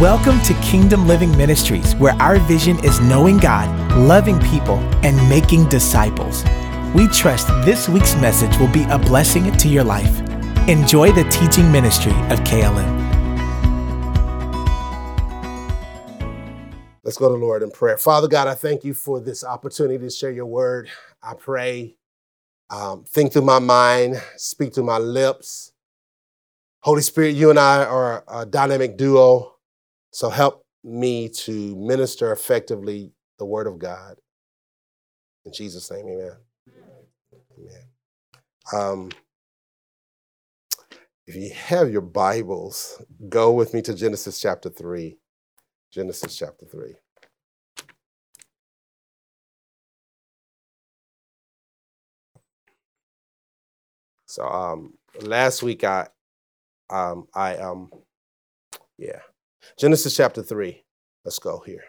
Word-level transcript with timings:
Welcome 0.00 0.40
to 0.44 0.54
Kingdom 0.62 1.06
Living 1.06 1.30
Ministries, 1.36 1.94
where 1.96 2.14
our 2.14 2.38
vision 2.38 2.82
is 2.82 2.98
knowing 3.00 3.36
God, 3.36 3.68
loving 3.98 4.40
people, 4.40 4.78
and 5.04 5.14
making 5.28 5.68
disciples. 5.68 6.42
We 6.94 7.06
trust 7.08 7.48
this 7.66 7.86
week's 7.86 8.14
message 8.14 8.56
will 8.56 8.72
be 8.72 8.84
a 8.84 8.98
blessing 8.98 9.52
to 9.54 9.68
your 9.68 9.84
life. 9.84 10.20
Enjoy 10.70 11.12
the 11.12 11.24
teaching 11.24 11.70
ministry 11.70 12.12
of 12.30 12.40
KLM. 12.44 12.88
Let's 17.04 17.18
go 17.18 17.28
to 17.28 17.34
Lord 17.34 17.62
in 17.62 17.70
prayer. 17.70 17.98
Father 17.98 18.26
God, 18.26 18.48
I 18.48 18.54
thank 18.54 18.84
you 18.84 18.94
for 18.94 19.20
this 19.20 19.44
opportunity 19.44 19.98
to 19.98 20.08
share 20.08 20.30
your 20.30 20.46
word. 20.46 20.88
I 21.22 21.34
pray, 21.34 21.96
um, 22.70 23.04
think 23.04 23.34
through 23.34 23.42
my 23.42 23.58
mind, 23.58 24.22
speak 24.38 24.74
through 24.74 24.84
my 24.84 24.96
lips. 24.96 25.72
Holy 26.84 27.02
Spirit, 27.02 27.34
you 27.34 27.50
and 27.50 27.58
I 27.58 27.84
are 27.84 28.24
a 28.26 28.46
dynamic 28.46 28.96
duo. 28.96 29.56
So 30.12 30.30
help 30.30 30.64
me 30.84 31.28
to 31.30 31.76
minister 31.76 32.32
effectively 32.32 33.12
the 33.38 33.46
word 33.46 33.66
of 33.66 33.78
God. 33.78 34.16
In 35.46 35.52
Jesus' 35.52 35.90
name, 35.90 36.06
amen. 36.08 36.36
Amen. 37.58 37.84
Um, 38.74 39.10
if 41.26 41.36
you 41.36 41.50
have 41.54 41.90
your 41.92 42.02
Bibles, 42.02 43.02
go 43.28 43.52
with 43.52 43.74
me 43.74 43.82
to 43.82 43.94
Genesis 43.94 44.40
chapter 44.40 44.70
3. 44.70 45.18
Genesis 45.92 46.36
chapter 46.36 46.66
3. 46.66 46.94
So 54.26 54.44
um 54.46 54.94
last 55.22 55.62
week 55.62 55.84
I 55.84 56.08
um 56.90 57.26
I 57.34 57.56
um 57.58 57.90
yeah 58.98 59.20
Genesis 59.78 60.14
chapter 60.14 60.42
3. 60.42 60.84
Let's 61.24 61.38
go 61.38 61.62
here. 61.64 61.84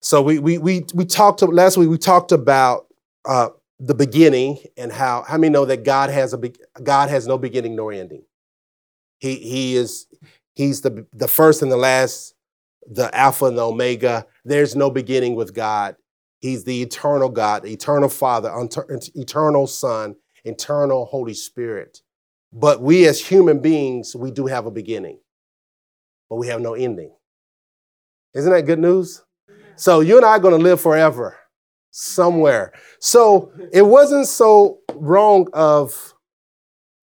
So 0.00 0.22
we 0.22 0.38
we 0.38 0.58
we 0.58 0.84
we 0.94 1.04
talked 1.04 1.42
last 1.42 1.76
week 1.76 1.88
we 1.88 1.98
talked 1.98 2.32
about 2.32 2.86
uh, 3.26 3.50
the 3.78 3.94
beginning 3.94 4.58
and 4.76 4.90
how 4.90 5.22
how 5.22 5.36
many 5.36 5.52
know 5.52 5.64
that 5.66 5.84
God 5.84 6.10
has 6.10 6.32
a 6.32 6.38
be- 6.38 6.54
God 6.82 7.10
has 7.10 7.26
no 7.26 7.36
beginning 7.38 7.76
nor 7.76 7.92
ending. 7.92 8.22
He 9.18 9.36
he 9.36 9.76
is 9.76 10.06
he's 10.54 10.80
the 10.80 11.06
the 11.12 11.28
first 11.28 11.60
and 11.62 11.70
the 11.70 11.76
last, 11.76 12.34
the 12.86 13.14
alpha 13.14 13.46
and 13.46 13.58
the 13.58 13.66
omega. 13.66 14.26
There's 14.44 14.74
no 14.74 14.90
beginning 14.90 15.34
with 15.34 15.54
God. 15.54 15.96
He's 16.40 16.64
the 16.64 16.80
eternal 16.80 17.28
God, 17.28 17.66
eternal 17.66 18.08
Father, 18.08 18.50
eternal 19.14 19.66
Son, 19.66 20.16
eternal 20.44 21.04
Holy 21.04 21.34
Spirit. 21.34 22.00
But 22.52 22.80
we 22.80 23.06
as 23.06 23.20
human 23.24 23.60
beings, 23.60 24.16
we 24.16 24.30
do 24.30 24.46
have 24.46 24.64
a 24.64 24.70
beginning 24.70 25.20
but 26.30 26.36
we 26.36 26.46
have 26.46 26.60
no 26.60 26.74
ending. 26.74 27.12
Isn't 28.34 28.52
that 28.52 28.62
good 28.62 28.78
news? 28.78 29.22
So 29.76 30.00
you 30.00 30.16
and 30.16 30.24
I 30.24 30.30
are 30.30 30.38
going 30.38 30.56
to 30.56 30.62
live 30.62 30.80
forever 30.80 31.36
somewhere. 31.90 32.72
So 33.00 33.52
it 33.72 33.82
wasn't 33.82 34.28
so 34.28 34.78
wrong 34.94 35.48
of, 35.52 36.14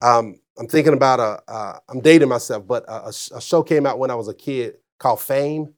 um, 0.02 0.40
I'm 0.58 0.68
thinking 0.68 0.94
about 0.94 1.20
a, 1.20 1.52
uh, 1.52 1.80
I'm 1.90 2.00
dating 2.00 2.30
myself, 2.30 2.66
but 2.66 2.86
a, 2.88 3.10
a, 3.10 3.42
show 3.42 3.62
came 3.62 3.86
out 3.86 4.00
when 4.00 4.10
I 4.10 4.16
was 4.16 4.30
a 4.30 4.34
kid 4.34 4.76
called 4.98 5.20
Fame. 5.20 5.74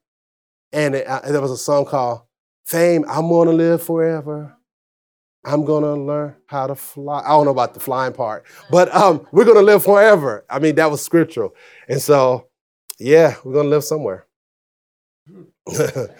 And 0.71 0.93
it, 0.93 1.07
uh, 1.07 1.21
there 1.31 1.41
was 1.41 1.51
a 1.51 1.57
song 1.57 1.85
called 1.85 2.21
Fame, 2.65 3.03
I'm 3.09 3.29
going 3.29 3.47
to 3.47 3.53
live 3.53 3.81
forever. 3.81 4.55
I'm 5.43 5.65
going 5.65 5.83
to 5.83 5.93
learn 5.93 6.35
how 6.45 6.67
to 6.67 6.75
fly. 6.75 7.21
I 7.21 7.29
don't 7.29 7.45
know 7.45 7.51
about 7.51 7.73
the 7.73 7.79
flying 7.79 8.13
part, 8.13 8.45
but 8.69 8.93
um, 8.93 9.25
we're 9.31 9.45
going 9.45 9.57
to 9.57 9.63
live 9.63 9.83
forever. 9.83 10.45
I 10.49 10.59
mean, 10.59 10.75
that 10.75 10.91
was 10.91 11.01
scriptural. 11.01 11.55
And 11.87 12.01
so 12.01 12.48
yeah, 12.99 13.35
we're 13.43 13.53
going 13.53 13.65
to 13.65 13.69
live 13.69 13.83
somewhere. 13.83 14.25
we're 15.67 16.11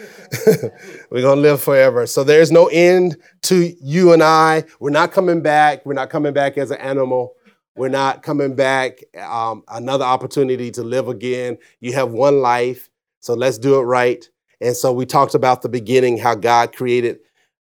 going 1.12 1.38
to 1.38 1.42
live 1.42 1.62
forever. 1.62 2.06
So 2.06 2.24
there's 2.24 2.52
no 2.52 2.68
end 2.68 3.18
to 3.44 3.76
you 3.82 4.14
and 4.14 4.22
I. 4.24 4.64
We're 4.80 4.92
not 4.92 5.12
coming 5.12 5.42
back. 5.42 5.86
We're 5.86 5.94
not 5.94 6.10
coming 6.10 6.34
back 6.34 6.58
as 6.58 6.72
an 6.72 6.78
animal. 6.78 7.36
We're 7.76 7.90
not 7.90 8.24
coming 8.24 8.56
back. 8.56 9.00
Um, 9.18 9.64
another 9.70 10.06
opportunity 10.06 10.72
to 10.72 10.84
live 10.84 11.08
again. 11.08 11.58
You 11.80 11.94
have 11.94 12.12
one 12.12 12.42
life, 12.42 12.90
so 13.22 13.34
let's 13.34 13.58
do 13.58 13.80
it 13.80 13.84
right. 13.84 14.28
And 14.62 14.76
so 14.76 14.92
we 14.92 15.06
talked 15.06 15.34
about 15.34 15.62
the 15.62 15.70
beginning, 15.70 16.18
how 16.18 16.36
God 16.36 16.76
created 16.76 17.20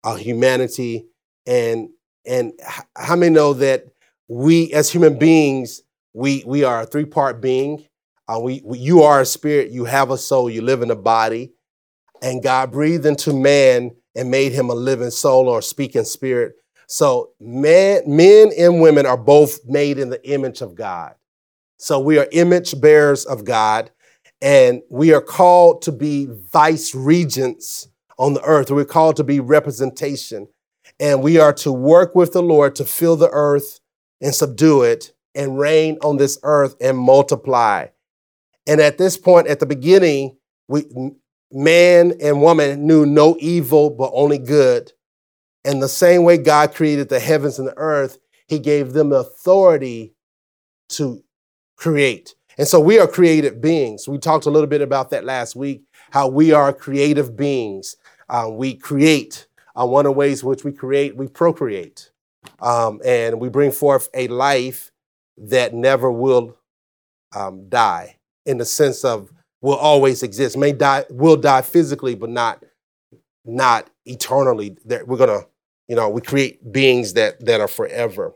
uh, 0.05 0.17
humanity, 0.17 1.07
and 1.47 1.89
and 2.27 2.53
how 2.95 3.17
many 3.17 3.35
know 3.35 3.55
that 3.55 3.87
we 4.29 4.73
as 4.75 4.91
human 4.91 5.19
beings 5.19 5.83
we 6.15 6.45
we 6.47 6.65
are 6.65 6.83
a 6.83 6.87
three 6.87 7.05
part 7.05 7.41
being. 7.41 7.85
Uh, 8.33 8.39
we, 8.39 8.63
we, 8.65 8.79
you 8.79 9.03
are 9.03 9.21
a 9.21 9.27
spirit, 9.27 9.71
you 9.71 9.85
have 9.85 10.11
a 10.11 10.17
soul, 10.17 10.49
you 10.49 10.63
live 10.63 10.81
in 10.81 10.91
a 10.91 10.97
body. 10.97 11.53
And 12.23 12.43
God 12.43 12.71
breathed 12.71 13.05
into 13.05 13.33
man 13.35 13.91
and 14.15 14.31
made 14.31 14.53
him 14.53 14.71
a 14.71 14.75
living 14.75 15.11
soul 15.11 15.49
or 15.49 15.61
speaking 15.61 16.05
spirit. 16.05 16.55
So 16.87 17.31
men, 17.41 18.03
men 18.07 18.53
and 18.59 18.81
women 18.81 19.07
are 19.07 19.19
both 19.19 19.59
made 19.67 19.99
in 19.99 20.09
the 20.09 20.25
image 20.29 20.61
of 20.63 20.75
God. 20.75 21.15
So 21.79 21.99
we 21.99 22.19
are 22.19 22.29
image 22.33 22.81
bearers 22.81 23.27
of 23.27 23.45
God, 23.45 23.91
and 24.41 24.83
we 24.89 25.13
are 25.13 25.21
called 25.21 25.83
to 25.83 25.93
be 25.93 26.29
vice 26.53 26.95
regents 26.95 27.89
on 28.19 28.35
the 28.35 28.43
earth. 28.45 28.71
We're 28.71 28.85
called 28.85 29.17
to 29.17 29.25
be 29.25 29.41
representation, 29.41 30.47
and 31.01 31.23
we 31.23 31.39
are 31.39 31.53
to 31.55 31.73
work 31.73 32.15
with 32.15 32.33
the 32.33 32.43
Lord 32.43 32.77
to 32.77 32.85
fill 32.85 33.17
the 33.17 33.31
earth 33.31 33.81
and 34.21 34.35
subdue 34.35 34.83
it 34.83 35.13
and 35.35 35.59
reign 35.59 35.99
on 36.03 36.19
this 36.19 36.39
earth 36.45 36.77
and 36.81 36.97
multiply. 36.97 37.87
And 38.67 38.81
at 38.81 38.99
this 38.99 39.17
point, 39.17 39.49
at 39.49 39.61
the 39.61 39.67
beginning, 39.67 40.37
we, 40.69 40.85
man 41.51 42.15
and 42.21 42.41
woman 42.41 42.87
knew 42.87 43.05
no 43.07 43.37
evil, 43.41 43.91
but 43.91 44.11
only 44.15 44.39
good. 44.39 44.93
And 45.65 45.83
the 45.83 45.89
same 45.89 46.25
way 46.25 46.39
God 46.39 46.75
created 46.75 47.09
the 47.09 47.21
heavens 47.21 47.59
and 47.59 47.69
the 47.69 47.77
earth, 47.77 48.19
he 48.49 48.59
gave 48.59 48.93
them 48.93 49.11
the 49.11 49.17
authority 49.17 50.15
to 50.91 51.23
create. 51.77 52.35
And 52.59 52.69
so 52.69 52.81
we 52.81 52.99
are 52.99 53.07
creative 53.07 53.61
beings. 53.61 54.07
We 54.09 54.19
talked 54.19 54.47
a 54.47 54.51
little 54.51 54.67
bit 54.67 54.83
about 54.83 55.11
that 55.11 55.25
last 55.25 55.57
week, 55.57 55.83
how 56.11 56.29
we 56.29 56.53
are 56.53 56.73
creative 56.73 57.37
beings. 57.37 57.97
Uh, 58.29 58.49
we 58.51 58.75
create. 58.75 59.47
Uh, 59.75 59.87
one 59.87 60.05
of 60.05 60.13
the 60.13 60.19
ways 60.19 60.45
which 60.45 60.65
we 60.65 60.73
create, 60.73 61.17
we 61.17 61.29
procreate. 61.29 62.11
Um, 62.61 63.01
and 63.05 63.41
we 63.41 63.49
bring 63.49 63.71
forth 63.71 64.09
a 64.13 64.29
life 64.29 64.91
that 65.39 65.73
never 65.73 66.13
will 66.13 66.57
um, 67.35 67.69
die 67.69 68.17
in 68.47 68.59
the 68.59 68.65
sense 68.65 69.05
of 69.05 69.31
will 69.61 69.77
always 69.77 70.23
exist. 70.23 70.57
May 70.57 70.73
die, 70.73 71.05
will 71.11 71.37
die 71.37 71.63
physically, 71.63 72.15
but 72.15 72.31
not 72.31 72.65
not 73.45 73.91
eternally. 74.05 74.77
That 74.85 75.07
we're 75.07 75.19
gonna, 75.19 75.47
you 75.89 75.97
know, 75.97 76.09
we 76.09 76.21
create 76.21 76.73
beings 76.73 77.15
that 77.15 77.45
that 77.45 77.61
are 77.61 77.69
forever. 77.69 78.33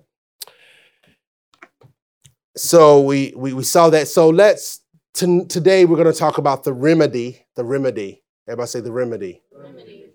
So 2.56 3.00
we 3.02 3.32
we, 3.36 3.52
we 3.52 3.64
saw 3.64 3.90
that. 3.90 4.08
So 4.08 4.28
let's 4.30 4.80
t- 5.14 5.44
today 5.46 5.84
we're 5.84 5.96
gonna 5.96 6.12
talk 6.12 6.38
about 6.38 6.64
the 6.64 6.72
remedy. 6.72 7.44
The 7.56 7.64
remedy. 7.64 8.22
Everybody 8.48 8.68
say 8.68 8.80
the 8.80 8.92
remedy. 8.92 9.42
remedy. 9.52 10.06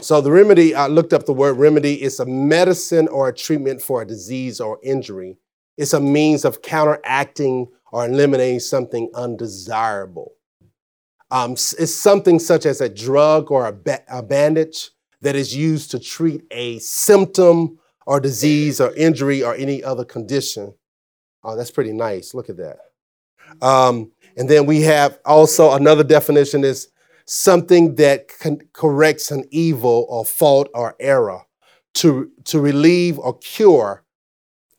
So 0.00 0.20
the 0.20 0.30
remedy, 0.30 0.74
I 0.74 0.88
looked 0.88 1.14
up 1.14 1.24
the 1.24 1.32
word 1.32 1.54
remedy. 1.54 1.94
It's 1.94 2.18
a 2.20 2.26
medicine 2.26 3.08
or 3.08 3.28
a 3.28 3.34
treatment 3.34 3.80
for 3.80 4.02
a 4.02 4.06
disease 4.06 4.60
or 4.60 4.78
injury. 4.82 5.38
It's 5.76 5.92
a 5.92 6.00
means 6.00 6.44
of 6.44 6.62
counteracting 6.62 7.68
or 7.92 8.06
eliminating 8.06 8.60
something 8.60 9.10
undesirable. 9.14 10.32
Um, 11.30 11.52
it's 11.52 11.94
something 11.94 12.38
such 12.38 12.66
as 12.66 12.80
a 12.80 12.88
drug 12.88 13.50
or 13.50 13.66
a, 13.66 13.72
ba- 13.72 14.04
a 14.08 14.22
bandage 14.22 14.90
that 15.22 15.34
is 15.34 15.56
used 15.56 15.90
to 15.90 15.98
treat 15.98 16.42
a 16.50 16.78
symptom 16.78 17.78
or 18.06 18.20
disease 18.20 18.80
or 18.80 18.94
injury 18.94 19.42
or 19.42 19.54
any 19.54 19.82
other 19.82 20.04
condition. 20.04 20.74
Oh, 21.42 21.56
that's 21.56 21.70
pretty 21.70 21.92
nice. 21.92 22.32
Look 22.32 22.48
at 22.48 22.56
that. 22.58 22.78
Um, 23.60 24.12
and 24.36 24.48
then 24.48 24.66
we 24.66 24.82
have 24.82 25.18
also 25.24 25.72
another 25.72 26.04
definition 26.04 26.64
is 26.64 26.88
something 27.24 27.96
that 27.96 28.28
con- 28.40 28.60
corrects 28.72 29.30
an 29.30 29.44
evil 29.50 30.06
or 30.08 30.24
fault 30.24 30.68
or 30.74 30.94
error 31.00 31.42
to, 31.94 32.30
to 32.44 32.60
relieve 32.60 33.18
or 33.18 33.36
cure 33.38 34.04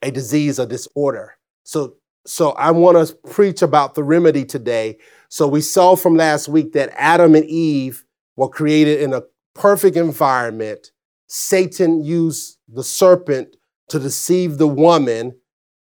a 0.01 0.11
disease 0.11 0.59
or 0.59 0.65
disorder. 0.65 1.37
So 1.63 1.95
so 2.25 2.51
I 2.51 2.71
want 2.71 3.07
to 3.07 3.15
preach 3.29 3.61
about 3.61 3.95
the 3.95 4.03
remedy 4.03 4.43
today. 4.43 4.97
So 5.29 5.47
we 5.47 5.61
saw 5.61 5.95
from 5.95 6.17
last 6.17 6.49
week 6.49 6.73
that 6.73 6.91
Adam 6.95 7.35
and 7.35 7.45
Eve 7.45 8.03
were 8.35 8.49
created 8.49 9.01
in 9.01 9.13
a 9.13 9.23
perfect 9.55 9.95
environment. 9.95 10.91
Satan 11.27 12.03
used 12.03 12.57
the 12.67 12.83
serpent 12.83 13.55
to 13.89 13.99
deceive 13.99 14.57
the 14.57 14.67
woman. 14.67 15.37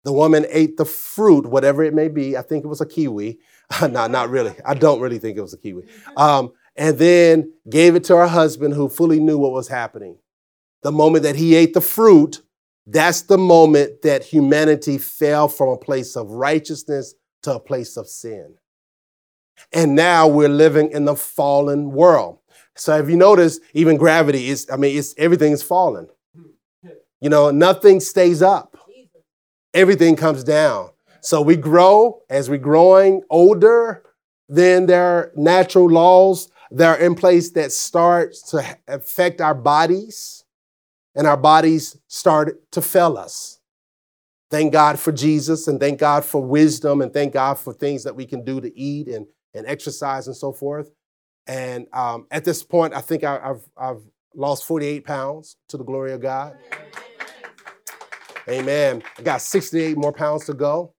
The 0.04 0.12
woman 0.12 0.46
ate 0.48 0.78
the 0.78 0.86
fruit, 0.86 1.46
whatever 1.46 1.84
it 1.84 1.94
may 1.94 2.08
be. 2.08 2.36
I 2.36 2.42
think 2.42 2.64
it 2.64 2.68
was 2.68 2.80
a 2.80 2.86
kiwi. 2.86 3.38
no, 3.82 4.06
not 4.06 4.30
really. 4.30 4.54
I 4.64 4.74
don't 4.74 5.00
really 5.00 5.18
think 5.18 5.36
it 5.36 5.42
was 5.42 5.54
a 5.54 5.58
kiwi. 5.58 5.84
Um, 6.16 6.52
and 6.74 6.96
then 6.96 7.52
gave 7.68 7.94
it 7.94 8.04
to 8.04 8.16
her 8.16 8.26
husband 8.26 8.72
who 8.72 8.88
fully 8.88 9.20
knew 9.20 9.36
what 9.36 9.52
was 9.52 9.68
happening. 9.68 10.16
The 10.82 10.90
moment 10.90 11.22
that 11.24 11.36
he 11.36 11.54
ate 11.54 11.74
the 11.74 11.82
fruit, 11.82 12.40
that's 12.86 13.22
the 13.22 13.38
moment 13.38 14.02
that 14.02 14.24
humanity 14.24 14.98
fell 14.98 15.48
from 15.48 15.68
a 15.68 15.76
place 15.76 16.16
of 16.16 16.30
righteousness 16.30 17.14
to 17.42 17.54
a 17.54 17.60
place 17.60 17.96
of 17.96 18.08
sin. 18.08 18.54
And 19.72 19.94
now 19.94 20.26
we're 20.26 20.48
living 20.48 20.90
in 20.90 21.04
the 21.04 21.14
fallen 21.14 21.92
world. 21.92 22.38
So 22.74 22.96
if 22.98 23.08
you 23.08 23.16
notice, 23.16 23.60
even 23.74 23.96
gravity 23.96 24.48
is, 24.48 24.66
I 24.72 24.76
mean, 24.76 24.96
it's 24.96 25.14
everything 25.18 25.52
is 25.52 25.62
falling. 25.62 26.08
You 27.20 27.28
know, 27.28 27.50
nothing 27.50 28.00
stays 28.00 28.42
up. 28.42 28.76
Everything 29.74 30.16
comes 30.16 30.42
down. 30.42 30.90
So 31.20 31.40
we 31.40 31.56
grow 31.56 32.22
as 32.28 32.50
we're 32.50 32.58
growing 32.58 33.22
older, 33.30 34.02
then 34.48 34.86
there 34.86 35.04
are 35.04 35.32
natural 35.36 35.88
laws 35.88 36.50
that 36.72 36.98
are 36.98 37.00
in 37.00 37.14
place 37.14 37.50
that 37.52 37.70
start 37.70 38.34
to 38.48 38.78
affect 38.88 39.40
our 39.40 39.54
bodies, 39.54 40.41
and 41.14 41.26
our 41.26 41.36
bodies 41.36 41.96
start 42.08 42.70
to 42.72 42.82
fail 42.82 43.16
us. 43.18 43.60
Thank 44.50 44.72
God 44.72 44.98
for 44.98 45.12
Jesus 45.12 45.68
and 45.68 45.80
thank 45.80 45.98
God 45.98 46.24
for 46.24 46.42
wisdom 46.42 47.00
and 47.00 47.12
thank 47.12 47.32
God 47.32 47.58
for 47.58 47.72
things 47.72 48.04
that 48.04 48.14
we 48.14 48.26
can 48.26 48.44
do 48.44 48.60
to 48.60 48.78
eat 48.78 49.08
and, 49.08 49.26
and 49.54 49.66
exercise 49.66 50.26
and 50.26 50.36
so 50.36 50.52
forth. 50.52 50.90
And 51.46 51.86
um, 51.92 52.26
at 52.30 52.44
this 52.44 52.62
point, 52.62 52.94
I 52.94 53.00
think 53.00 53.24
I, 53.24 53.40
have 53.40 53.62
I've 53.76 54.02
lost 54.34 54.64
48 54.64 55.04
pounds 55.04 55.56
to 55.68 55.76
the 55.76 55.84
glory 55.84 56.12
of 56.12 56.20
God. 56.20 56.56
Amen. 58.48 59.02
I 59.18 59.22
got 59.22 59.40
68 59.40 59.96
more 59.96 60.12
pounds 60.12 60.44
to 60.46 60.54
go. 60.54 60.94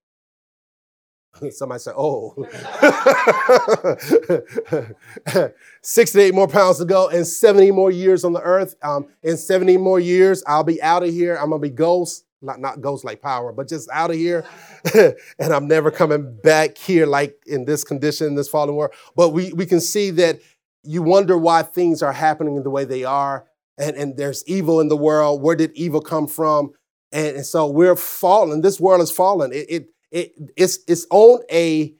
Somebody 1.51 1.79
said, 1.79 1.93
oh. 1.97 2.35
Six 5.81 6.11
to 6.11 6.19
eight 6.19 6.33
more 6.33 6.47
pounds 6.47 6.79
to 6.79 6.85
go 6.85 7.09
and 7.09 7.25
70 7.25 7.71
more 7.71 7.91
years 7.91 8.23
on 8.23 8.33
the 8.33 8.41
earth. 8.41 8.75
Um, 8.81 9.07
in 9.23 9.37
70 9.37 9.77
more 9.77 9.99
years, 9.99 10.43
I'll 10.47 10.63
be 10.63 10.81
out 10.81 11.03
of 11.03 11.09
here. 11.09 11.35
I'm 11.35 11.49
going 11.49 11.61
to 11.61 11.67
be 11.67 11.73
ghost 11.73 12.25
not, 12.43 12.59
not 12.59 12.81
ghost 12.81 13.05
like 13.05 13.21
power, 13.21 13.53
but 13.53 13.67
just 13.67 13.89
out 13.91 14.11
of 14.11 14.17
here. 14.17 14.45
and 14.93 15.53
I'm 15.53 15.67
never 15.67 15.89
coming 15.89 16.37
back 16.43 16.77
here 16.77 17.05
like 17.05 17.41
in 17.47 17.65
this 17.65 17.83
condition, 17.83 18.27
in 18.27 18.35
this 18.35 18.49
fallen 18.49 18.75
world. 18.75 18.91
But 19.15 19.29
we, 19.29 19.53
we 19.53 19.65
can 19.65 19.79
see 19.79 20.11
that 20.11 20.39
you 20.83 21.01
wonder 21.01 21.37
why 21.37 21.63
things 21.63 22.03
are 22.03 22.11
happening 22.11 22.61
the 22.61 22.69
way 22.69 22.83
they 22.83 23.05
are. 23.05 23.47
And, 23.77 23.95
and 23.95 24.17
there's 24.17 24.43
evil 24.45 24.81
in 24.81 24.89
the 24.89 24.97
world. 24.97 25.41
Where 25.41 25.55
did 25.55 25.71
evil 25.73 26.01
come 26.01 26.27
from? 26.27 26.73
And, 27.11 27.37
and 27.37 27.45
so 27.45 27.67
we're 27.67 27.95
fallen. 27.95 28.61
This 28.61 28.79
world 28.79 29.01
is 29.01 29.09
fallen. 29.09 29.53
It, 29.53 29.65
it, 29.69 29.87
it, 30.13 30.33
it's, 30.55 30.79
it's 30.87 31.07
on 31.09 31.41
a, 31.51 31.93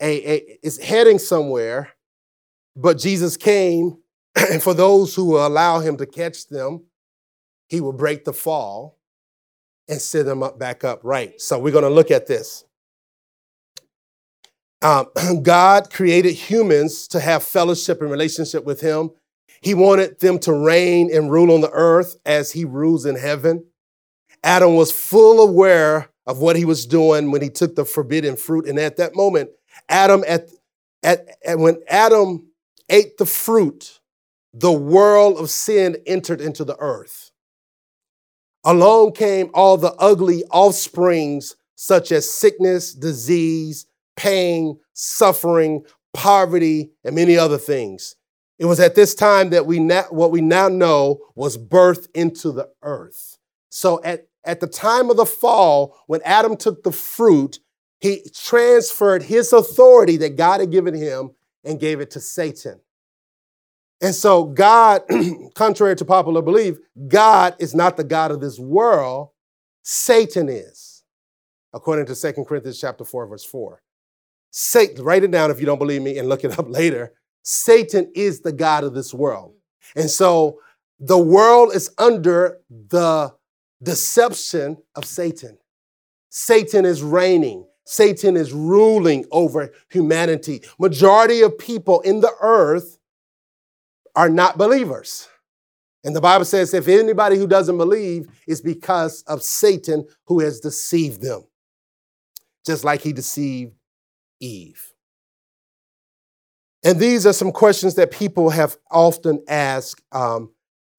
a, 0.00 0.30
a, 0.30 0.58
it's 0.62 0.78
heading 0.78 1.18
somewhere. 1.18 1.90
But 2.74 2.98
Jesus 2.98 3.36
came, 3.36 3.98
and 4.50 4.62
for 4.62 4.74
those 4.74 5.14
who 5.14 5.26
will 5.26 5.46
allow 5.46 5.78
him 5.78 5.96
to 5.98 6.06
catch 6.06 6.48
them, 6.48 6.84
he 7.68 7.80
will 7.80 7.92
break 7.92 8.24
the 8.24 8.32
fall 8.32 8.98
and 9.88 10.00
set 10.00 10.26
them 10.26 10.42
up 10.42 10.58
back 10.58 10.84
up 10.84 11.00
right. 11.02 11.40
So 11.40 11.58
we're 11.58 11.72
going 11.72 11.84
to 11.84 11.90
look 11.90 12.10
at 12.10 12.26
this. 12.26 12.64
Um, 14.82 15.06
God 15.42 15.90
created 15.92 16.32
humans 16.32 17.06
to 17.08 17.20
have 17.20 17.42
fellowship 17.42 18.00
and 18.00 18.10
relationship 18.10 18.64
with 18.64 18.80
Him. 18.80 19.10
He 19.60 19.74
wanted 19.74 20.18
them 20.18 20.38
to 20.40 20.52
reign 20.52 21.14
and 21.14 21.30
rule 21.30 21.52
on 21.52 21.60
the 21.60 21.70
earth 21.70 22.16
as 22.26 22.52
He 22.52 22.64
rules 22.64 23.06
in 23.06 23.16
heaven. 23.16 23.64
Adam 24.42 24.74
was 24.74 24.90
full 24.90 25.40
aware 25.40 26.11
of 26.26 26.38
what 26.38 26.56
he 26.56 26.64
was 26.64 26.86
doing 26.86 27.30
when 27.30 27.42
he 27.42 27.50
took 27.50 27.74
the 27.74 27.84
forbidden 27.84 28.36
fruit. 28.36 28.66
And 28.66 28.78
at 28.78 28.96
that 28.96 29.14
moment, 29.14 29.50
Adam, 29.88 30.24
at, 30.26 30.48
at, 31.02 31.26
at 31.44 31.58
when 31.58 31.78
Adam 31.88 32.48
ate 32.88 33.18
the 33.18 33.26
fruit, 33.26 34.00
the 34.54 34.72
world 34.72 35.38
of 35.38 35.50
sin 35.50 35.96
entered 36.06 36.40
into 36.40 36.64
the 36.64 36.76
earth. 36.78 37.30
Along 38.64 39.12
came 39.12 39.50
all 39.54 39.76
the 39.76 39.94
ugly 39.94 40.44
offsprings, 40.44 41.56
such 41.74 42.12
as 42.12 42.30
sickness, 42.30 42.92
disease, 42.92 43.86
pain, 44.16 44.78
suffering, 44.92 45.84
poverty, 46.14 46.92
and 47.02 47.16
many 47.16 47.36
other 47.36 47.58
things. 47.58 48.14
It 48.58 48.66
was 48.66 48.78
at 48.78 48.94
this 48.94 49.14
time 49.16 49.50
that 49.50 49.66
we 49.66 49.80
na- 49.80 50.04
what 50.10 50.30
we 50.30 50.40
now 50.40 50.68
know 50.68 51.18
was 51.34 51.56
birth 51.56 52.06
into 52.14 52.52
the 52.52 52.68
earth. 52.82 53.38
So 53.70 54.00
at, 54.04 54.28
at 54.44 54.60
the 54.60 54.66
time 54.66 55.10
of 55.10 55.16
the 55.16 55.26
fall, 55.26 55.96
when 56.06 56.20
Adam 56.24 56.56
took 56.56 56.82
the 56.82 56.92
fruit, 56.92 57.60
he 58.00 58.22
transferred 58.34 59.22
his 59.22 59.52
authority 59.52 60.16
that 60.18 60.36
God 60.36 60.60
had 60.60 60.72
given 60.72 60.94
him 60.94 61.30
and 61.64 61.78
gave 61.78 62.00
it 62.00 62.10
to 62.12 62.20
Satan. 62.20 62.80
And 64.00 64.14
so, 64.14 64.44
God, 64.44 65.02
contrary 65.54 65.94
to 65.94 66.04
popular 66.04 66.42
belief, 66.42 66.76
God 67.06 67.54
is 67.60 67.74
not 67.74 67.96
the 67.96 68.02
God 68.02 68.32
of 68.32 68.40
this 68.40 68.58
world. 68.58 69.28
Satan 69.84 70.48
is, 70.48 71.04
according 71.72 72.06
to 72.06 72.16
2 72.16 72.44
Corinthians 72.44 72.80
chapter 72.80 73.04
4, 73.04 73.28
verse 73.28 73.44
4. 73.44 73.80
Satan, 74.50 75.04
write 75.04 75.22
it 75.22 75.30
down 75.30 75.52
if 75.52 75.60
you 75.60 75.66
don't 75.66 75.78
believe 75.78 76.02
me 76.02 76.18
and 76.18 76.28
look 76.28 76.42
it 76.42 76.58
up 76.58 76.66
later. 76.68 77.12
Satan 77.44 78.10
is 78.14 78.40
the 78.40 78.52
God 78.52 78.82
of 78.82 78.94
this 78.94 79.14
world. 79.14 79.54
And 79.94 80.10
so 80.10 80.58
the 80.98 81.18
world 81.18 81.74
is 81.74 81.90
under 81.98 82.58
the 82.70 83.32
deception 83.82 84.78
of 84.94 85.04
Satan. 85.04 85.58
Satan 86.30 86.84
is 86.84 87.02
reigning. 87.02 87.66
Satan 87.84 88.36
is 88.36 88.52
ruling 88.52 89.26
over 89.30 89.72
humanity. 89.90 90.62
Majority 90.78 91.42
of 91.42 91.58
people 91.58 92.00
in 92.00 92.20
the 92.20 92.32
earth 92.40 92.98
are 94.14 94.28
not 94.28 94.56
believers. 94.56 95.28
And 96.04 96.16
the 96.16 96.20
Bible 96.20 96.44
says 96.44 96.74
if 96.74 96.88
anybody 96.88 97.36
who 97.36 97.46
doesn't 97.46 97.78
believe 97.78 98.28
is 98.46 98.60
because 98.60 99.22
of 99.22 99.42
Satan 99.42 100.06
who 100.26 100.40
has 100.40 100.60
deceived 100.60 101.22
them, 101.22 101.44
just 102.64 102.84
like 102.84 103.02
he 103.02 103.12
deceived 103.12 103.74
Eve. 104.40 104.92
And 106.84 106.98
these 106.98 107.26
are 107.26 107.32
some 107.32 107.52
questions 107.52 107.94
that 107.94 108.10
people 108.10 108.50
have 108.50 108.76
often 108.90 109.42
asked. 109.46 110.02
Um, 110.10 110.50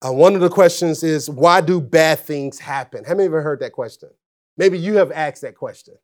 uh, 0.04 0.12
one 0.12 0.34
of 0.34 0.40
the 0.40 0.50
questions 0.50 1.02
is, 1.02 1.30
why 1.30 1.60
do 1.60 1.80
bad 1.80 2.20
things 2.20 2.58
happen? 2.58 3.04
Have 3.04 3.18
you 3.18 3.24
ever 3.24 3.42
heard 3.42 3.60
that 3.60 3.72
question? 3.72 4.10
Maybe 4.56 4.78
you 4.78 4.96
have 4.96 5.10
asked 5.12 5.42
that 5.42 5.56
question. 5.56 5.94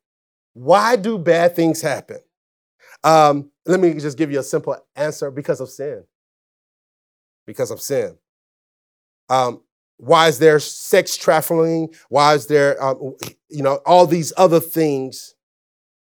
Why 0.53 0.95
do 0.95 1.17
bad 1.17 1.55
things 1.55 1.81
happen? 1.81 2.19
Um, 3.03 3.51
let 3.65 3.79
me 3.79 3.93
just 3.93 4.17
give 4.17 4.31
you 4.31 4.39
a 4.39 4.43
simple 4.43 4.77
answer 4.95 5.31
because 5.31 5.61
of 5.61 5.69
sin 5.69 6.03
because 7.45 7.71
of 7.71 7.81
sin. 7.81 8.17
Um, 9.29 9.61
why 9.97 10.27
is 10.27 10.39
there 10.39 10.59
sex 10.59 11.15
trafficking? 11.15 11.93
Why 12.09 12.33
is 12.33 12.47
there, 12.47 12.81
um, 12.83 13.15
you 13.49 13.61
know, 13.61 13.75
all 13.85 14.07
these 14.07 14.33
other 14.37 14.59
things? 14.59 15.35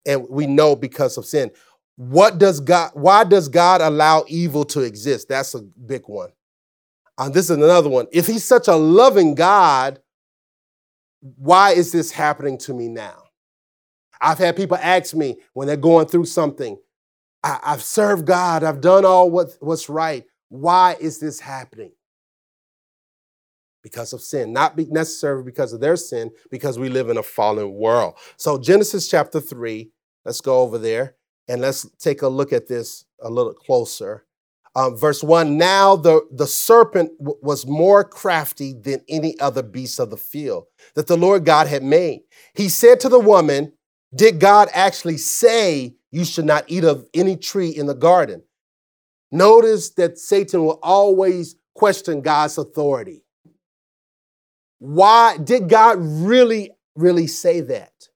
And 0.07 0.27
we 0.29 0.47
know 0.47 0.77
because 0.77 1.19
of 1.19 1.27
sin. 1.27 1.51
What 1.97 2.39
does 2.39 2.61
God, 2.61 2.93
why 2.95 3.25
does 3.25 3.49
God 3.49 3.81
allow 3.81 4.25
evil 4.29 4.65
to 4.67 4.81
exist? 4.81 5.29
That's 5.29 5.55
a 5.55 5.63
big 5.63 6.03
one. 6.07 6.31
And 7.19 7.35
this 7.35 7.51
is 7.51 7.57
another 7.57 7.89
one. 7.91 8.07
If 8.13 8.27
he's 8.27 8.45
such 8.45 8.69
a 8.69 8.77
loving 8.77 9.35
God, 9.35 10.01
why 11.21 11.73
is 11.73 11.91
this 11.91 12.13
happening 12.13 12.59
to 12.59 12.73
me 12.73 12.89
now? 12.89 13.25
I've 14.21 14.39
had 14.39 14.57
people 14.57 14.77
ask 14.81 15.15
me 15.15 15.39
when 15.53 15.67
they're 15.67 15.77
going 15.77 16.07
through 16.07 16.27
something, 16.27 16.79
I, 17.43 17.59
have 17.63 17.83
served 17.83 18.27
God, 18.27 18.63
I've 18.63 18.81
done 18.81 19.05
all 19.05 19.31
what, 19.31 19.51
what's 19.61 19.89
right. 19.89 20.25
Why 20.49 20.97
is 21.01 21.19
this 21.19 21.41
happening? 21.41 21.93
Because 23.83 24.13
of 24.13 24.21
sin, 24.21 24.53
not 24.53 24.77
necessarily 24.77 25.45
because 25.45 25.73
of 25.73 25.81
their 25.81 25.97
sin, 25.97 26.31
because 26.51 26.79
we 26.79 26.89
live 26.89 27.11
in 27.11 27.17
a 27.17 27.23
fallen 27.23 27.73
world. 27.73 28.15
So, 28.37 28.59
Genesis 28.59 29.09
chapter 29.09 29.41
3, 29.41 29.91
let's 30.25 30.41
go 30.41 30.61
over 30.61 30.79
there 30.79 31.15
and 31.47 31.61
let's 31.61 31.89
take 31.99 32.23
a 32.23 32.29
look 32.29 32.53
at 32.53 32.67
this 32.67 33.05
a 33.23 33.31
little 33.31 33.55
closer. 33.55 34.25
Um, 34.79 34.97
verse 34.97 35.25
1 35.25 35.59
Now 35.59 35.97
the, 35.97 36.21
the 36.31 36.47
serpent 36.47 37.11
w- 37.19 37.37
was 37.43 37.67
more 37.67 38.05
crafty 38.05 38.75
than 38.75 39.03
any 39.09 39.39
other 39.41 39.63
beast 39.63 39.99
of 39.99 40.11
the 40.11 40.17
field 40.17 40.67
that 40.95 41.09
the 41.09 41.17
Lord 41.17 41.45
God 41.45 41.67
had 41.67 41.83
made. 41.83 42.21
He 42.55 42.69
said 42.69 43.01
to 43.01 43.09
the 43.09 43.19
woman, 43.19 43.73
Did 44.15 44.39
God 44.39 44.69
actually 44.73 45.17
say 45.17 45.97
you 46.13 46.25
should 46.25 46.45
not 46.45 46.63
eat 46.69 46.85
of 46.85 47.09
any 47.13 47.37
tree 47.37 47.71
in 47.71 47.87
the 47.87 47.95
garden? 47.95 48.45
Notice 49.33 49.91
that 49.95 50.17
Satan 50.17 50.65
will 50.65 50.79
always 50.81 51.57
question 51.75 52.21
God's 52.21 52.57
authority. 52.57 53.25
Why 54.79 55.39
did 55.39 55.69
God 55.69 55.99
really, 56.01 56.71
really 56.95 57.27
say 57.27 57.63
that? 57.63 58.08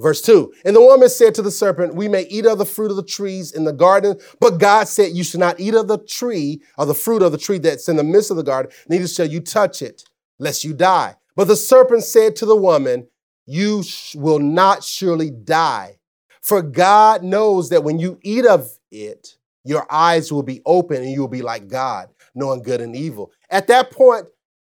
Verse 0.00 0.22
2 0.22 0.52
And 0.64 0.74
the 0.74 0.80
woman 0.80 1.08
said 1.08 1.34
to 1.34 1.42
the 1.42 1.50
serpent, 1.50 1.94
We 1.94 2.08
may 2.08 2.22
eat 2.22 2.46
of 2.46 2.58
the 2.58 2.64
fruit 2.64 2.90
of 2.90 2.96
the 2.96 3.02
trees 3.02 3.52
in 3.52 3.64
the 3.64 3.72
garden, 3.72 4.18
but 4.40 4.58
God 4.58 4.88
said, 4.88 5.12
You 5.12 5.22
should 5.22 5.40
not 5.40 5.60
eat 5.60 5.74
of 5.74 5.88
the 5.88 5.98
tree 5.98 6.62
or 6.78 6.86
the 6.86 6.94
fruit 6.94 7.22
of 7.22 7.32
the 7.32 7.38
tree 7.38 7.58
that's 7.58 7.88
in 7.88 7.96
the 7.96 8.04
midst 8.04 8.30
of 8.30 8.36
the 8.36 8.42
garden, 8.42 8.72
neither 8.88 9.06
shall 9.06 9.26
you 9.26 9.40
touch 9.40 9.82
it, 9.82 10.04
lest 10.38 10.64
you 10.64 10.72
die. 10.72 11.16
But 11.36 11.48
the 11.48 11.56
serpent 11.56 12.04
said 12.04 12.34
to 12.36 12.46
the 12.46 12.56
woman, 12.56 13.08
You 13.46 13.84
will 14.14 14.38
not 14.38 14.82
surely 14.82 15.30
die. 15.30 15.98
For 16.42 16.62
God 16.62 17.22
knows 17.22 17.68
that 17.68 17.84
when 17.84 17.98
you 17.98 18.18
eat 18.22 18.46
of 18.46 18.70
it, 18.90 19.36
your 19.64 19.86
eyes 19.92 20.32
will 20.32 20.42
be 20.42 20.62
open 20.64 20.96
and 21.02 21.10
you 21.10 21.20
will 21.20 21.28
be 21.28 21.42
like 21.42 21.68
God, 21.68 22.08
knowing 22.34 22.62
good 22.62 22.80
and 22.80 22.96
evil. 22.96 23.30
At 23.50 23.66
that 23.66 23.90
point, 23.90 24.26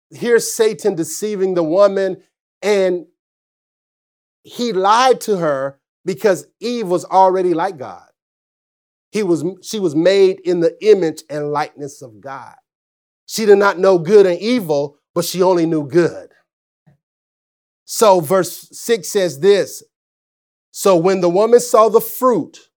here's 0.09 0.51
Satan 0.51 0.95
deceiving 0.95 1.53
the 1.53 1.63
woman, 1.63 2.23
and 2.63 3.05
he 4.43 4.73
lied 4.73 5.21
to 5.21 5.37
her 5.37 5.79
because 6.05 6.47
Eve 6.59 6.87
was 6.87 7.05
already 7.05 7.53
like 7.53 7.77
God. 7.77 8.07
He 9.11 9.23
was, 9.23 9.43
she 9.61 9.79
was 9.79 9.95
made 9.95 10.39
in 10.41 10.59
the 10.59 10.77
image 10.85 11.23
and 11.29 11.51
likeness 11.51 12.01
of 12.01 12.21
God. 12.21 12.55
She 13.25 13.45
did 13.45 13.57
not 13.57 13.79
know 13.79 13.97
good 13.97 14.25
and 14.25 14.39
evil, 14.39 14.97
but 15.13 15.25
she 15.25 15.41
only 15.41 15.65
knew 15.65 15.87
good. 15.87 16.29
So, 17.85 18.19
verse 18.19 18.69
6 18.71 19.09
says 19.09 19.39
this 19.39 19.83
So, 20.71 20.95
when 20.95 21.21
the 21.21 21.29
woman 21.29 21.59
saw 21.59 21.89
the 21.89 22.01
fruit, 22.01 22.69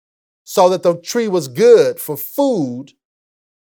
saw 0.45 0.69
that 0.71 0.83
the 0.83 0.97
tree 1.01 1.29
was 1.29 1.49
good 1.49 2.01
for 2.01 2.17
food, 2.17 2.93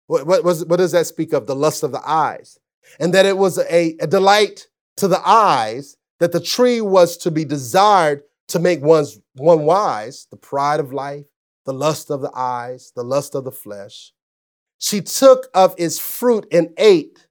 what, 0.07 0.27
what, 0.27 0.45
what 0.45 0.77
does 0.77 0.93
that 0.93 1.07
speak 1.07 1.33
of? 1.33 1.47
The 1.47 1.57
lust 1.57 1.83
of 1.83 1.93
the 1.93 2.03
eyes. 2.09 2.59
And 3.01 3.15
that 3.15 3.27
it 3.27 3.39
was 3.39 3.59
a, 3.59 3.97
a 4.01 4.07
delight 4.07 4.67
to 4.99 5.09
the 5.09 5.21
eyes, 5.27 5.97
that 6.23 6.31
the 6.31 6.39
tree 6.39 6.81
was 6.81 7.17
to 7.17 7.33
be 7.33 7.45
desired 7.45 8.23
to 8.47 8.61
make 8.61 8.81
one's 8.81 9.19
one 9.35 9.65
wise, 9.65 10.29
the 10.31 10.37
pride 10.37 10.79
of 10.79 10.93
life, 10.93 11.25
the 11.67 11.73
lust 11.73 12.13
of 12.13 12.21
the 12.21 12.31
eyes, 12.33 12.93
the 12.95 13.03
lust 13.03 13.35
of 13.35 13.43
the 13.43 13.51
flesh. 13.51 14.13
She 14.79 15.01
took 15.01 15.49
of 15.53 15.75
its 15.79 15.99
fruit 15.99 16.47
and 16.53 16.69
ate, 16.79 17.27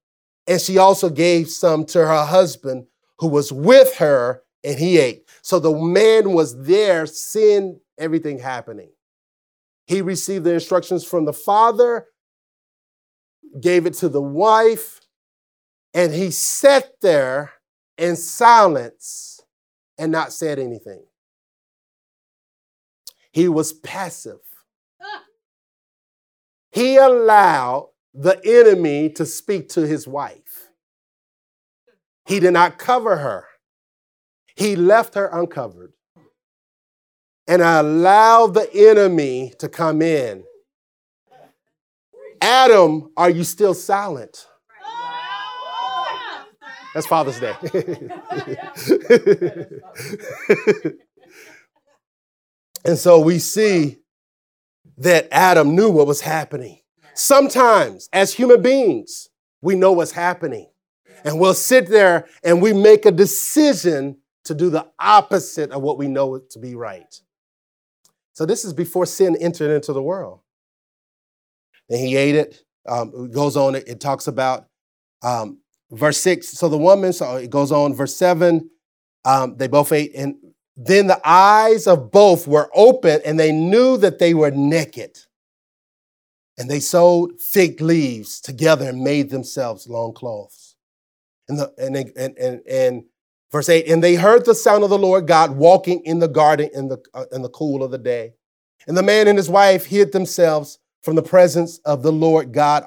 and 0.46 0.60
she 0.60 0.78
also 0.78 1.10
gave 1.10 1.50
some 1.50 1.86
to 1.86 2.00
her 2.00 2.26
husband 2.26 2.88
who 3.20 3.30
was 3.30 3.50
with 3.54 3.96
her, 3.96 4.44
and 4.62 4.78
he 4.78 4.98
ate. 4.98 5.24
So 5.42 5.58
the 5.58 5.74
man 5.74 6.34
was 6.34 6.62
there 6.66 7.06
seeing 7.06 7.80
everything 7.98 8.40
happening. 8.40 8.90
He 9.88 10.02
received 10.02 10.44
the 10.44 10.56
instructions 10.56 11.06
from 11.06 11.24
the 11.24 11.32
father, 11.32 12.08
gave 13.58 13.86
it 13.86 13.94
to 13.96 14.10
the 14.10 14.22
wife, 14.22 15.00
and 15.94 16.14
he 16.14 16.30
sat 16.30 17.00
there 17.02 17.54
in 18.02 18.16
silence 18.16 19.40
and 20.00 20.12
not 20.12 20.34
said 20.34 20.58
anything. 20.58 21.04
He 23.32 23.48
was 23.48 23.72
passive. 23.72 24.40
He 26.72 26.98
allowed 26.98 27.90
the 28.14 28.42
enemy 28.44 29.10
to 29.12 29.26
speak 29.26 29.70
to 29.70 29.86
his 29.86 30.08
wife. 30.08 30.70
He 32.26 32.40
did 32.40 32.54
not 32.54 32.80
cover 32.80 33.18
her. 33.18 33.46
He 34.56 34.76
left 34.76 35.14
her 35.14 35.30
uncovered 35.32 35.94
and 37.48 37.62
allowed 37.62 38.56
the 38.56 38.70
enemy 38.74 39.54
to 39.60 39.70
come 39.70 40.02
in. 40.02 40.44
Adam, 42.42 43.12
are 43.16 43.30
you 43.30 43.44
still 43.44 43.76
silent? 43.76 44.48
That's 46.94 47.08
Father's 47.08 47.40
Day. 47.40 47.56
and 52.86 52.98
so 52.98 53.20
we 53.22 53.40
see 53.40 53.98
that 54.98 55.28
Adam 55.32 55.76
knew 55.76 55.90
what 55.90 56.06
was 56.06 56.22
happening. 56.22 56.82
Sometimes, 57.14 58.10
as 58.12 58.34
human 58.34 58.62
beings, 58.62 59.30
we 59.62 59.76
know 59.76 59.94
what's 59.94 60.12
happening. 60.12 60.70
And 61.24 61.40
we'll 61.40 61.54
sit 61.54 61.88
there 61.88 62.28
and 62.44 62.62
we 62.62 62.74
make 62.74 63.06
a 63.06 63.12
decision 63.12 64.18
to 64.46 64.56
do 64.56 64.70
the 64.70 64.88
opposite 65.00 65.72
of 65.72 65.82
what 65.82 65.98
we 65.98 66.08
know 66.08 66.40
to 66.40 66.60
be 66.60 66.76
right. 66.76 67.22
So, 68.34 68.46
this 68.46 68.66
is 68.66 68.74
before 68.74 69.06
sin 69.06 69.38
entered 69.40 69.74
into 69.74 69.94
the 69.94 70.02
world. 70.02 70.42
And 71.90 72.00
he 72.00 72.16
ate 72.16 72.36
it. 72.36 72.64
Um, 72.88 73.12
it 73.16 73.34
goes 73.34 73.56
on, 73.56 73.76
it, 73.76 73.88
it 73.88 74.00
talks 74.00 74.28
about 74.28 74.66
um, 75.22 75.60
verse 75.92 76.20
6. 76.22 76.50
So 76.50 76.70
the 76.70 76.78
woman, 76.78 77.14
so 77.14 77.36
it 77.36 77.50
goes 77.50 77.72
on, 77.72 77.94
verse 77.94 78.16
7, 78.16 78.70
um, 79.26 79.58
they 79.58 79.68
both 79.68 79.92
ate. 79.92 80.16
And 80.16 80.36
then 80.76 81.08
the 81.08 81.22
eyes 81.24 81.88
of 81.88 82.12
both 82.12 82.48
were 82.48 82.70
open, 82.74 83.22
and 83.26 83.40
they 83.40 83.52
knew 83.52 83.98
that 83.98 84.20
they 84.20 84.34
were 84.34 84.52
naked. 84.52 85.18
And 86.58 86.70
they 86.70 86.80
sewed 86.80 87.40
fig 87.40 87.82
leaves 87.82 88.40
together 88.40 88.90
and 88.90 89.04
made 89.04 89.30
themselves 89.30 89.88
loincloths. 89.88 90.76
And, 91.48 91.60
the, 91.60 91.74
and, 91.78 91.96
and, 91.96 92.38
and, 92.38 92.62
and 92.68 93.04
verse 93.52 93.68
8, 93.68 93.88
and 93.88 94.04
they 94.04 94.16
heard 94.16 94.46
the 94.46 94.56
sound 94.56 94.84
of 94.84 94.90
the 94.90 94.98
Lord 94.98 95.28
God 95.28 95.52
walking 95.52 96.02
in 96.06 96.20
the 96.20 96.28
garden 96.28 96.70
in 96.74 96.88
the, 96.88 97.00
uh, 97.14 97.26
in 97.32 97.42
the 97.42 97.50
cool 97.50 97.84
of 97.84 97.92
the 97.92 97.98
day. 97.98 98.34
And 98.88 98.98
the 98.98 99.04
man 99.04 99.28
and 99.28 99.38
his 99.38 99.50
wife 99.50 99.86
hid 99.86 100.12
themselves 100.12 100.80
from 101.04 101.16
the 101.16 101.24
presence 101.24 101.80
of 101.80 102.04
the 102.04 102.12
Lord 102.12 102.54
God 102.54 102.84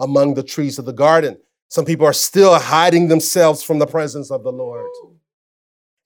among 0.00 0.34
the 0.34 0.42
trees 0.42 0.78
of 0.78 0.84
the 0.84 0.92
garden. 0.92 1.38
Some 1.68 1.84
people 1.84 2.06
are 2.06 2.14
still 2.14 2.58
hiding 2.58 3.08
themselves 3.08 3.62
from 3.62 3.78
the 3.78 3.86
presence 3.86 4.30
of 4.30 4.42
the 4.42 4.52
Lord. 4.52 4.86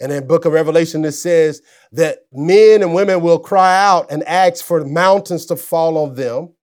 And 0.00 0.10
in 0.10 0.26
book 0.26 0.44
of 0.44 0.52
Revelation, 0.52 1.04
it 1.04 1.12
says 1.12 1.62
that 1.92 2.20
men 2.32 2.82
and 2.82 2.92
women 2.92 3.20
will 3.20 3.38
cry 3.38 3.76
out 3.76 4.10
and 4.10 4.24
ask 4.24 4.64
for 4.64 4.84
mountains 4.84 5.46
to 5.46 5.56
fall 5.56 5.96
on 5.98 6.14
them, 6.14 6.54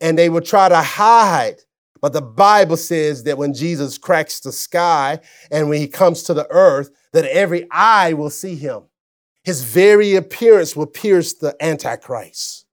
and 0.00 0.18
they 0.18 0.28
will 0.28 0.40
try 0.40 0.68
to 0.68 0.82
hide. 0.82 1.58
But 2.00 2.12
the 2.12 2.22
Bible 2.22 2.76
says 2.76 3.22
that 3.22 3.38
when 3.38 3.54
Jesus 3.54 3.96
cracks 3.96 4.40
the 4.40 4.50
sky 4.50 5.20
and 5.52 5.68
when 5.68 5.80
he 5.80 5.86
comes 5.86 6.24
to 6.24 6.34
the 6.34 6.50
earth, 6.50 6.90
that 7.12 7.24
every 7.26 7.68
eye 7.70 8.14
will 8.14 8.30
see 8.30 8.56
him. 8.56 8.82
His 9.44 9.62
very 9.62 10.16
appearance 10.16 10.74
will 10.74 10.86
pierce 10.86 11.34
the 11.34 11.54
Antichrist. 11.60 12.66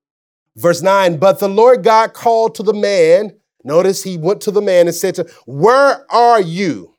Verse 0.56 0.82
9, 0.82 1.18
but 1.18 1.40
the 1.40 1.48
Lord 1.48 1.84
God 1.84 2.14
called 2.14 2.56
to 2.56 2.64
the 2.64 2.74
man 2.74 3.39
Notice 3.64 4.04
he 4.04 4.18
went 4.18 4.42
to 4.42 4.52
the 4.52 4.62
man 4.62 4.88
and 4.88 4.96
said 4.96 5.16
to 5.16 5.30
Where 5.46 6.06
are 6.12 6.42
you? 6.42 6.96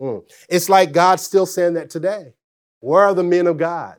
Mm. 0.00 0.22
It's 0.48 0.68
like 0.68 0.92
God 0.92 1.20
still 1.20 1.46
saying 1.46 1.74
that 1.74 1.90
today. 1.90 2.34
Where 2.80 3.04
are 3.04 3.14
the 3.14 3.22
men 3.22 3.46
of 3.46 3.58
God? 3.58 3.96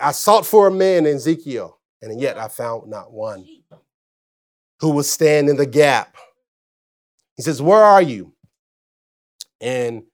I 0.00 0.12
sought 0.12 0.46
for 0.46 0.66
a 0.66 0.70
man 0.70 1.06
in 1.06 1.16
Ezekiel, 1.16 1.78
and 2.02 2.20
yet 2.20 2.38
I 2.38 2.48
found 2.48 2.88
not 2.88 3.12
one 3.12 3.46
who 4.80 4.90
would 4.90 5.06
stand 5.06 5.48
in 5.48 5.56
the 5.56 5.66
gap. 5.66 6.16
He 7.36 7.42
says, 7.42 7.62
Where 7.62 7.82
are 7.82 8.02
you? 8.02 8.34
And 9.60 10.04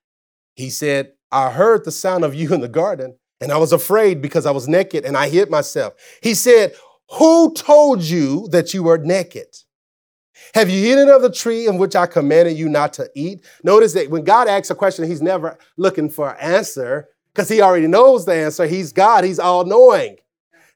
he 0.55 0.71
said, 0.71 1.13
I 1.33 1.51
heard 1.51 1.85
the 1.85 1.93
sound 1.93 2.25
of 2.25 2.35
you 2.35 2.53
in 2.55 2.61
the 2.61 2.69
garden, 2.69 3.17
and 3.41 3.53
I 3.53 3.57
was 3.57 3.73
afraid 3.73 4.21
because 4.21 4.47
I 4.47 4.51
was 4.51 4.69
naked 4.69 5.05
and 5.05 5.17
I 5.17 5.29
hid 5.29 5.51
myself. 5.51 5.95
He 6.23 6.35
said, 6.35 6.75
who 7.13 7.53
told 7.55 8.03
you 8.03 8.49
that 8.49 8.73
you 8.73 8.83
were 8.83 8.99
naked? 8.99 9.49
Have 10.55 10.71
you 10.71 10.93
eaten 10.93 11.09
of 11.09 11.23
the 11.23 11.31
tree 11.31 11.67
in 11.67 11.79
which 11.79 11.95
I 11.95 12.07
commanded 12.07 12.57
you 12.57 12.69
not 12.69 12.93
to 12.95 13.11
eat? 13.15 13.45
Notice 13.63 13.93
that 13.95 14.11
when 14.11 14.25
God 14.25 14.49
asks 14.49 14.71
a 14.71 14.75
question, 14.75 15.07
he's 15.07 15.23
never 15.23 15.59
looking 15.77 16.09
for 16.09 16.31
an 16.31 16.37
answer 16.41 17.09
because 17.33 17.49
he 17.49 17.61
already 17.61 17.87
knows 17.87 18.27
the 18.27 18.35
answer. 18.35 18.67
He's 18.67 18.93
God, 18.93 19.25
he's 19.25 19.39
all 19.39 19.65
knowing. 19.65 20.17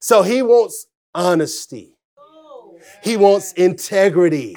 So 0.00 0.22
he 0.22 0.42
wants 0.42 0.86
honesty, 1.14 1.96
he 3.02 3.16
wants 3.16 3.52
integrity. 3.52 4.56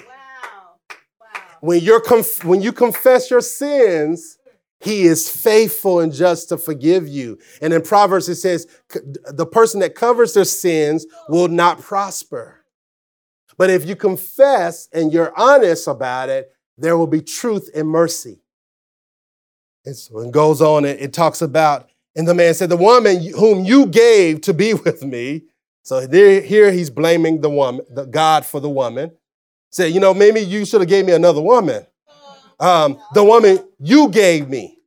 When, 1.62 1.80
you're 1.80 2.02
conf- 2.02 2.46
when 2.46 2.62
you 2.62 2.72
confess 2.72 3.32
your 3.32 3.42
sins, 3.42 4.37
he 4.80 5.04
is 5.04 5.30
faithful 5.30 6.00
and 6.00 6.14
just 6.14 6.50
to 6.50 6.58
forgive 6.58 7.08
you. 7.08 7.40
And 7.62 7.74
in 7.74 7.82
Proverbs, 7.82 8.30
it 8.30 8.36
says, 8.36 8.68
the 8.90 9.46
person 9.46 9.80
that 9.80 9.96
covers 9.96 10.34
their 10.34 10.46
sins 10.46 11.06
will 11.30 11.48
not 11.48 11.82
prosper. 11.82 12.64
But 13.58 13.72
if 13.72 13.88
you 13.88 13.96
confess 13.96 14.88
and 14.94 15.12
you're 15.12 15.34
honest 15.38 15.88
about 15.88 16.30
it, 16.30 16.52
there 16.78 16.96
will 16.96 17.08
be 17.08 17.22
truth 17.22 17.70
and 17.74 17.88
mercy. 17.88 18.40
And 19.84 19.96
so 19.96 20.20
it 20.20 20.32
goes 20.32 20.62
on, 20.62 20.86
it, 20.86 21.02
it 21.02 21.14
talks 21.14 21.42
about, 21.42 21.90
and 22.16 22.28
the 22.28 22.36
man 22.36 22.54
said, 22.54 22.70
The 22.70 22.78
woman 22.78 23.24
whom 23.34 23.66
you 23.66 23.88
gave 23.88 24.42
to 24.42 24.54
be 24.54 24.74
with 24.86 25.04
me. 25.04 25.44
So 25.82 26.06
there, 26.06 26.42
here 26.42 26.72
he's 26.72 26.90
blaming 26.90 27.42
the 27.42 27.50
woman, 27.50 27.86
the 27.90 28.06
God 28.06 28.46
for 28.46 28.60
the 28.60 28.70
woman. 28.70 29.12
Said, 29.72 29.94
you 29.94 30.00
know, 30.00 30.14
maybe 30.14 30.40
you 30.40 30.66
should 30.66 30.82
have 30.82 30.90
gave 30.90 31.06
me 31.06 31.14
another 31.14 31.42
woman 31.42 31.86
um, 32.60 33.00
the 33.14 33.24
woman 33.24 33.60
you 33.80 34.10
gave 34.10 34.50
me. 34.50 34.78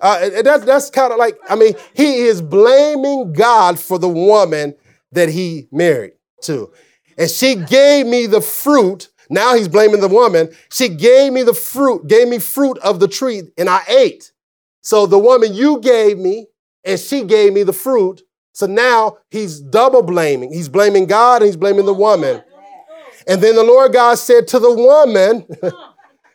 Uh, 0.00 0.42
that's 0.42 0.64
that's 0.64 0.90
kind 0.90 1.12
of 1.12 1.18
like, 1.18 1.38
I 1.48 1.56
mean, 1.56 1.74
he 1.94 2.20
is 2.20 2.40
blaming 2.40 3.32
God 3.32 3.78
for 3.78 3.98
the 3.98 4.08
woman 4.08 4.74
that 5.12 5.28
he 5.28 5.68
married 5.70 6.12
to. 6.42 6.72
And 7.18 7.28
she 7.28 7.56
gave 7.56 8.06
me 8.06 8.26
the 8.26 8.40
fruit. 8.40 9.08
Now 9.28 9.54
he's 9.54 9.68
blaming 9.68 10.00
the 10.00 10.08
woman. 10.08 10.50
She 10.72 10.88
gave 10.88 11.32
me 11.32 11.42
the 11.42 11.54
fruit, 11.54 12.08
gave 12.08 12.28
me 12.28 12.38
fruit 12.38 12.78
of 12.78 12.98
the 12.98 13.08
tree, 13.08 13.42
and 13.58 13.68
I 13.68 13.82
ate. 13.88 14.32
So 14.80 15.06
the 15.06 15.18
woman 15.18 15.52
you 15.54 15.80
gave 15.80 16.18
me, 16.18 16.46
and 16.84 16.98
she 16.98 17.24
gave 17.24 17.52
me 17.52 17.62
the 17.62 17.72
fruit. 17.72 18.22
So 18.52 18.66
now 18.66 19.18
he's 19.30 19.60
double 19.60 20.02
blaming. 20.02 20.52
He's 20.52 20.68
blaming 20.68 21.06
God 21.06 21.42
and 21.42 21.46
he's 21.46 21.56
blaming 21.56 21.86
the 21.86 21.94
woman. 21.94 22.42
And 23.26 23.42
then 23.42 23.54
the 23.54 23.62
Lord 23.62 23.92
God 23.92 24.16
said 24.16 24.48
to 24.48 24.58
the 24.58 24.72
woman, 24.72 25.46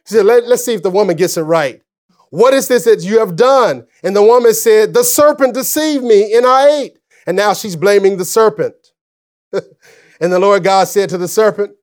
He 0.08 0.16
said, 0.16 0.26
Let, 0.26 0.48
Let's 0.48 0.66
see 0.66 0.74
if 0.74 0.84
the 0.84 0.90
woman 0.90 1.16
gets 1.16 1.38
it 1.38 1.42
right. 1.42 1.82
What 2.30 2.54
is 2.54 2.68
this 2.68 2.86
that 2.86 3.04
you 3.04 3.20
have 3.20 3.36
done? 3.36 3.88
And 4.04 4.16
the 4.16 4.24
woman 4.24 4.54
said, 4.54 4.94
The 4.94 5.04
serpent 5.04 5.54
deceived 5.54 6.04
me 6.04 6.36
and 6.36 6.46
I 6.46 6.70
ate. 6.82 7.00
And 7.28 7.38
now 7.38 7.54
she's 7.54 7.76
blaming 7.76 8.18
the 8.18 8.26
serpent. 8.26 8.76
and 9.54 10.34
the 10.34 10.40
Lord 10.40 10.64
God 10.64 10.88
said 10.88 11.10
to 11.10 11.18
the 11.18 11.28
serpent, 11.28 11.76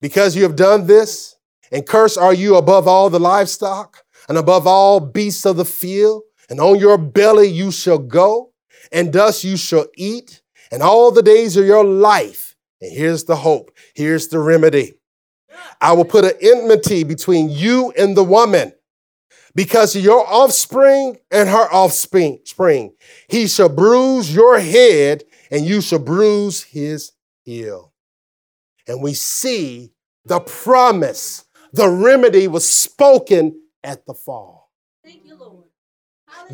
Because 0.00 0.36
you 0.36 0.42
have 0.42 0.56
done 0.56 0.86
this, 0.86 1.36
and 1.72 1.86
cursed 1.86 2.18
are 2.18 2.34
you 2.34 2.56
above 2.56 2.88
all 2.88 3.10
the 3.10 3.20
livestock 3.20 4.04
and 4.28 4.36
above 4.36 4.66
all 4.66 5.00
beasts 5.00 5.46
of 5.46 5.56
the 5.56 5.64
field, 5.64 6.22
and 6.48 6.60
on 6.60 6.78
your 6.78 6.98
belly 6.98 7.48
you 7.48 7.70
shall 7.70 7.98
go, 7.98 8.52
and 8.92 9.12
dust 9.12 9.44
you 9.44 9.56
shall 9.56 9.86
eat, 9.96 10.42
and 10.70 10.82
all 10.82 11.10
the 11.10 11.22
days 11.22 11.56
of 11.56 11.66
your 11.66 11.84
life 11.84 12.56
And 12.80 12.92
here's 12.92 13.24
the 13.24 13.36
hope. 13.36 13.70
Here's 13.94 14.28
the 14.28 14.38
remedy. 14.38 14.94
I 15.80 15.92
will 15.92 16.04
put 16.04 16.24
an 16.24 16.32
enmity 16.40 17.04
between 17.04 17.50
you 17.50 17.92
and 17.98 18.16
the 18.16 18.24
woman 18.24 18.72
because 19.54 19.96
your 19.96 20.26
offspring 20.26 21.18
and 21.30 21.48
her 21.48 21.72
offspring. 21.72 22.40
Spring. 22.44 22.94
He 23.28 23.46
shall 23.46 23.68
bruise 23.68 24.34
your 24.34 24.58
head 24.58 25.24
and 25.50 25.64
you 25.64 25.80
shall 25.80 25.98
bruise 25.98 26.62
his 26.62 27.12
heel. 27.42 27.92
And 28.86 29.02
we 29.02 29.14
see 29.14 29.92
the 30.24 30.40
promise, 30.40 31.44
the 31.72 31.88
remedy 31.88 32.48
was 32.48 32.70
spoken 32.70 33.60
at 33.82 34.06
the 34.06 34.14
fall. 34.14 34.70
Thank 35.04 35.24
you, 35.24 35.36
Lord. 35.36 35.64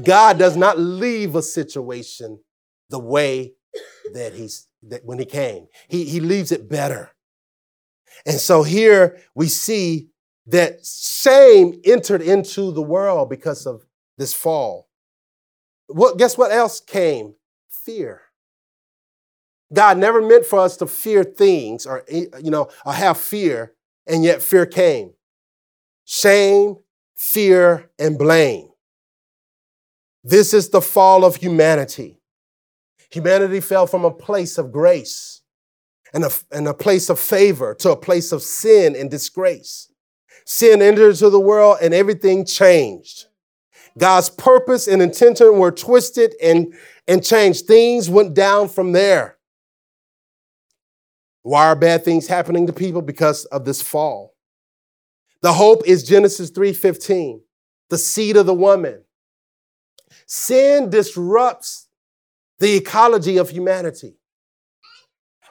God 0.03 0.39
does 0.39 0.57
not 0.57 0.79
leave 0.79 1.35
a 1.35 1.43
situation 1.43 2.41
the 2.91 2.99
way 2.99 3.55
that 4.13 4.35
he's 4.35 4.69
that 4.83 5.05
when 5.05 5.19
he 5.19 5.25
came. 5.25 5.67
He, 5.89 6.05
he 6.05 6.21
leaves 6.21 6.53
it 6.53 6.69
better. 6.69 7.11
And 8.27 8.41
so 8.41 8.65
here 8.65 9.19
we 9.35 9.47
see 9.47 10.09
that 10.49 10.85
shame 10.85 11.81
entered 11.85 12.21
into 12.21 12.73
the 12.73 12.83
world 12.83 13.31
because 13.31 13.67
of 13.67 13.87
this 14.19 14.35
fall. 14.35 14.89
What 15.87 16.19
guess 16.19 16.37
what 16.37 16.51
else 16.51 16.81
came? 16.81 17.35
Fear. 17.71 18.23
God 19.73 19.99
never 19.99 20.21
meant 20.21 20.45
for 20.45 20.59
us 20.59 20.77
to 20.79 20.87
fear 20.87 21.23
things 21.23 21.87
or 21.87 22.05
eh, 22.09 22.27
you 22.43 22.51
know 22.51 22.69
or 22.85 22.93
have 22.93 23.19
fear, 23.19 23.75
and 24.07 24.25
yet 24.25 24.43
fear 24.43 24.67
came. 24.67 25.13
Shame, 26.05 26.77
fear, 27.15 27.91
and 27.99 28.19
blame. 28.19 28.69
This 30.25 30.53
is 30.53 30.71
the 30.71 30.81
fall 30.81 31.25
of 31.25 31.37
humanity. 31.37 32.21
Humanity 33.11 33.61
fell 33.61 33.87
from 33.87 34.05
a 34.05 34.11
place 34.11 34.59
of 34.59 34.73
grace 34.73 35.43
and 36.17 36.25
a, 36.25 36.31
and 36.51 36.67
a 36.67 36.73
place 36.73 37.11
of 37.11 37.21
favor 37.21 37.75
to 37.75 37.91
a 37.91 37.97
place 37.97 38.33
of 38.33 38.41
sin 38.41 38.97
and 38.97 39.11
disgrace. 39.11 39.93
Sin 40.47 40.81
entered 40.81 41.11
into 41.11 41.29
the 41.29 41.39
world 41.39 41.77
and 41.83 41.93
everything 41.93 42.47
changed. 42.47 43.27
God's 43.99 44.31
purpose 44.31 44.89
and 44.89 45.03
intention 45.03 45.59
were 45.59 45.71
twisted 45.71 46.35
and, 46.43 46.73
and 47.07 47.23
changed. 47.23 47.67
Things 47.67 48.09
went 48.09 48.33
down 48.33 48.71
from 48.71 48.93
there. 48.93 49.37
Why 51.43 51.67
are 51.67 51.77
bad 51.77 52.03
things 52.03 52.27
happening 52.27 52.67
to 52.67 52.73
people? 52.73 53.03
Because 53.03 53.45
of 53.47 53.67
this 53.67 53.83
fall. 53.83 54.35
The 55.43 55.53
hope 55.53 55.83
is 55.87 56.03
Genesis 56.03 56.51
3:15, 56.51 57.43
the 57.91 57.99
seed 57.99 58.39
of 58.39 58.47
the 58.47 58.55
woman. 58.55 59.05
Sin 60.25 60.89
disrupts 60.89 61.89
the 62.59 62.75
ecology 62.75 63.37
of 63.37 63.51
humanity. 63.51 64.17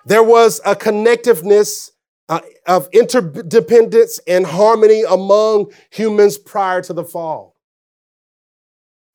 There 0.06 0.24
was 0.24 0.62
a 0.66 0.76
connectiveness 0.76 1.92
uh, 2.30 2.42
of 2.68 2.90
interdependence 2.94 4.20
and 4.28 4.46
harmony 4.46 5.04
among 5.04 5.72
humans 5.92 6.38
prior 6.38 6.82
to 6.84 6.94
the 6.94 7.04
fall. 7.04 7.56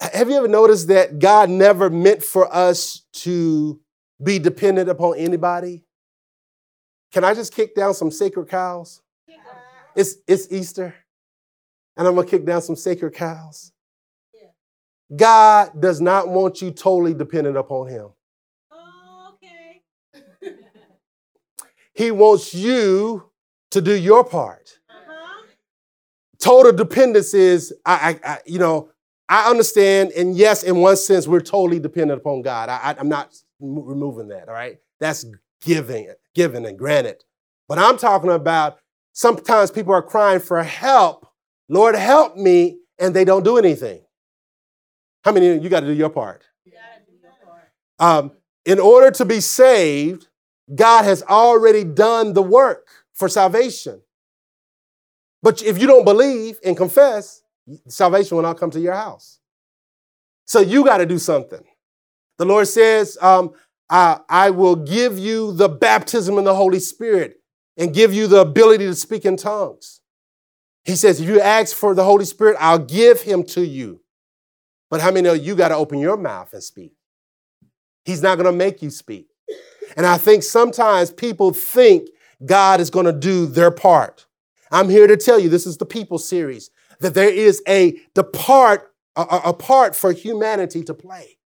Have 0.00 0.30
you 0.30 0.36
ever 0.36 0.48
noticed 0.48 0.88
that 0.88 1.18
God 1.18 1.50
never 1.50 1.90
meant 1.90 2.22
for 2.22 2.52
us 2.54 3.02
to 3.12 3.80
be 4.22 4.38
dependent 4.38 4.88
upon 4.88 5.16
anybody? 5.18 5.84
Can 7.12 7.24
I 7.24 7.34
just 7.34 7.54
kick 7.54 7.74
down 7.74 7.94
some 7.94 8.10
sacred 8.10 8.48
cows? 8.48 9.02
It's, 9.96 10.16
it's 10.26 10.50
Easter, 10.52 10.94
and 11.96 12.06
I'm 12.06 12.14
gonna 12.14 12.26
kick 12.26 12.46
down 12.46 12.62
some 12.62 12.76
sacred 12.76 13.14
cows. 13.14 13.72
God 15.14 15.80
does 15.80 16.00
not 16.00 16.28
want 16.28 16.62
you 16.62 16.70
totally 16.70 17.12
dependent 17.12 17.56
upon 17.56 17.88
Him. 17.88 18.10
Oh, 18.70 19.34
okay. 19.34 19.82
He 22.00 22.10
wants 22.10 22.54
you 22.54 23.30
to 23.70 23.82
do 23.82 23.94
your 23.94 24.24
part. 24.24 24.78
Uh-huh. 24.88 25.42
Total 26.38 26.72
dependence 26.72 27.34
is, 27.34 27.74
I, 27.84 28.18
I, 28.24 28.30
I, 28.32 28.38
you 28.46 28.58
know, 28.58 28.90
I 29.28 29.50
understand, 29.50 30.12
and 30.12 30.34
yes, 30.34 30.62
in 30.62 30.78
one 30.78 30.96
sense, 30.96 31.28
we're 31.28 31.40
totally 31.40 31.78
dependent 31.78 32.20
upon 32.20 32.40
God. 32.40 32.70
I, 32.70 32.96
am 32.98 33.10
not 33.10 33.34
removing 33.60 34.28
that. 34.28 34.48
All 34.48 34.54
right, 34.54 34.78
that's 34.98 35.26
giving, 35.60 36.12
given 36.34 36.64
and 36.64 36.78
granted. 36.78 37.22
But 37.68 37.78
I'm 37.78 37.98
talking 37.98 38.30
about 38.30 38.78
sometimes 39.12 39.70
people 39.70 39.92
are 39.92 40.02
crying 40.02 40.40
for 40.40 40.62
help. 40.62 41.28
Lord, 41.68 41.94
help 41.94 42.34
me, 42.34 42.78
and 42.98 43.14
they 43.14 43.26
don't 43.26 43.44
do 43.44 43.58
anything. 43.58 44.00
How 45.22 45.32
many 45.32 45.58
you 45.58 45.68
got 45.68 45.80
to 45.80 45.86
do 45.86 45.92
your 45.92 46.10
part? 46.10 46.44
Um, 47.98 48.32
in 48.64 48.80
order 48.80 49.10
to 49.10 49.26
be 49.26 49.40
saved, 49.40 50.29
God 50.74 51.04
has 51.04 51.22
already 51.22 51.84
done 51.84 52.32
the 52.32 52.42
work 52.42 52.86
for 53.12 53.28
salvation. 53.28 54.02
But 55.42 55.62
if 55.62 55.80
you 55.80 55.86
don't 55.86 56.04
believe 56.04 56.58
and 56.64 56.76
confess, 56.76 57.42
salvation 57.88 58.36
will 58.36 58.42
not 58.42 58.58
come 58.58 58.70
to 58.70 58.80
your 58.80 58.94
house. 58.94 59.40
So 60.44 60.60
you 60.60 60.84
got 60.84 60.98
to 60.98 61.06
do 61.06 61.18
something. 61.18 61.62
The 62.38 62.44
Lord 62.44 62.68
says, 62.68 63.18
um, 63.20 63.52
I, 63.88 64.20
I 64.28 64.50
will 64.50 64.76
give 64.76 65.18
you 65.18 65.52
the 65.52 65.68
baptism 65.68 66.38
in 66.38 66.44
the 66.44 66.54
Holy 66.54 66.80
Spirit 66.80 67.40
and 67.76 67.94
give 67.94 68.12
you 68.12 68.26
the 68.26 68.40
ability 68.40 68.86
to 68.86 68.94
speak 68.94 69.24
in 69.24 69.36
tongues. 69.36 70.00
He 70.84 70.96
says, 70.96 71.20
if 71.20 71.28
you 71.28 71.40
ask 71.40 71.76
for 71.76 71.94
the 71.94 72.04
Holy 72.04 72.24
Spirit, 72.24 72.56
I'll 72.60 72.78
give 72.78 73.22
him 73.22 73.44
to 73.44 73.64
you. 73.64 74.00
But 74.90 75.00
how 75.00 75.10
many 75.10 75.22
know 75.22 75.34
you 75.34 75.54
got 75.54 75.68
to 75.68 75.76
open 75.76 75.98
your 75.98 76.16
mouth 76.16 76.52
and 76.52 76.62
speak? 76.62 76.92
He's 78.04 78.22
not 78.22 78.36
going 78.36 78.46
to 78.46 78.52
make 78.52 78.82
you 78.82 78.90
speak. 78.90 79.29
And 79.96 80.06
I 80.06 80.18
think 80.18 80.42
sometimes 80.42 81.10
people 81.10 81.52
think 81.52 82.08
God 82.44 82.80
is 82.80 82.90
going 82.90 83.06
to 83.06 83.12
do 83.12 83.46
their 83.46 83.70
part. 83.70 84.26
I'm 84.70 84.88
here 84.88 85.06
to 85.06 85.16
tell 85.16 85.38
you, 85.38 85.48
this 85.48 85.66
is 85.66 85.76
the 85.76 85.86
people 85.86 86.18
series, 86.18 86.70
that 87.00 87.14
there 87.14 87.28
is 87.28 87.62
a 87.66 87.98
depart, 88.14 88.92
a, 89.16 89.22
a 89.46 89.52
part 89.52 89.96
for 89.96 90.12
humanity 90.12 90.82
to 90.84 90.94
play. 90.94 91.38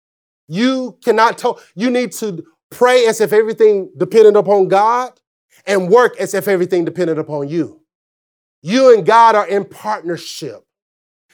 You 0.47 0.97
cannot 1.03 1.37
tell, 1.37 1.59
you 1.73 1.89
need 1.89 2.11
to 2.13 2.45
pray 2.69 3.05
as 3.05 3.21
if 3.21 3.33
everything 3.33 3.91
depended 3.97 4.35
upon 4.35 4.67
God 4.67 5.19
and 5.65 5.89
work 5.89 6.17
as 6.19 6.33
if 6.33 6.47
everything 6.47 6.85
depended 6.85 7.17
upon 7.17 7.49
you. 7.49 7.81
You 8.61 8.95
and 8.95 9.05
God 9.05 9.35
are 9.35 9.47
in 9.47 9.65
partnership. 9.65 10.61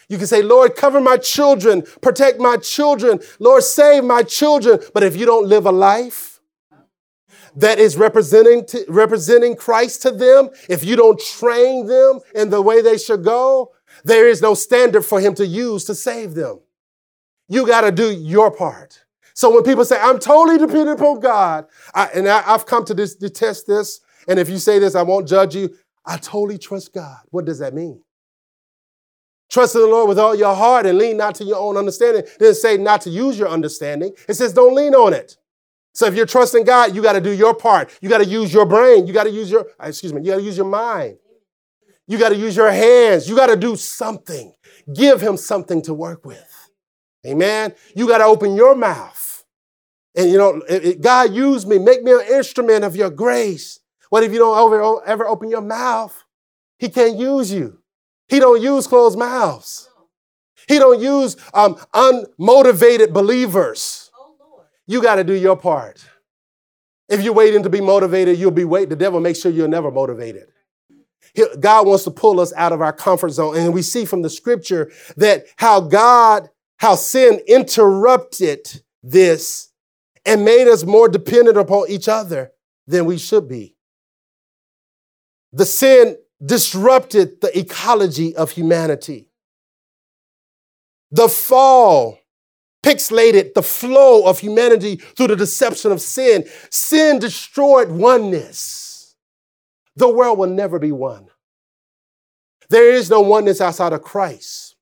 You 0.08 0.18
can 0.18 0.28
say, 0.28 0.42
Lord, 0.42 0.76
cover 0.76 1.00
my 1.00 1.18
children, 1.18 1.84
protect 2.02 2.40
my 2.40 2.58
children, 2.58 3.20
Lord, 3.40 3.64
save 3.64 4.04
my 4.04 4.24
children. 4.24 4.80
But 4.94 5.04
if 5.04 5.16
you 5.16 5.26
don't 5.26 5.48
live 5.48 5.66
a 5.66 5.72
life 5.72 6.31
that 7.56 7.80
is 7.80 7.98
representing, 7.98 8.66
to, 8.68 8.86
representing 8.88 9.56
Christ 9.56 10.02
to 10.04 10.12
them, 10.12 10.50
if 10.70 10.84
you 10.84 10.96
don't 10.96 11.20
train 11.20 11.86
them 11.88 12.20
in 12.34 12.50
the 12.50 12.62
way 12.62 12.82
they 12.82 12.98
should 12.98 13.24
go, 13.24 13.72
there 14.04 14.28
is 14.28 14.42
no 14.42 14.54
standard 14.54 15.04
for 15.04 15.20
Him 15.20 15.36
to 15.36 15.46
use 15.46 15.86
to 15.86 15.96
save 15.96 16.34
them. 16.34 16.60
You 17.48 17.68
got 17.68 17.82
to 17.82 17.92
do 17.92 18.12
your 18.12 18.52
part. 18.52 19.04
So 19.34 19.54
when 19.54 19.64
people 19.64 19.86
say, 19.86 20.00
I'm 20.00 20.20
totally 20.20 20.58
dependent 20.58 21.00
upon 21.00 21.20
God, 21.20 21.66
I, 21.94 22.08
and 22.14 22.28
I, 22.28 22.42
have 22.42 22.66
come 22.66 22.86
to 22.86 22.94
this, 22.94 23.16
detest 23.16 23.68
this, 23.68 24.02
and 24.28 24.40
if 24.40 24.50
you 24.50 24.58
say 24.58 24.80
this, 24.80 24.96
I 24.96 25.02
won't 25.02 25.28
judge 25.28 25.56
you. 25.56 25.76
I 26.06 26.18
totally 26.18 26.58
trust 26.58 26.94
God. 26.94 27.18
What 27.30 27.46
does 27.46 27.60
that 27.60 27.74
mean? 27.74 28.02
Trust 29.50 29.76
in 29.76 29.82
the 29.82 29.88
Lord 29.88 30.08
with 30.08 30.18
all 30.18 30.34
your 30.34 30.56
heart 30.56 30.86
and 30.86 30.98
lean 30.98 31.18
not 31.18 31.36
to 31.36 31.44
your 31.44 31.58
own 31.58 31.76
understanding. 31.76 32.24
It 32.24 32.40
doesn't 32.40 32.62
say 32.62 32.78
not 32.78 33.02
to 33.02 33.10
use 33.10 33.38
your 33.38 33.50
understanding. 33.50 34.14
It 34.28 34.36
says 34.36 34.54
don't 34.54 34.74
lean 34.74 34.96
on 34.96 35.14
it. 35.14 35.38
So 35.94 36.06
if 36.06 36.16
you're 36.16 36.26
trusting 36.26 36.64
God, 36.64 36.96
you 36.96 37.02
got 37.02 37.14
to 37.14 37.22
do 37.22 37.32
your 37.32 37.54
part. 37.54 37.92
You 38.02 38.10
got 38.10 38.20
to 38.20 38.26
use 38.26 38.54
your 38.54 38.66
brain. 38.66 39.08
You 39.08 39.14
got 39.14 39.26
to 39.26 39.30
use 39.30 39.52
your, 39.52 39.68
excuse 39.82 40.14
me, 40.14 40.22
you 40.22 40.32
got 40.32 40.38
to 40.38 40.44
use 40.44 40.58
your 40.58 40.66
mind. 40.66 41.18
You 42.08 42.18
got 42.18 42.30
to 42.30 42.36
use 42.36 42.56
your 42.56 42.72
hands. 42.72 43.30
You 43.30 43.36
got 43.36 43.48
to 43.48 43.56
do 43.56 43.76
something. 43.76 44.54
Give 44.94 45.22
him 45.22 45.38
something 45.38 45.82
to 45.84 45.94
work 45.94 46.26
with. 46.26 46.70
Amen. 47.26 47.74
You 47.96 48.08
got 48.08 48.20
to 48.20 48.26
open 48.26 48.56
your 48.56 48.76
mouth. 48.76 49.44
And 50.16 50.30
you 50.30 50.38
know, 50.38 50.62
it, 50.68 50.86
it, 50.86 51.02
God 51.02 51.34
use 51.34 51.66
me. 51.66 51.80
Make 51.80 52.04
me 52.04 52.12
an 52.12 52.22
instrument 52.22 52.84
of 52.84 52.96
your 52.96 53.10
grace. 53.10 53.80
What 54.10 54.24
if 54.24 54.34
you 54.34 54.40
don't 54.40 54.58
ever, 54.58 55.08
ever 55.08 55.28
open 55.28 55.50
your 55.50 55.62
mouth? 55.62 56.24
He 56.80 56.90
can't 56.90 57.18
use 57.18 57.52
you. 57.52 57.80
He 58.28 58.40
don't 58.40 58.62
use 58.62 58.88
closed 58.88 59.18
mouths. 59.18 59.90
He 60.68 60.80
don't 60.80 61.00
use 61.00 61.38
um, 61.54 61.76
unmotivated 61.94 63.14
believers. 63.14 64.01
You 64.92 65.02
got 65.02 65.16
to 65.16 65.24
do 65.24 65.32
your 65.32 65.56
part. 65.56 66.06
If 67.08 67.22
you're 67.22 67.34
waiting 67.34 67.64
to 67.64 67.70
be 67.70 67.80
motivated, 67.80 68.38
you'll 68.38 68.52
be 68.52 68.66
waiting. 68.66 68.90
The 68.90 68.98
devil 68.98 69.22
makes 69.22 69.40
sure 69.40 69.50
you're 69.50 69.70
never 69.70 69.90
motivated. 69.90 70.50
God 71.62 71.88
wants 71.88 72.04
to 72.04 72.12
pull 72.12 72.42
us 72.42 72.52
out 72.58 72.74
of 72.74 72.82
our 72.82 72.92
comfort 72.92 73.30
zone. 73.30 73.56
And 73.56 73.74
we 73.74 73.84
see 73.84 74.04
from 74.04 74.22
the 74.22 74.30
scripture 74.30 74.92
that 75.16 75.46
how 75.56 75.80
God, 75.80 76.50
how 76.76 76.96
sin 76.96 77.40
interrupted 77.48 78.84
this 79.02 79.72
and 80.26 80.44
made 80.44 80.68
us 80.68 80.84
more 80.84 81.08
dependent 81.08 81.56
upon 81.56 81.86
each 81.88 82.10
other 82.10 82.52
than 82.86 83.06
we 83.06 83.18
should 83.18 83.48
be. 83.48 83.78
The 85.54 85.66
sin 85.66 86.18
disrupted 86.46 87.40
the 87.40 87.58
ecology 87.58 88.36
of 88.36 88.52
humanity. 88.52 89.30
The 91.12 91.30
fall 91.30 92.21
pixelated 92.84 93.54
the 93.54 93.64
flow 93.64 94.26
of 94.26 94.40
humanity 94.40 94.96
through 94.96 95.28
the 95.28 95.36
deception 95.36 95.92
of 95.92 96.02
sin. 96.02 96.46
Sin 96.70 97.20
destroyed 97.20 97.92
oneness. 97.92 99.16
The 99.96 100.10
world 100.10 100.38
will 100.38 100.50
never 100.50 100.80
be 100.80 100.92
one. 100.92 101.28
There 102.70 102.92
is 102.92 103.10
no 103.10 103.22
oneness 103.22 103.60
outside 103.62 103.94
of 103.94 104.02
Christ. 104.02 104.76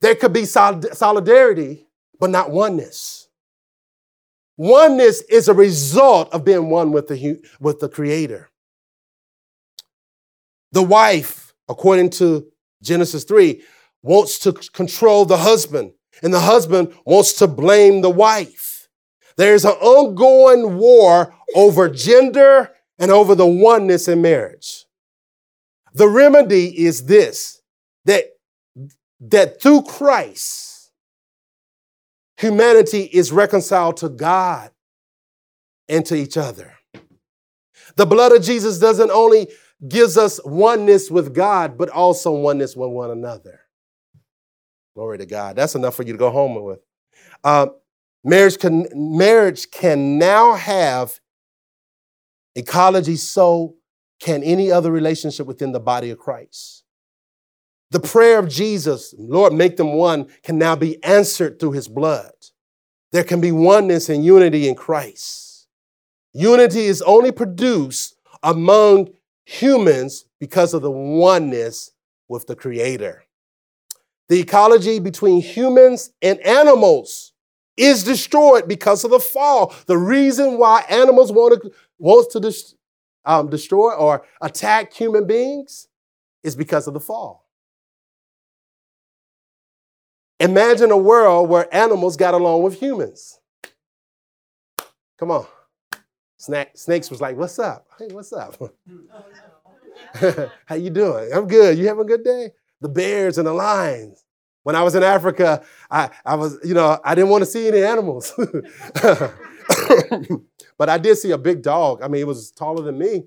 There 0.00 0.14
could 0.14 0.32
be 0.32 0.44
solidarity, 0.44 1.86
but 2.18 2.30
not 2.30 2.50
oneness. 2.50 3.28
Oneness 4.56 5.22
is 5.22 5.48
a 5.48 5.54
result 5.54 6.32
of 6.32 6.44
being 6.44 6.68
one 6.68 6.90
with 6.90 7.06
the, 7.06 7.40
with 7.60 7.78
the 7.78 7.88
Creator. 7.88 8.50
The 10.72 10.82
wife, 10.82 11.54
according 11.68 12.10
to 12.10 12.48
Genesis 12.82 13.24
3, 13.24 13.62
wants 14.02 14.40
to 14.40 14.52
control 14.52 15.24
the 15.24 15.36
husband, 15.36 15.92
and 16.22 16.32
the 16.32 16.40
husband 16.40 16.94
wants 17.04 17.34
to 17.34 17.46
blame 17.46 18.00
the 18.00 18.10
wife. 18.10 18.88
There's 19.36 19.64
an 19.64 19.72
ongoing 19.72 20.78
war 20.78 21.34
over 21.54 21.88
gender 21.88 22.72
and 22.98 23.10
over 23.10 23.34
the 23.34 23.46
oneness 23.46 24.08
in 24.08 24.20
marriage. 24.22 24.84
The 25.94 26.08
remedy 26.08 26.84
is 26.84 27.06
this 27.06 27.62
that, 28.04 28.24
that 29.20 29.62
through 29.62 29.82
Christ, 29.82 30.90
humanity 32.36 33.02
is 33.02 33.32
reconciled 33.32 33.98
to 33.98 34.08
God 34.08 34.70
and 35.88 36.04
to 36.06 36.14
each 36.14 36.36
other. 36.36 36.74
The 37.96 38.06
blood 38.06 38.32
of 38.32 38.42
Jesus 38.42 38.78
doesn't 38.78 39.10
only 39.10 39.48
gives 39.86 40.16
us 40.18 40.40
oneness 40.44 41.10
with 41.10 41.34
God, 41.34 41.78
but 41.78 41.88
also 41.88 42.32
oneness 42.32 42.76
with 42.76 42.90
one 42.90 43.10
another. 43.10 43.60
Glory 44.98 45.18
to 45.18 45.26
God. 45.26 45.54
That's 45.54 45.76
enough 45.76 45.94
for 45.94 46.02
you 46.02 46.12
to 46.12 46.18
go 46.18 46.28
home 46.28 46.60
with. 46.60 46.80
Uh, 47.44 47.68
marriage 48.24 48.58
can 48.58 48.88
marriage 48.92 49.70
can 49.70 50.18
now 50.18 50.54
have 50.54 51.20
ecology 52.56 53.14
so 53.14 53.76
can 54.18 54.42
any 54.42 54.72
other 54.72 54.90
relationship 54.90 55.46
within 55.46 55.70
the 55.70 55.78
body 55.78 56.10
of 56.10 56.18
Christ. 56.18 56.82
The 57.92 58.00
prayer 58.00 58.40
of 58.40 58.48
Jesus, 58.48 59.14
Lord, 59.16 59.52
make 59.52 59.76
them 59.76 59.92
one, 59.92 60.26
can 60.42 60.58
now 60.58 60.74
be 60.74 61.00
answered 61.04 61.60
through 61.60 61.72
his 61.72 61.86
blood. 61.86 62.32
There 63.12 63.22
can 63.22 63.40
be 63.40 63.52
oneness 63.52 64.08
and 64.08 64.24
unity 64.24 64.68
in 64.68 64.74
Christ. 64.74 65.68
Unity 66.32 66.86
is 66.86 67.02
only 67.02 67.30
produced 67.30 68.16
among 68.42 69.10
humans 69.44 70.24
because 70.40 70.74
of 70.74 70.82
the 70.82 70.90
oneness 70.90 71.92
with 72.28 72.48
the 72.48 72.56
Creator. 72.56 73.22
The 74.28 74.40
ecology 74.40 74.98
between 74.98 75.40
humans 75.40 76.10
and 76.20 76.38
animals 76.40 77.32
is 77.76 78.04
destroyed 78.04 78.68
because 78.68 79.04
of 79.04 79.10
the 79.10 79.20
fall. 79.20 79.74
The 79.86 79.96
reason 79.96 80.58
why 80.58 80.84
animals 80.90 81.32
want 81.32 81.62
to, 81.62 81.70
wants 81.98 82.32
to 82.34 82.40
dis, 82.40 82.74
um, 83.24 83.48
destroy 83.48 83.92
or 83.94 84.26
attack 84.42 84.92
human 84.92 85.26
beings 85.26 85.88
is 86.42 86.56
because 86.56 86.86
of 86.86 86.94
the 86.94 87.00
fall. 87.00 87.46
Imagine 90.40 90.90
a 90.90 90.96
world 90.96 91.48
where 91.48 91.72
animals 91.74 92.16
got 92.16 92.34
along 92.34 92.62
with 92.62 92.78
humans. 92.78 93.40
Come 95.18 95.30
on. 95.30 95.46
Snack, 96.36 96.76
Snakes 96.76 97.10
was 97.10 97.20
like, 97.20 97.36
"What's 97.36 97.58
up? 97.58 97.88
Hey, 97.98 98.08
what's 98.12 98.32
up? 98.32 98.56
How 100.66 100.76
you 100.76 100.90
doing? 100.90 101.32
I'm 101.32 101.48
good. 101.48 101.76
You 101.76 101.88
having 101.88 102.04
a 102.04 102.06
good 102.06 102.22
day?" 102.22 102.52
The 102.80 102.88
bears 102.88 103.38
and 103.38 103.46
the 103.46 103.52
lions. 103.52 104.24
When 104.62 104.76
I 104.76 104.82
was 104.82 104.94
in 104.94 105.02
Africa, 105.02 105.64
I, 105.90 106.10
I 106.24 106.34
was, 106.34 106.58
you 106.62 106.74
know, 106.74 106.98
I 107.04 107.14
didn't 107.14 107.30
want 107.30 107.42
to 107.42 107.46
see 107.46 107.68
any 107.68 107.82
animals. 107.82 108.32
but 110.78 110.88
I 110.88 110.98
did 110.98 111.16
see 111.16 111.30
a 111.30 111.38
big 111.38 111.62
dog. 111.62 112.02
I 112.02 112.08
mean, 112.08 112.20
it 112.20 112.26
was 112.26 112.50
taller 112.50 112.82
than 112.82 112.98
me. 112.98 113.24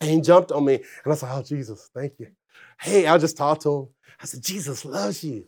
And 0.00 0.10
he 0.10 0.20
jumped 0.20 0.52
on 0.52 0.64
me. 0.64 0.74
And 0.74 0.84
I 1.06 1.10
like, 1.10 1.22
oh, 1.24 1.42
Jesus, 1.42 1.90
thank 1.94 2.14
you. 2.18 2.28
Hey, 2.80 3.06
I 3.06 3.18
just 3.18 3.36
talked 3.36 3.62
to 3.62 3.74
him. 3.74 3.88
I 4.20 4.26
said, 4.26 4.42
Jesus 4.42 4.84
loves 4.84 5.22
you. 5.24 5.46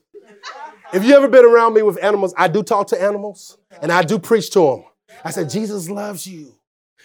If 0.93 1.05
you 1.05 1.15
ever 1.17 1.29
been 1.29 1.45
around 1.45 1.75
me 1.75 1.83
with 1.83 2.03
animals, 2.03 2.35
I 2.37 2.49
do 2.49 2.63
talk 2.63 2.89
to 2.89 3.01
animals 3.01 3.59
and 3.83 3.91
I 3.91 4.03
do 4.03 4.19
preach 4.19 4.51
to 4.51 4.61
them. 4.61 4.85
I 5.25 5.31
said, 5.31 5.51
Jesus 5.51 5.89
loves 5.89 6.27
you. 6.27 6.55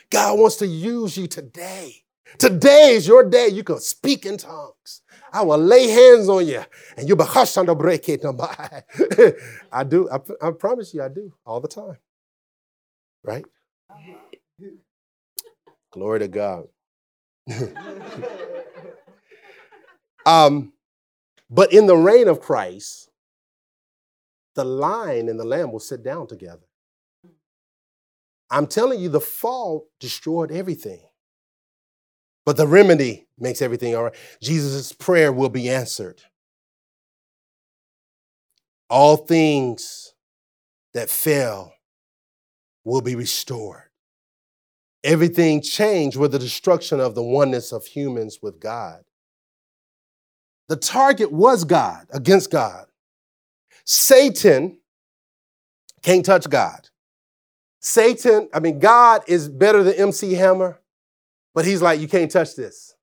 God 0.09 0.39
wants 0.39 0.57
to 0.57 0.67
use 0.67 1.17
you 1.17 1.27
today. 1.27 1.95
Today 2.37 2.91
is 2.91 3.07
your 3.07 3.27
day. 3.27 3.47
You 3.47 3.63
can 3.63 3.79
speak 3.79 4.25
in 4.25 4.37
tongues. 4.37 5.01
I 5.31 5.43
will 5.43 5.57
lay 5.57 5.87
hands 5.87 6.29
on 6.29 6.47
you 6.47 6.63
and 6.97 7.07
you'll 7.07 7.17
be 7.17 7.23
hushed 7.23 7.55
the 7.55 7.75
break 7.75 8.09
it. 8.09 8.23
I 9.71 9.83
do. 9.83 10.09
I, 10.09 10.19
I 10.41 10.51
promise 10.51 10.93
you, 10.93 11.03
I 11.03 11.09
do 11.09 11.33
all 11.45 11.59
the 11.59 11.67
time. 11.67 11.97
Right? 13.23 13.45
Glory 15.91 16.19
to 16.19 16.27
God. 16.27 16.67
um, 20.25 20.73
but 21.49 21.73
in 21.73 21.87
the 21.87 21.97
reign 21.97 22.27
of 22.27 22.41
Christ, 22.41 23.09
the 24.55 24.63
lion 24.63 25.29
and 25.29 25.39
the 25.39 25.45
lamb 25.45 25.71
will 25.71 25.79
sit 25.79 26.03
down 26.03 26.27
together. 26.27 26.65
I'm 28.51 28.67
telling 28.67 28.99
you, 28.99 29.09
the 29.09 29.19
fall 29.21 29.87
destroyed 29.99 30.51
everything. 30.51 31.08
But 32.49 32.57
the 32.57 32.65
remedy 32.65 33.27
makes 33.37 33.61
everything 33.61 33.95
all 33.95 34.05
right. 34.05 34.15
Jesus' 34.41 34.91
prayer 34.91 35.31
will 35.31 35.49
be 35.49 35.69
answered. 35.69 36.23
All 38.89 39.17
things 39.17 40.15
that 40.95 41.11
fail 41.11 41.73
will 42.83 43.01
be 43.01 43.13
restored. 43.13 43.91
Everything 45.03 45.61
changed 45.61 46.17
with 46.17 46.31
the 46.31 46.39
destruction 46.39 46.99
of 46.99 47.13
the 47.13 47.21
oneness 47.21 47.71
of 47.71 47.85
humans 47.85 48.39
with 48.41 48.59
God. 48.59 49.03
The 50.69 50.75
target 50.75 51.31
was 51.31 51.65
God, 51.65 52.07
against 52.09 52.49
God. 52.49 52.87
Satan 53.85 54.79
can't 56.01 56.25
touch 56.25 56.49
God. 56.49 56.89
Satan, 57.79 58.49
I 58.51 58.59
mean, 58.59 58.79
God 58.79 59.21
is 59.27 59.47
better 59.47 59.83
than 59.83 59.93
MC 59.93 60.33
Hammer, 60.33 60.79
but 61.59 61.65
he's 61.65 61.81
like, 61.81 61.99
you 61.99 62.07
can't 62.07 62.31
touch 62.31 62.55
this. 62.55 62.95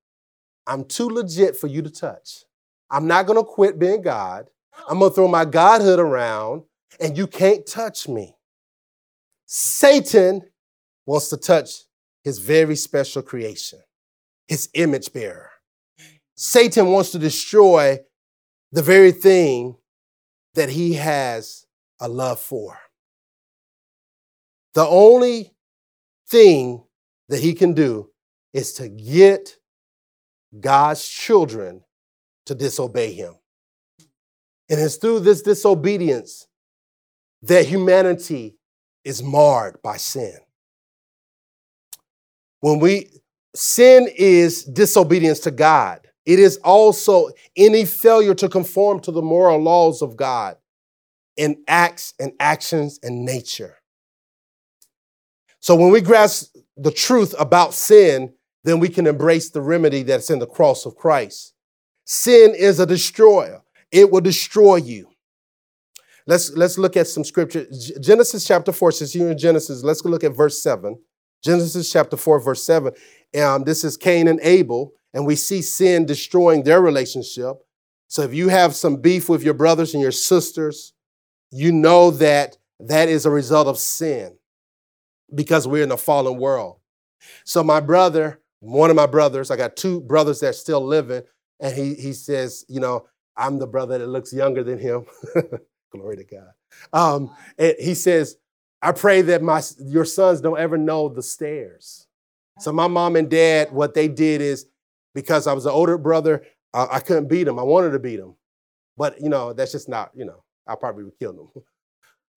I'm 0.67 0.87
too 0.87 1.11
legit 1.11 1.59
for 1.59 1.67
you 1.67 1.83
to 1.83 1.91
touch. 1.91 2.43
I'm 2.91 3.07
not 3.07 3.27
to 3.27 3.43
quit 3.43 3.79
being 3.79 4.01
God. 4.01 4.47
I'm 4.89 4.99
to 4.99 5.11
throw 5.11 5.29
my 5.29 5.45
godhood 5.45 5.99
around, 5.99 6.63
and 6.99 7.19
you 7.19 7.27
can't 7.27 7.67
touch 7.67 8.09
me. 8.09 8.35
Satan 9.45 10.41
wants 11.05 11.29
to 11.29 11.37
touch 11.37 11.83
his 12.25 12.39
very 12.39 12.77
special 12.77 13.21
creation, 13.21 13.81
his 14.49 14.71
image 14.73 15.13
bearer. 15.13 15.51
Satan 16.35 16.87
wants 16.87 17.11
to 17.11 17.19
destroy 17.19 17.99
the 18.73 18.83
very 18.83 19.13
thing 19.13 19.77
that 20.55 20.71
he 20.71 20.95
has 20.95 21.67
a 22.01 22.09
love 22.09 22.41
for. 22.41 22.79
The 24.73 24.87
only 24.87 25.53
thing 26.31 26.85
that 27.29 27.41
he 27.41 27.53
can 27.53 27.75
do 27.75 28.13
is 28.57 28.73
to 28.73 28.89
get 28.89 29.59
God's 30.59 31.07
children 31.07 31.83
to 32.47 32.55
disobey 32.55 33.13
him. 33.13 33.35
And 34.71 34.81
it's 34.81 34.97
through 34.97 35.21
this 35.21 35.43
disobedience 35.43 36.49
that 37.43 37.67
humanity 37.67 38.57
is 39.05 39.23
marred 39.23 39.83
by 39.83 39.99
sin. 39.99 40.39
When 42.61 42.79
we 42.79 43.11
sin 43.55 44.09
is 44.17 44.65
disobedience 44.65 45.41
to 45.41 45.51
God, 45.51 46.01
it 46.25 46.39
is 46.39 46.57
also 46.65 47.29
any 47.59 47.85
failure 47.85 48.35
to 48.37 48.49
conform 48.49 49.01
to 49.01 49.13
the 49.13 49.21
moral 49.21 49.59
laws 49.59 50.01
of 50.01 50.17
God 50.17 50.57
in 51.37 51.63
acts 51.69 52.15
and 52.19 52.33
actions 52.41 52.99
and 53.03 53.27
nature. 53.27 53.77
So 55.61 55.77
when 55.77 55.91
we 55.91 56.01
grasp 56.01 56.57
the 56.79 56.91
truth 56.91 57.35
about 57.39 57.75
sin, 57.75 58.33
then 58.67 58.81
we 58.81 58.89
can 58.89 59.07
embrace 59.07 59.51
the 59.51 59.63
remedy 59.63 60.03
that's 60.03 60.29
in 60.29 60.41
the 60.41 60.47
cross 60.47 60.87
of 60.87 60.97
Christ. 60.97 61.55
Sin 62.05 62.53
is 62.57 62.81
a 62.81 62.87
destroyer. 62.87 63.63
It 63.93 64.11
will 64.11 64.21
destroy 64.21 64.77
you. 64.77 65.09
Let's, 66.27 66.51
let's 66.57 66.77
look 66.77 66.97
at 66.97 67.07
some 67.07 67.23
scripture. 67.23 67.67
Genesis 68.01 68.45
chapter 68.45 68.73
4 68.73 68.91
says 68.91 69.13
here 69.13 69.31
in 69.31 69.39
Genesis, 69.39 69.85
let's 69.85 70.05
look 70.05 70.25
at 70.25 70.37
verse 70.37 70.61
7. 70.61 70.99
Genesis 71.45 71.93
chapter 71.93 72.17
4, 72.17 72.41
verse 72.41 72.65
7. 72.65 72.93
Um, 73.41 73.63
this 73.63 73.85
is 73.85 73.97
Cain 73.97 74.27
and 74.27 74.41
Abel, 74.43 74.93
and 75.15 75.25
we 75.25 75.37
see 75.37 75.63
sin 75.63 76.05
destroying 76.05 76.65
their 76.65 76.81
relationship. 76.81 77.57
So 78.09 78.23
if 78.23 78.35
you 78.35 78.49
have 78.49 78.75
some 78.75 78.97
beef 78.97 79.29
with 79.29 79.45
your 79.45 79.55
brothers 79.55 79.95
and 79.95 80.03
your 80.03 80.13
sisters, 80.13 80.93
you 81.53 81.71
know 81.71 82.11
that 82.11 82.57
that 82.81 83.09
is 83.09 83.27
a 83.27 83.31
result 83.31 83.69
of 83.69 83.79
sin 83.79 84.37
because 85.33 85.69
we're 85.69 85.85
in 85.85 85.93
a 85.93 85.97
fallen 85.97 86.39
world. 86.39 86.81
So 87.45 87.63
my 87.63 87.79
brother, 87.79 88.41
one 88.61 88.91
of 88.91 88.97
my 88.97 89.07
brothers, 89.07 89.51
I 89.51 89.57
got 89.57 89.77
two 89.77 90.01
brothers 90.01 90.41
that 90.41 90.55
still 90.55 90.85
living, 90.85 91.23
and 91.61 91.75
he, 91.75 91.95
he 91.95 92.13
says, 92.13 92.65
you 92.69 92.81
know, 92.81 93.07
I'm 93.37 93.59
the 93.59 93.67
brother 93.67 93.99
that 93.99 94.07
looks 94.07 94.33
younger 94.33 94.65
than 94.65 94.79
him. 94.79 95.07
Glory 95.93 96.17
to 96.17 96.25
God. 96.25 96.51
Um, 96.93 97.37
and 97.59 97.75
he 97.79 97.95
says, 97.95 98.37
I 98.83 98.93
pray 98.93 99.23
that 99.23 99.43
my 99.43 99.63
your 99.79 100.05
sons 100.05 100.41
don't 100.41 100.59
ever 100.59 100.79
know 100.79 101.09
the 101.09 101.23
stairs. 101.23 102.07
So 102.59 102.73
my 102.73 102.87
mom 102.87 103.17
and 103.17 103.31
dad, 103.31 103.73
what 103.73 103.95
they 103.95 104.09
did 104.09 104.41
is 104.41 104.67
because 105.15 105.47
I 105.47 105.53
was 105.53 105.65
the 105.65 105.71
older 105.71 105.99
brother, 105.99 106.45
uh, 106.73 106.87
I 106.91 107.01
couldn't 107.01 107.29
beat 107.29 107.49
him. 107.49 107.59
I 107.59 107.63
wanted 107.63 107.91
to 107.91 107.99
beat 107.99 108.19
him, 108.19 108.35
but 108.97 109.21
you 109.21 109.29
know 109.29 109.53
that's 109.53 109.73
just 109.73 109.89
not. 109.89 110.11
You 110.15 110.25
know, 110.27 110.43
I 110.67 110.75
probably 110.75 111.05
would 111.05 111.19
kill 111.19 111.33
them. 111.33 111.49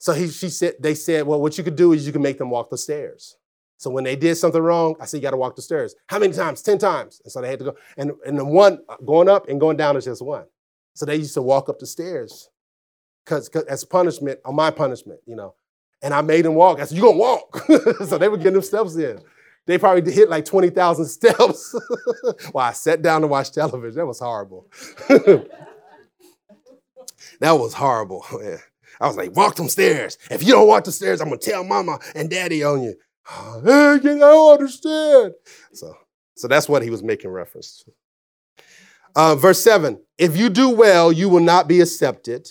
So 0.01 0.13
he, 0.13 0.29
she 0.29 0.47
said, 0.47 0.75
they 0.79 0.95
said, 0.95 1.27
well, 1.27 1.41
what 1.41 1.58
you 1.58 1.63
could 1.65 1.75
do 1.75 1.91
is 1.91 2.08
you 2.08 2.13
can 2.13 2.21
make 2.21 2.38
them 2.38 2.49
walk 2.49 2.69
the 2.69 2.77
stairs. 2.77 3.36
So 3.80 3.89
when 3.89 4.04
they 4.04 4.18
did 4.18 4.36
something 4.36 4.62
wrong, 4.62 4.96
I 5.00 5.06
said, 5.06 5.18
you 5.18 5.24
got 5.24 5.32
to 5.32 5.38
walk 5.38 5.56
the 5.56 5.62
stairs. 5.62 5.96
How 6.08 6.20
many 6.20 6.34
times? 6.34 6.62
Ten 6.62 6.78
times. 6.78 7.22
And 7.24 7.32
so 7.32 7.39
they 7.39 7.48
had 7.48 7.60
to 7.60 7.65
go. 7.65 7.76
And 7.96 8.12
and 8.26 8.38
the 8.38 8.44
one 8.44 8.80
uh, 8.89 8.98
going 9.06 9.30
up 9.30 9.48
and 9.48 9.58
going 9.58 9.78
down 9.78 9.96
is 9.96 10.04
just 10.04 10.22
one. 10.22 10.44
So 10.96 11.06
they 11.06 11.15
used 11.15 11.34
to 11.36 11.42
walk 11.42 11.70
up 11.70 11.80
the 11.80 11.86
stairs 11.86 12.50
because 13.24 13.48
as 13.70 13.86
punishment, 13.86 14.42
on 14.44 14.56
my 14.56 14.70
punishment, 14.70 15.22
you 15.26 15.38
know. 15.38 15.56
And 16.02 16.13
I 16.13 16.22
made 16.22 16.44
them 16.44 16.56
walk. 16.56 16.82
I 16.82 16.86
said, 16.86 16.98
you 16.98 17.04
going 17.04 17.15
to 17.15 17.20
walk. 17.20 17.65
so 18.08 18.18
they 18.18 18.28
were 18.28 18.36
getting 18.36 18.54
them 18.54 18.62
steps 18.62 18.96
in. 18.96 19.22
They 19.65 19.78
probably 19.78 20.12
hit 20.12 20.30
like 20.30 20.44
20,000 20.44 21.06
steps 21.06 21.74
while 22.52 22.68
I 22.68 22.74
sat 22.74 23.02
down 23.02 23.22
to 23.22 23.28
watch 23.28 23.52
television. 23.52 23.98
That 23.98 24.06
was 24.06 24.20
horrible. 24.20 24.68
that 25.08 25.48
was 27.42 27.74
horrible. 27.74 28.26
I 29.00 29.08
was 29.08 29.15
like, 29.15 29.38
walk 29.38 29.56
them 29.56 29.70
stairs. 29.70 30.18
If 30.30 30.44
you 30.44 30.52
don't 30.52 30.68
walk 30.68 30.84
the 30.84 30.92
stairs, 30.92 31.22
I'm 31.22 31.30
going 31.30 31.39
to 31.39 31.50
tell 31.50 31.63
mama 31.63 32.00
and 32.13 32.30
daddy 32.30 32.62
on 32.63 32.84
you. 32.84 32.96
Hey, 33.63 33.96
I 33.96 33.98
don't 34.00 34.54
understand. 34.54 35.34
So, 35.74 35.96
so 36.36 36.48
that's 36.48 36.70
what 36.70 36.82
he 36.82 36.89
was 36.89 37.04
making 37.04 37.30
reference 37.30 37.84
to. 37.84 38.63
Uh, 39.15 39.36
verse 39.36 39.63
7 39.63 40.00
If 40.18 40.38
you 40.38 40.50
do 40.50 40.70
well, 40.70 41.12
you 41.12 41.30
will 41.30 41.42
not 41.42 41.68
be 41.68 41.82
accepted. 41.82 42.50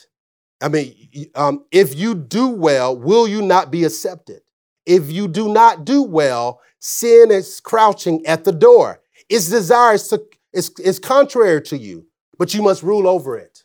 I 0.60 0.68
mean, 0.68 1.30
um, 1.34 1.64
if 1.70 1.94
you 1.94 2.14
do 2.14 2.48
well, 2.48 2.96
will 2.96 3.28
you 3.28 3.42
not 3.42 3.70
be 3.70 3.84
accepted? 3.84 4.40
If 4.86 5.10
you 5.10 5.28
do 5.28 5.52
not 5.52 5.84
do 5.84 6.02
well, 6.02 6.60
sin 6.80 7.30
is 7.30 7.60
crouching 7.60 8.24
at 8.26 8.44
the 8.44 8.52
door. 8.52 9.00
Its 9.28 9.48
desires 9.48 10.08
to, 10.08 10.22
is, 10.52 10.70
is 10.80 10.98
contrary 10.98 11.62
to 11.62 11.78
you, 11.78 12.06
but 12.38 12.54
you 12.54 12.62
must 12.62 12.82
rule 12.82 13.06
over 13.06 13.36
it. 13.36 13.64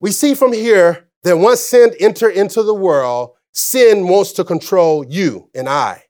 We 0.00 0.10
see 0.10 0.34
from 0.34 0.52
here 0.52 1.08
that 1.22 1.38
once 1.38 1.60
sin 1.60 1.92
entered 2.00 2.30
into 2.30 2.62
the 2.62 2.74
world, 2.74 3.30
sin 3.52 4.08
wants 4.08 4.32
to 4.32 4.44
control 4.44 5.04
you 5.06 5.50
and 5.54 5.68
I. 5.68 6.04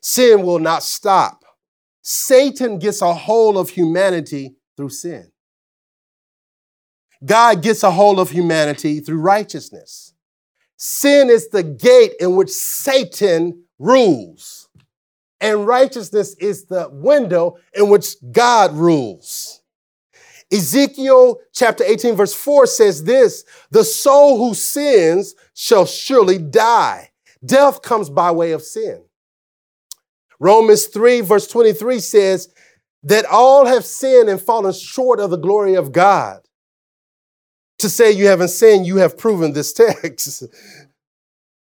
Sin 0.00 0.42
will 0.42 0.58
not 0.58 0.82
stop. 0.82 1.44
Satan 2.02 2.78
gets 2.78 3.00
a 3.02 3.14
hold 3.14 3.56
of 3.56 3.70
humanity 3.70 4.56
through 4.76 4.90
sin. 4.90 5.30
God 7.24 7.62
gets 7.62 7.84
a 7.84 7.90
hold 7.90 8.18
of 8.18 8.30
humanity 8.30 8.98
through 9.00 9.20
righteousness. 9.20 10.12
Sin 10.76 11.30
is 11.30 11.48
the 11.50 11.62
gate 11.62 12.14
in 12.18 12.34
which 12.34 12.50
Satan 12.50 13.64
rules, 13.78 14.68
and 15.40 15.66
righteousness 15.66 16.34
is 16.40 16.64
the 16.64 16.88
window 16.90 17.56
in 17.74 17.88
which 17.88 18.16
God 18.32 18.72
rules. 18.72 19.61
Ezekiel 20.52 21.40
chapter 21.52 21.82
18, 21.82 22.14
verse 22.14 22.34
4 22.34 22.66
says 22.66 23.04
this 23.04 23.44
The 23.70 23.84
soul 23.84 24.36
who 24.38 24.54
sins 24.54 25.34
shall 25.54 25.86
surely 25.86 26.38
die. 26.38 27.10
Death 27.44 27.82
comes 27.82 28.10
by 28.10 28.30
way 28.30 28.52
of 28.52 28.62
sin. 28.62 29.02
Romans 30.38 30.86
3, 30.86 31.22
verse 31.22 31.46
23 31.46 32.00
says 32.00 32.48
that 33.04 33.24
all 33.24 33.66
have 33.66 33.84
sinned 33.84 34.28
and 34.28 34.40
fallen 34.40 34.72
short 34.72 35.20
of 35.20 35.30
the 35.30 35.36
glory 35.36 35.74
of 35.74 35.92
God. 35.92 36.40
To 37.78 37.88
say 37.88 38.12
you 38.12 38.26
haven't 38.26 38.48
sinned, 38.48 38.86
you 38.86 38.96
have 38.96 39.18
proven 39.18 39.52
this 39.52 39.72
text. 40.02 40.44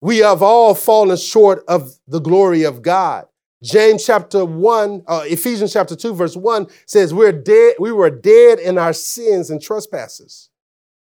we 0.00 0.18
have 0.18 0.42
all 0.42 0.74
fallen 0.74 1.16
short 1.16 1.64
of 1.66 1.90
the 2.06 2.20
glory 2.20 2.62
of 2.62 2.82
God. 2.82 3.26
James 3.62 4.04
chapter 4.04 4.44
1, 4.44 5.04
uh, 5.06 5.22
Ephesians 5.24 5.72
chapter 5.72 5.96
2, 5.96 6.14
verse 6.14 6.36
1 6.36 6.66
says, 6.86 7.14
We're 7.14 7.32
dead, 7.32 7.76
we 7.78 7.90
were 7.90 8.10
dead 8.10 8.58
in 8.58 8.76
our 8.76 8.92
sins 8.92 9.50
and 9.50 9.62
trespasses. 9.62 10.50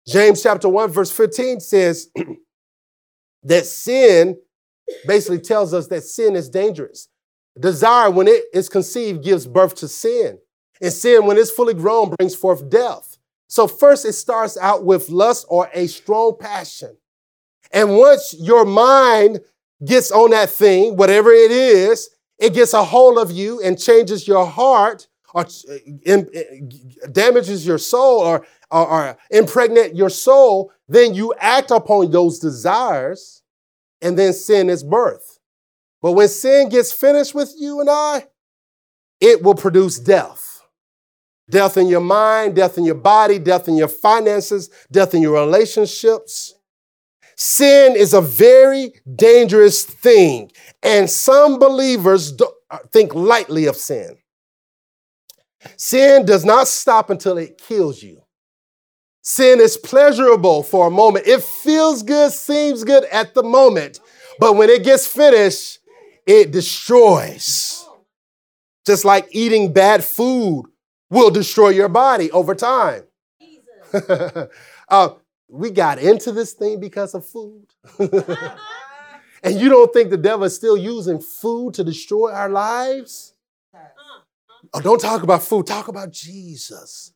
James 0.06 0.42
chapter 0.42 0.68
1, 0.68 0.90
verse 0.90 1.10
15 1.10 1.60
says 1.60 2.10
that 3.42 3.66
sin 3.66 4.36
basically 5.06 5.40
tells 5.40 5.74
us 5.74 5.88
that 5.88 6.02
sin 6.02 6.36
is 6.36 6.48
dangerous. 6.48 7.08
Desire, 7.58 8.10
when 8.10 8.28
it 8.28 8.44
is 8.52 8.68
conceived, 8.68 9.24
gives 9.24 9.46
birth 9.46 9.74
to 9.76 9.88
sin. 9.88 10.38
And 10.80 10.92
sin, 10.92 11.26
when 11.26 11.38
it's 11.38 11.50
fully 11.50 11.74
grown, 11.74 12.10
brings 12.10 12.34
forth 12.34 12.68
death. 12.68 13.16
So, 13.48 13.68
first, 13.68 14.04
it 14.04 14.14
starts 14.14 14.56
out 14.56 14.84
with 14.84 15.08
lust 15.08 15.46
or 15.48 15.70
a 15.72 15.86
strong 15.86 16.36
passion. 16.38 16.96
And 17.72 17.96
once 17.96 18.34
your 18.38 18.64
mind 18.64 19.40
gets 19.84 20.10
on 20.10 20.30
that 20.30 20.50
thing, 20.50 20.96
whatever 20.96 21.30
it 21.30 21.50
is, 21.50 22.10
it 22.38 22.55
gets 22.55 22.75
a 22.75 22.85
hold 22.85 23.18
of 23.18 23.31
you 23.31 23.61
and 23.61 23.79
changes 23.79 24.27
your 24.27 24.47
heart 24.47 25.09
or 25.35 25.47
uh, 26.07 26.12
uh, 26.12 26.23
damages 27.11 27.66
your 27.66 27.79
soul 27.79 28.20
or, 28.20 28.47
or, 28.70 28.87
or 28.87 29.18
impregnate 29.31 29.94
your 29.94 30.09
soul, 30.09 30.73
then 30.88 31.12
you 31.14 31.35
act 31.38 31.70
upon 31.70 32.11
those 32.11 32.38
desires 32.38 33.42
and 34.01 34.18
then 34.18 34.33
sin 34.33 34.70
is 34.70 34.85
birth. 34.85 35.40
But 36.01 36.12
when 36.12 36.29
sin 36.29 36.68
gets 36.68 36.92
finished 36.92 37.35
with 37.35 37.53
you 37.59 37.81
and 37.81 37.90
I, 37.90 38.27
it 39.20 39.42
will 39.42 39.55
produce 39.55 39.99
death. 39.99 40.62
Death 41.51 41.77
in 41.77 41.88
your 41.88 42.01
mind, 42.01 42.57
death 42.57 42.79
in 42.79 42.85
your 42.85 42.94
body, 42.94 43.38
death 43.38 43.68
in 43.68 43.77
your 43.77 43.88
finances, 43.88 44.70
death 44.90 45.14
in 45.14 45.23
your 45.23 45.33
relationships. 45.33 46.55
Sin 47.37 47.97
is 47.97 48.14
a 48.14 48.20
very 48.20 48.92
dangerous 49.16 49.83
thing, 49.83 50.51
and 50.85 51.09
some 51.09 51.59
believers 51.59 52.33
uh, 52.70 52.79
think 52.92 53.14
lightly 53.14 53.66
of 53.66 53.77
sin. 53.77 54.18
Sin 55.77 56.27
does 56.27 56.44
not 56.44 56.68
stop 56.68 57.09
until 57.09 57.38
it 57.38 57.59
kills 57.59 58.03
you. 58.03 58.23
Sin 59.23 59.59
is 59.61 59.79
pleasurable 59.79 60.62
for 60.62 60.88
a 60.88 60.90
moment. 60.90 61.27
It 61.27 61.42
feels 61.42 62.03
good, 62.03 62.31
seems 62.31 62.85
good 62.85 63.05
at 63.05 63.33
the 63.35 63.42
moment, 63.42 63.99
but 64.38 64.57
when 64.57 64.68
it 64.68 64.85
gets 64.85 65.07
finished, 65.07 65.79
it 66.27 66.51
destroys. 66.51 67.88
Just 68.87 69.07
like 69.07 69.27
eating 69.31 69.73
bad 69.73 70.05
food 70.05 70.64
will 71.09 71.31
destroy 71.31 71.70
your 71.70 71.88
body 71.88 72.31
over 72.33 72.55
time. 72.55 73.05
uh, 74.88 75.09
we 75.49 75.70
got 75.70 75.99
into 75.99 76.33
this 76.33 76.53
thing 76.53 76.79
because 76.79 77.14
of 77.14 77.25
food. 77.25 77.64
and 79.44 79.61
you 79.61 79.68
don't 79.68 79.92
think 79.92 80.11
the 80.11 80.16
devil 80.16 80.44
is 80.44 80.54
still 80.54 80.76
using 80.76 81.20
food 81.20 81.74
to 81.74 81.85
destroy 81.85 82.33
our 82.33 82.48
lives? 82.48 83.35
Oh, 84.72 84.80
don't 84.80 85.00
talk 85.00 85.22
about 85.22 85.42
food, 85.42 85.66
talk 85.66 85.88
about 85.88 86.11
Jesus. 86.11 87.12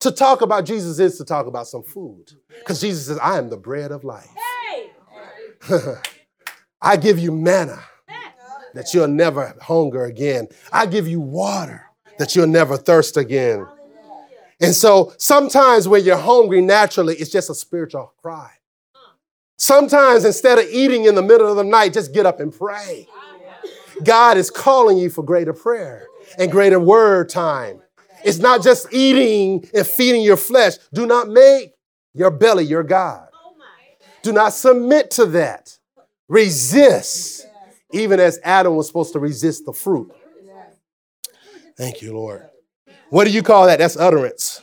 To 0.00 0.10
talk 0.10 0.40
about 0.40 0.64
Jesus 0.64 0.98
is 0.98 1.18
to 1.18 1.24
talk 1.24 1.46
about 1.46 1.68
some 1.68 1.82
food. 1.82 2.32
Because 2.48 2.80
Jesus 2.80 3.06
says, 3.06 3.18
I 3.18 3.36
am 3.38 3.50
the 3.50 3.56
bread 3.56 3.92
of 3.92 4.02
life. 4.02 4.30
I 6.80 6.96
give 6.96 7.18
you 7.18 7.32
manna 7.32 7.82
that 8.74 8.94
you'll 8.94 9.08
never 9.08 9.54
hunger 9.60 10.04
again. 10.04 10.48
I 10.72 10.86
give 10.86 11.06
you 11.06 11.20
water 11.20 11.84
that 12.18 12.34
you'll 12.34 12.46
never 12.46 12.76
thirst 12.76 13.16
again. 13.16 13.66
And 14.60 14.74
so 14.74 15.12
sometimes 15.18 15.86
when 15.86 16.04
you're 16.04 16.16
hungry 16.16 16.60
naturally, 16.60 17.16
it's 17.16 17.30
just 17.30 17.50
a 17.50 17.54
spiritual 17.54 18.12
cry. 18.20 18.50
Sometimes 19.58 20.24
instead 20.24 20.58
of 20.58 20.66
eating 20.70 21.04
in 21.04 21.14
the 21.14 21.22
middle 21.22 21.48
of 21.48 21.56
the 21.56 21.64
night, 21.64 21.92
just 21.92 22.14
get 22.14 22.24
up 22.24 22.40
and 22.40 22.56
pray. 22.56 23.08
God 24.04 24.36
is 24.36 24.50
calling 24.50 24.96
you 24.96 25.10
for 25.10 25.22
greater 25.22 25.52
prayer 25.52 26.06
and 26.38 26.50
greater 26.50 26.78
word 26.78 27.28
time. 27.28 27.82
It's 28.24 28.38
not 28.38 28.62
just 28.62 28.86
eating 28.92 29.68
and 29.74 29.86
feeding 29.86 30.22
your 30.22 30.36
flesh. 30.36 30.74
Do 30.92 31.06
not 31.06 31.28
make 31.28 31.72
your 32.14 32.30
belly 32.30 32.64
your 32.64 32.84
God. 32.84 33.28
Do 34.22 34.32
not 34.32 34.52
submit 34.52 35.10
to 35.12 35.26
that. 35.26 35.76
Resist 36.28 37.46
even 37.92 38.20
as 38.20 38.38
Adam 38.44 38.76
was 38.76 38.86
supposed 38.86 39.12
to 39.14 39.18
resist 39.18 39.64
the 39.64 39.72
fruit. 39.72 40.12
Thank 41.76 42.02
you, 42.02 42.12
Lord. 42.14 42.48
What 43.10 43.24
do 43.24 43.30
you 43.30 43.42
call 43.42 43.66
that? 43.66 43.78
That's 43.78 43.96
utterance. 43.96 44.60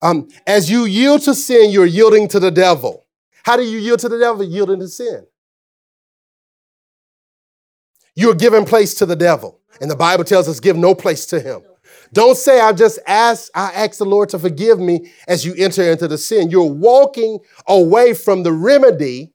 Um, 0.00 0.28
as 0.46 0.70
you 0.70 0.84
yield 0.84 1.22
to 1.22 1.34
sin, 1.34 1.70
you're 1.70 1.86
yielding 1.86 2.28
to 2.28 2.38
the 2.38 2.50
devil. 2.50 3.06
How 3.48 3.56
do 3.56 3.62
you 3.62 3.78
yield 3.78 4.00
to 4.00 4.10
the 4.10 4.18
devil? 4.18 4.44
Yielding 4.44 4.78
to 4.80 4.88
sin. 4.88 5.24
You're 8.14 8.34
giving 8.34 8.66
place 8.66 8.92
to 8.96 9.06
the 9.06 9.16
devil. 9.16 9.58
And 9.80 9.90
the 9.90 9.96
Bible 9.96 10.24
tells 10.24 10.50
us 10.50 10.60
give 10.60 10.76
no 10.76 10.94
place 10.94 11.24
to 11.28 11.40
him. 11.40 11.62
Don't 12.12 12.36
say, 12.36 12.60
I 12.60 12.74
just 12.74 12.98
ask, 13.06 13.50
I 13.54 13.72
ask 13.72 13.96
the 13.96 14.04
Lord 14.04 14.28
to 14.30 14.38
forgive 14.38 14.78
me 14.78 15.12
as 15.26 15.46
you 15.46 15.54
enter 15.56 15.82
into 15.90 16.06
the 16.06 16.18
sin. 16.18 16.50
You're 16.50 16.70
walking 16.70 17.38
away 17.66 18.12
from 18.12 18.42
the 18.42 18.52
remedy 18.52 19.32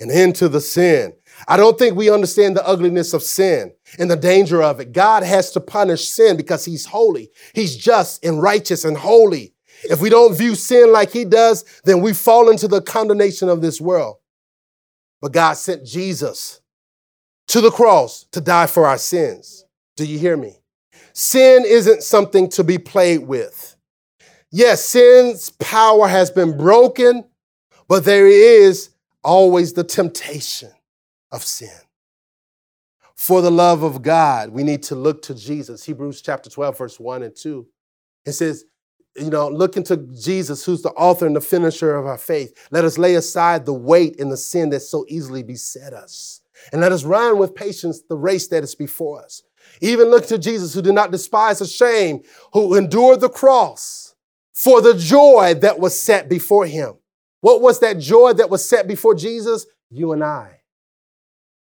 and 0.00 0.10
into 0.10 0.48
the 0.48 0.62
sin. 0.62 1.12
I 1.46 1.58
don't 1.58 1.78
think 1.78 1.96
we 1.96 2.08
understand 2.08 2.56
the 2.56 2.66
ugliness 2.66 3.12
of 3.12 3.22
sin 3.22 3.74
and 3.98 4.10
the 4.10 4.16
danger 4.16 4.62
of 4.62 4.80
it. 4.80 4.92
God 4.92 5.22
has 5.22 5.50
to 5.50 5.60
punish 5.60 6.08
sin 6.08 6.38
because 6.38 6.64
he's 6.64 6.86
holy. 6.86 7.30
He's 7.52 7.76
just 7.76 8.24
and 8.24 8.40
righteous 8.40 8.86
and 8.86 8.96
holy. 8.96 9.53
If 9.90 10.00
we 10.00 10.10
don't 10.10 10.36
view 10.36 10.54
sin 10.54 10.92
like 10.92 11.12
he 11.12 11.24
does, 11.24 11.64
then 11.84 12.00
we 12.00 12.12
fall 12.12 12.50
into 12.50 12.68
the 12.68 12.80
condemnation 12.80 13.48
of 13.48 13.60
this 13.60 13.80
world. 13.80 14.16
But 15.20 15.32
God 15.32 15.54
sent 15.54 15.86
Jesus 15.86 16.60
to 17.48 17.60
the 17.60 17.70
cross 17.70 18.24
to 18.32 18.40
die 18.40 18.66
for 18.66 18.86
our 18.86 18.98
sins. 18.98 19.64
Do 19.96 20.04
you 20.04 20.18
hear 20.18 20.36
me? 20.36 20.58
Sin 21.12 21.64
isn't 21.66 22.02
something 22.02 22.48
to 22.50 22.64
be 22.64 22.78
played 22.78 23.26
with. 23.26 23.76
Yes, 24.50 24.84
sin's 24.84 25.50
power 25.50 26.08
has 26.08 26.30
been 26.30 26.56
broken, 26.56 27.24
but 27.88 28.04
there 28.04 28.26
is 28.26 28.90
always 29.22 29.72
the 29.72 29.84
temptation 29.84 30.70
of 31.30 31.42
sin. 31.42 31.70
For 33.16 33.40
the 33.40 33.50
love 33.50 33.82
of 33.82 34.02
God, 34.02 34.50
we 34.50 34.62
need 34.62 34.82
to 34.84 34.94
look 34.94 35.22
to 35.22 35.34
Jesus. 35.34 35.84
Hebrews 35.84 36.20
chapter 36.20 36.50
12, 36.50 36.78
verse 36.78 37.00
1 37.00 37.22
and 37.22 37.34
2. 37.34 37.66
It 38.26 38.32
says, 38.32 38.64
you 39.16 39.30
know, 39.30 39.48
look 39.48 39.76
into 39.76 39.96
Jesus, 39.96 40.64
who's 40.64 40.82
the 40.82 40.90
author 40.90 41.26
and 41.26 41.36
the 41.36 41.40
finisher 41.40 41.94
of 41.94 42.06
our 42.06 42.18
faith. 42.18 42.68
Let 42.70 42.84
us 42.84 42.98
lay 42.98 43.14
aside 43.14 43.64
the 43.64 43.72
weight 43.72 44.18
and 44.18 44.30
the 44.30 44.36
sin 44.36 44.70
that 44.70 44.80
so 44.80 45.04
easily 45.08 45.42
beset 45.42 45.92
us. 45.92 46.40
And 46.72 46.80
let 46.80 46.92
us 46.92 47.04
run 47.04 47.38
with 47.38 47.54
patience 47.54 48.02
the 48.08 48.16
race 48.16 48.48
that 48.48 48.64
is 48.64 48.74
before 48.74 49.22
us. 49.22 49.42
Even 49.80 50.10
look 50.10 50.26
to 50.26 50.38
Jesus, 50.38 50.74
who 50.74 50.82
did 50.82 50.94
not 50.94 51.10
despise 51.10 51.58
the 51.58 51.66
shame, 51.66 52.22
who 52.52 52.74
endured 52.74 53.20
the 53.20 53.28
cross 53.28 54.14
for 54.52 54.80
the 54.80 54.94
joy 54.94 55.54
that 55.60 55.78
was 55.78 56.00
set 56.00 56.28
before 56.28 56.66
him. 56.66 56.94
What 57.40 57.60
was 57.60 57.80
that 57.80 57.98
joy 57.98 58.32
that 58.34 58.50
was 58.50 58.66
set 58.66 58.88
before 58.88 59.14
Jesus? 59.14 59.66
You 59.90 60.12
and 60.12 60.24
I. 60.24 60.60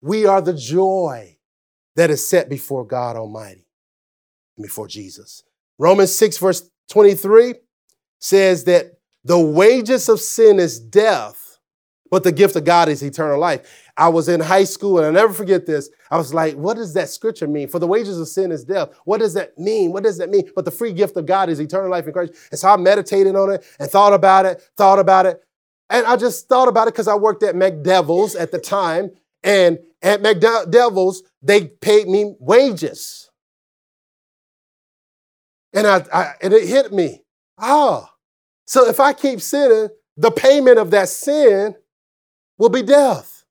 We 0.00 0.26
are 0.26 0.40
the 0.40 0.54
joy 0.54 1.38
that 1.96 2.10
is 2.10 2.28
set 2.28 2.48
before 2.48 2.86
God 2.86 3.16
Almighty, 3.16 3.66
before 4.60 4.88
Jesus. 4.88 5.42
Romans 5.78 6.14
6, 6.14 6.38
verse 6.38 6.70
23 6.90 7.54
says 8.18 8.64
that 8.64 8.92
the 9.24 9.38
wages 9.38 10.08
of 10.08 10.20
sin 10.20 10.58
is 10.58 10.78
death, 10.78 11.58
but 12.10 12.22
the 12.22 12.32
gift 12.32 12.54
of 12.56 12.64
God 12.64 12.88
is 12.88 13.02
eternal 13.02 13.40
life. 13.40 13.82
I 13.96 14.08
was 14.08 14.28
in 14.28 14.40
high 14.40 14.64
school 14.64 14.98
and 14.98 15.06
I 15.06 15.10
never 15.10 15.32
forget 15.32 15.66
this. 15.66 15.90
I 16.10 16.16
was 16.16 16.32
like, 16.32 16.54
what 16.54 16.76
does 16.76 16.94
that 16.94 17.08
scripture 17.08 17.48
mean? 17.48 17.68
For 17.68 17.78
the 17.78 17.86
wages 17.86 18.20
of 18.20 18.28
sin 18.28 18.52
is 18.52 18.64
death. 18.64 18.90
What 19.04 19.18
does 19.18 19.34
that 19.34 19.58
mean? 19.58 19.90
What 19.90 20.04
does 20.04 20.18
that 20.18 20.30
mean? 20.30 20.48
But 20.54 20.64
the 20.64 20.70
free 20.70 20.92
gift 20.92 21.16
of 21.16 21.26
God 21.26 21.48
is 21.48 21.60
eternal 21.60 21.90
life 21.90 22.06
in 22.06 22.12
Christ. 22.12 22.34
And 22.50 22.60
so 22.60 22.68
I 22.68 22.76
meditated 22.76 23.34
on 23.34 23.50
it 23.50 23.64
and 23.80 23.90
thought 23.90 24.12
about 24.12 24.46
it, 24.46 24.62
thought 24.76 24.98
about 24.98 25.26
it. 25.26 25.40
And 25.88 26.06
I 26.06 26.16
just 26.16 26.48
thought 26.48 26.68
about 26.68 26.88
it 26.88 26.94
because 26.94 27.08
I 27.08 27.14
worked 27.16 27.42
at 27.42 27.54
McDevil's 27.54 28.36
at 28.36 28.50
the 28.50 28.58
time. 28.58 29.10
And 29.42 29.78
at 30.02 30.22
McDevil's, 30.22 31.22
they 31.42 31.66
paid 31.66 32.06
me 32.06 32.34
wages. 32.38 33.25
And, 35.72 35.86
I, 35.86 36.04
I, 36.12 36.32
and 36.42 36.52
it 36.52 36.68
hit 36.68 36.92
me. 36.92 37.22
Oh, 37.58 38.08
so 38.66 38.88
if 38.88 39.00
I 39.00 39.12
keep 39.12 39.40
sinning, 39.40 39.88
the 40.16 40.30
payment 40.30 40.78
of 40.78 40.90
that 40.92 41.08
sin 41.08 41.74
will 42.58 42.70
be 42.70 42.82
death. 42.82 43.44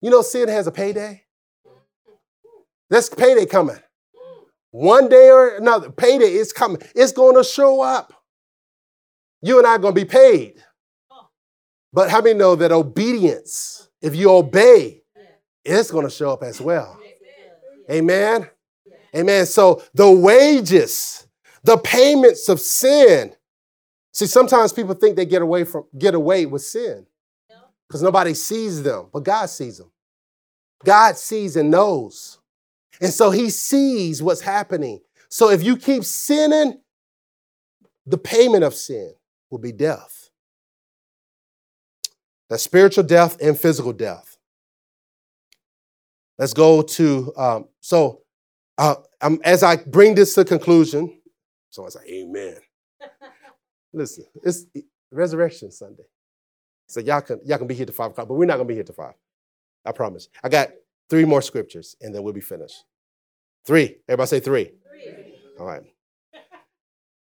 You 0.00 0.10
know, 0.10 0.22
sin 0.22 0.48
has 0.48 0.66
a 0.66 0.72
payday. 0.72 1.24
That's 2.90 3.08
payday 3.08 3.46
coming. 3.46 3.78
One 4.70 5.08
day 5.08 5.30
or 5.30 5.56
another, 5.56 5.90
payday 5.90 6.32
is 6.32 6.52
coming. 6.52 6.82
It's 6.94 7.12
going 7.12 7.36
to 7.36 7.42
show 7.42 7.80
up. 7.80 8.12
You 9.42 9.58
and 9.58 9.66
I 9.66 9.70
are 9.72 9.78
going 9.78 9.94
to 9.94 10.00
be 10.00 10.06
paid. 10.06 10.62
But 11.92 12.10
how 12.10 12.20
many 12.20 12.38
know 12.38 12.56
that 12.56 12.72
obedience, 12.72 13.88
if 14.02 14.14
you 14.14 14.30
obey, 14.30 15.02
it's 15.64 15.90
going 15.90 16.04
to 16.04 16.10
show 16.10 16.30
up 16.30 16.42
as 16.42 16.60
well? 16.60 16.98
Amen. 17.90 18.50
Amen. 19.14 19.46
So 19.46 19.82
the 19.94 20.10
wages, 20.10 21.26
the 21.62 21.78
payments 21.78 22.48
of 22.48 22.60
sin. 22.60 23.34
See, 24.12 24.26
sometimes 24.26 24.72
people 24.72 24.94
think 24.94 25.16
they 25.16 25.26
get 25.26 25.42
away 25.42 25.64
from 25.64 25.84
get 25.98 26.14
away 26.14 26.46
with 26.46 26.62
sin 26.62 27.06
because 27.86 28.02
nobody 28.02 28.34
sees 28.34 28.82
them, 28.82 29.08
but 29.12 29.24
God 29.24 29.46
sees 29.46 29.78
them. 29.78 29.90
God 30.84 31.16
sees 31.16 31.56
and 31.56 31.70
knows. 31.70 32.38
And 33.00 33.12
so 33.12 33.30
he 33.30 33.50
sees 33.50 34.22
what's 34.22 34.40
happening. 34.40 35.00
So 35.28 35.50
if 35.50 35.62
you 35.62 35.76
keep 35.76 36.04
sinning, 36.04 36.80
the 38.06 38.18
payment 38.18 38.64
of 38.64 38.74
sin 38.74 39.14
will 39.50 39.58
be 39.58 39.72
death. 39.72 40.30
That's 42.48 42.62
spiritual 42.62 43.04
death 43.04 43.36
and 43.40 43.58
physical 43.58 43.92
death. 43.92 44.38
Let's 46.38 46.52
go 46.52 46.82
to, 46.82 47.32
um, 47.36 47.68
so 47.80 48.22
uh, 48.78 48.96
um, 49.20 49.40
as 49.44 49.62
I 49.62 49.76
bring 49.76 50.14
this 50.14 50.34
to 50.34 50.44
conclusion, 50.44 51.20
so 51.70 51.86
I 51.86 51.88
say, 51.88 52.00
Amen. 52.08 52.56
Listen, 53.92 54.24
it's 54.42 54.66
Resurrection 55.10 55.70
Sunday. 55.70 56.04
So 56.86 57.00
y'all 57.00 57.20
can 57.20 57.40
y'all 57.44 57.58
can 57.58 57.66
be 57.66 57.74
here 57.74 57.86
to 57.86 57.92
five 57.92 58.10
o'clock, 58.10 58.28
but 58.28 58.34
we're 58.34 58.46
not 58.46 58.56
gonna 58.56 58.68
be 58.68 58.74
here 58.74 58.84
to 58.84 58.92
five. 58.92 59.14
I 59.84 59.92
promise. 59.92 60.28
I 60.42 60.48
got 60.48 60.70
three 61.08 61.24
more 61.24 61.42
scriptures, 61.42 61.96
and 62.00 62.14
then 62.14 62.22
we'll 62.22 62.32
be 62.32 62.40
finished. 62.40 62.84
Three. 63.64 63.96
Everybody 64.08 64.28
say 64.28 64.40
three. 64.40 64.64
three. 64.64 65.34
All 65.58 65.66
right. 65.66 65.82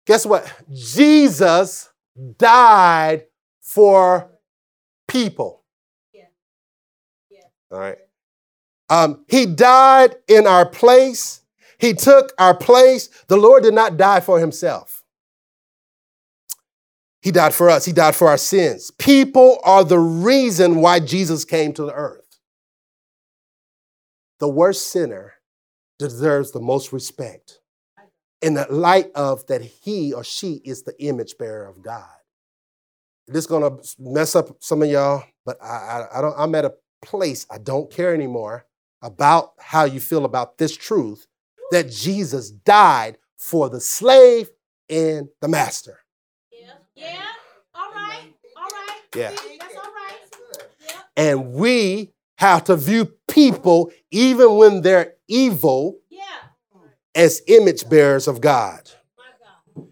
Guess 0.06 0.26
what? 0.26 0.52
Jesus 0.72 1.90
died 2.38 3.26
for 3.62 4.30
people. 5.08 5.64
Yeah. 6.14 6.26
Yeah. 7.32 7.40
All 7.72 7.80
right. 7.80 7.98
Um, 8.90 9.26
he 9.28 9.48
died 9.48 10.16
in 10.28 10.46
our 10.46 10.68
place. 10.68 11.42
He 11.86 11.94
took 11.94 12.34
our 12.40 12.58
place. 12.58 13.10
The 13.28 13.38
Lord 13.38 13.62
did 13.62 13.76
not 13.76 13.96
die 13.96 14.20
for 14.20 14.40
himself. 14.40 15.04
He 17.22 17.32
died 17.32 17.54
for 17.54 17.70
us. 17.70 17.86
He 17.86 17.92
died 17.92 18.16
for 18.16 18.28
our 18.28 18.40
sins. 18.40 18.90
People 18.90 19.60
are 19.64 19.84
the 19.84 20.00
reason 20.00 20.82
why 20.82 21.00
Jesus 21.00 21.46
came 21.46 21.74
to 21.74 21.84
the 21.84 21.94
earth. 21.94 22.40
The 24.40 24.50
worst 24.50 24.92
sinner 24.92 25.34
deserves 26.00 26.52
the 26.52 26.60
most 26.60 26.92
respect 26.92 27.60
in 28.42 28.56
the 28.56 28.66
light 28.68 29.12
of 29.14 29.46
that 29.46 29.62
he 29.62 30.12
or 30.12 30.24
she 30.24 30.62
is 30.66 30.84
the 30.84 31.00
image 31.00 31.38
bearer 31.38 31.68
of 31.68 31.84
God. 31.84 32.10
This 33.28 33.44
is 33.44 33.48
gonna 33.48 33.78
mess 34.00 34.36
up 34.36 34.58
some 34.60 34.82
of 34.82 34.90
y'all, 34.90 35.24
but 35.46 35.62
I, 35.64 35.68
I, 35.68 36.18
I 36.18 36.22
don't, 36.22 36.36
I'm 36.36 36.56
at 36.56 36.66
a 36.66 36.74
place 37.04 37.46
I 37.52 37.60
don't 37.60 37.92
care 37.92 38.14
anymore 38.14 38.66
about 39.04 39.54
how 39.60 39.84
you 39.84 40.00
feel 40.00 40.26
about 40.26 40.58
this 40.58 40.76
truth 40.76 41.28
that 41.72 41.90
Jesus 41.90 42.50
died 42.52 43.18
for 43.38 43.70
the 43.70 43.80
slave 43.80 44.50
and 44.90 45.28
the 45.42 45.48
master. 45.48 46.00
Yeah. 46.52 46.72
Yeah. 46.96 47.22
All 47.74 47.92
right. 47.92 48.34
All 48.56 48.64
right. 48.64 49.00
Yeah. 49.16 49.30
That's 49.32 49.76
all 49.76 49.84
right. 49.84 50.18
Yeah. 50.88 51.02
And 51.18 51.54
we 51.54 52.14
have 52.38 52.66
to 52.66 52.76
view 52.76 53.06
people, 53.30 53.92
even 54.12 54.56
when 54.58 54.82
they're 54.82 55.14
evil, 55.28 56.00
Yeah. 56.10 56.22
as 57.14 57.42
image 57.48 57.88
bearers 57.90 58.28
of 58.28 58.42
God. 58.42 58.92
God. 59.76 59.88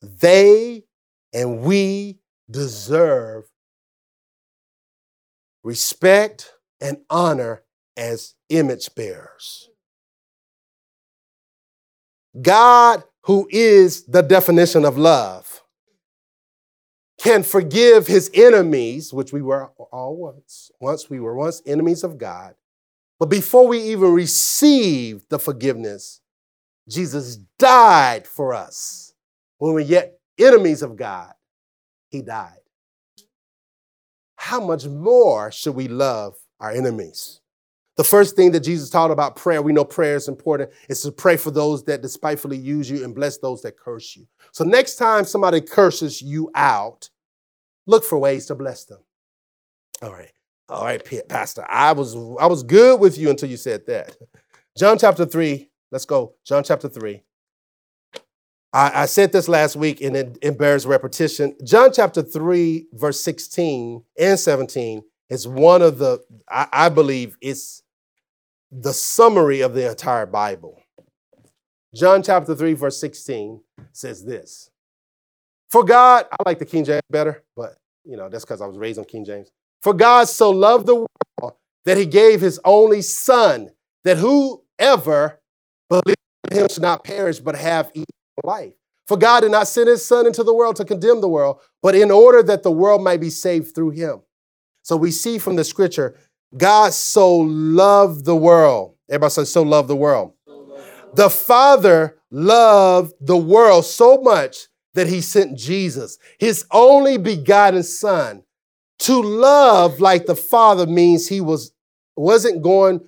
They 0.00 0.84
and 1.32 1.60
we 1.60 2.18
deserve 2.50 3.44
respect 5.62 6.52
and 6.80 6.98
honor 7.08 7.62
as 7.96 8.34
image 8.48 8.94
bearers. 8.94 9.69
God, 12.40 13.04
who 13.22 13.48
is 13.50 14.04
the 14.04 14.22
definition 14.22 14.84
of 14.84 14.98
love, 14.98 15.62
can 17.18 17.42
forgive 17.42 18.06
his 18.06 18.30
enemies, 18.32 19.12
which 19.12 19.32
we 19.32 19.42
were 19.42 19.66
all 19.92 20.16
once. 20.16 20.70
Once 20.80 21.10
we 21.10 21.20
were 21.20 21.34
once 21.34 21.60
enemies 21.66 22.02
of 22.02 22.16
God. 22.16 22.54
But 23.18 23.26
before 23.26 23.68
we 23.68 23.78
even 23.78 24.14
received 24.14 25.28
the 25.28 25.38
forgiveness, 25.38 26.20
Jesus 26.88 27.36
died 27.58 28.26
for 28.26 28.54
us. 28.54 29.12
When 29.58 29.74
we're 29.74 29.80
yet 29.80 30.18
enemies 30.38 30.80
of 30.80 30.96
God, 30.96 31.34
he 32.08 32.22
died. 32.22 32.56
How 34.36 34.58
much 34.58 34.86
more 34.86 35.52
should 35.52 35.74
we 35.74 35.86
love 35.86 36.34
our 36.58 36.70
enemies? 36.70 37.39
The 38.00 38.04
first 38.04 38.34
thing 38.34 38.52
that 38.52 38.60
Jesus 38.60 38.88
taught 38.88 39.10
about 39.10 39.36
prayer, 39.36 39.60
we 39.60 39.74
know 39.74 39.84
prayer 39.84 40.16
is 40.16 40.26
important, 40.26 40.70
is 40.88 41.02
to 41.02 41.12
pray 41.12 41.36
for 41.36 41.50
those 41.50 41.84
that 41.84 42.00
despitefully 42.00 42.56
use 42.56 42.88
you 42.88 43.04
and 43.04 43.14
bless 43.14 43.36
those 43.36 43.60
that 43.60 43.76
curse 43.76 44.16
you. 44.16 44.26
So 44.52 44.64
next 44.64 44.94
time 44.94 45.26
somebody 45.26 45.60
curses 45.60 46.22
you 46.22 46.50
out, 46.54 47.10
look 47.86 48.02
for 48.02 48.18
ways 48.18 48.46
to 48.46 48.54
bless 48.54 48.86
them. 48.86 49.00
All 50.00 50.12
right. 50.12 50.32
All 50.70 50.82
right, 50.82 51.28
Pastor. 51.28 51.66
I 51.68 51.92
was 51.92 52.14
I 52.40 52.46
was 52.46 52.62
good 52.62 53.00
with 53.00 53.18
you 53.18 53.28
until 53.28 53.50
you 53.50 53.58
said 53.58 53.86
that. 53.88 54.16
John 54.78 54.96
chapter 54.96 55.26
3. 55.26 55.68
Let's 55.92 56.06
go. 56.06 56.36
John 56.46 56.64
chapter 56.64 56.88
3. 56.88 57.22
I, 58.72 59.02
I 59.02 59.04
said 59.04 59.30
this 59.30 59.46
last 59.46 59.76
week 59.76 60.00
and 60.00 60.16
it, 60.16 60.38
it 60.40 60.58
bears 60.58 60.86
repetition. 60.86 61.54
John 61.64 61.92
chapter 61.92 62.22
3, 62.22 62.86
verse 62.94 63.22
16 63.22 64.02
and 64.18 64.40
17 64.40 65.02
is 65.28 65.46
one 65.46 65.82
of 65.82 65.98
the, 65.98 66.24
I, 66.48 66.66
I 66.72 66.88
believe, 66.88 67.36
it's 67.42 67.82
the 68.70 68.92
summary 68.92 69.60
of 69.60 69.74
the 69.74 69.90
entire 69.90 70.26
Bible. 70.26 70.80
John 71.94 72.22
chapter 72.22 72.54
3, 72.54 72.74
verse 72.74 73.00
16 73.00 73.60
says 73.92 74.24
this. 74.24 74.70
For 75.70 75.84
God, 75.84 76.26
I 76.30 76.36
like 76.46 76.58
the 76.58 76.66
King 76.66 76.84
James 76.84 77.02
better, 77.10 77.42
but 77.56 77.76
you 78.04 78.16
know, 78.16 78.28
that's 78.28 78.44
because 78.44 78.60
I 78.60 78.66
was 78.66 78.78
raised 78.78 78.98
on 78.98 79.04
King 79.04 79.24
James. 79.24 79.50
For 79.82 79.92
God 79.92 80.28
so 80.28 80.50
loved 80.50 80.86
the 80.86 80.94
world 80.96 81.54
that 81.84 81.96
he 81.96 82.06
gave 82.06 82.40
his 82.40 82.60
only 82.64 83.02
son, 83.02 83.70
that 84.04 84.18
whoever 84.18 85.40
believes 85.88 86.16
in 86.50 86.56
him 86.56 86.68
should 86.68 86.82
not 86.82 87.04
perish, 87.04 87.38
but 87.38 87.56
have 87.56 87.88
eternal 87.88 88.06
life. 88.44 88.72
For 89.06 89.16
God 89.16 89.40
did 89.40 89.50
not 89.50 89.66
send 89.66 89.88
his 89.88 90.06
son 90.06 90.26
into 90.26 90.44
the 90.44 90.54
world 90.54 90.76
to 90.76 90.84
condemn 90.84 91.20
the 91.20 91.28
world, 91.28 91.60
but 91.82 91.94
in 91.94 92.10
order 92.10 92.42
that 92.44 92.62
the 92.62 92.70
world 92.70 93.02
might 93.02 93.20
be 93.20 93.30
saved 93.30 93.74
through 93.74 93.90
him. 93.90 94.22
So 94.82 94.96
we 94.96 95.10
see 95.10 95.38
from 95.38 95.56
the 95.56 95.64
scripture, 95.64 96.16
God 96.56 96.92
so 96.92 97.36
loved 97.36 98.24
the 98.24 98.36
world. 98.36 98.96
Everybody 99.08 99.30
says, 99.30 99.52
so 99.52 99.62
loved 99.62 99.88
the 99.88 99.96
world. 99.96 100.32
The 101.14 101.30
Father 101.30 102.18
loved 102.30 103.14
the 103.20 103.36
world 103.36 103.84
so 103.84 104.20
much 104.20 104.68
that 104.94 105.08
he 105.08 105.20
sent 105.20 105.56
Jesus, 105.56 106.18
his 106.38 106.64
only 106.70 107.16
begotten 107.16 107.82
Son. 107.82 108.42
To 109.00 109.22
love 109.22 110.00
like 110.00 110.26
the 110.26 110.36
Father 110.36 110.86
means 110.86 111.26
he 111.26 111.40
was, 111.40 111.72
wasn't 112.16 112.62
going 112.62 113.00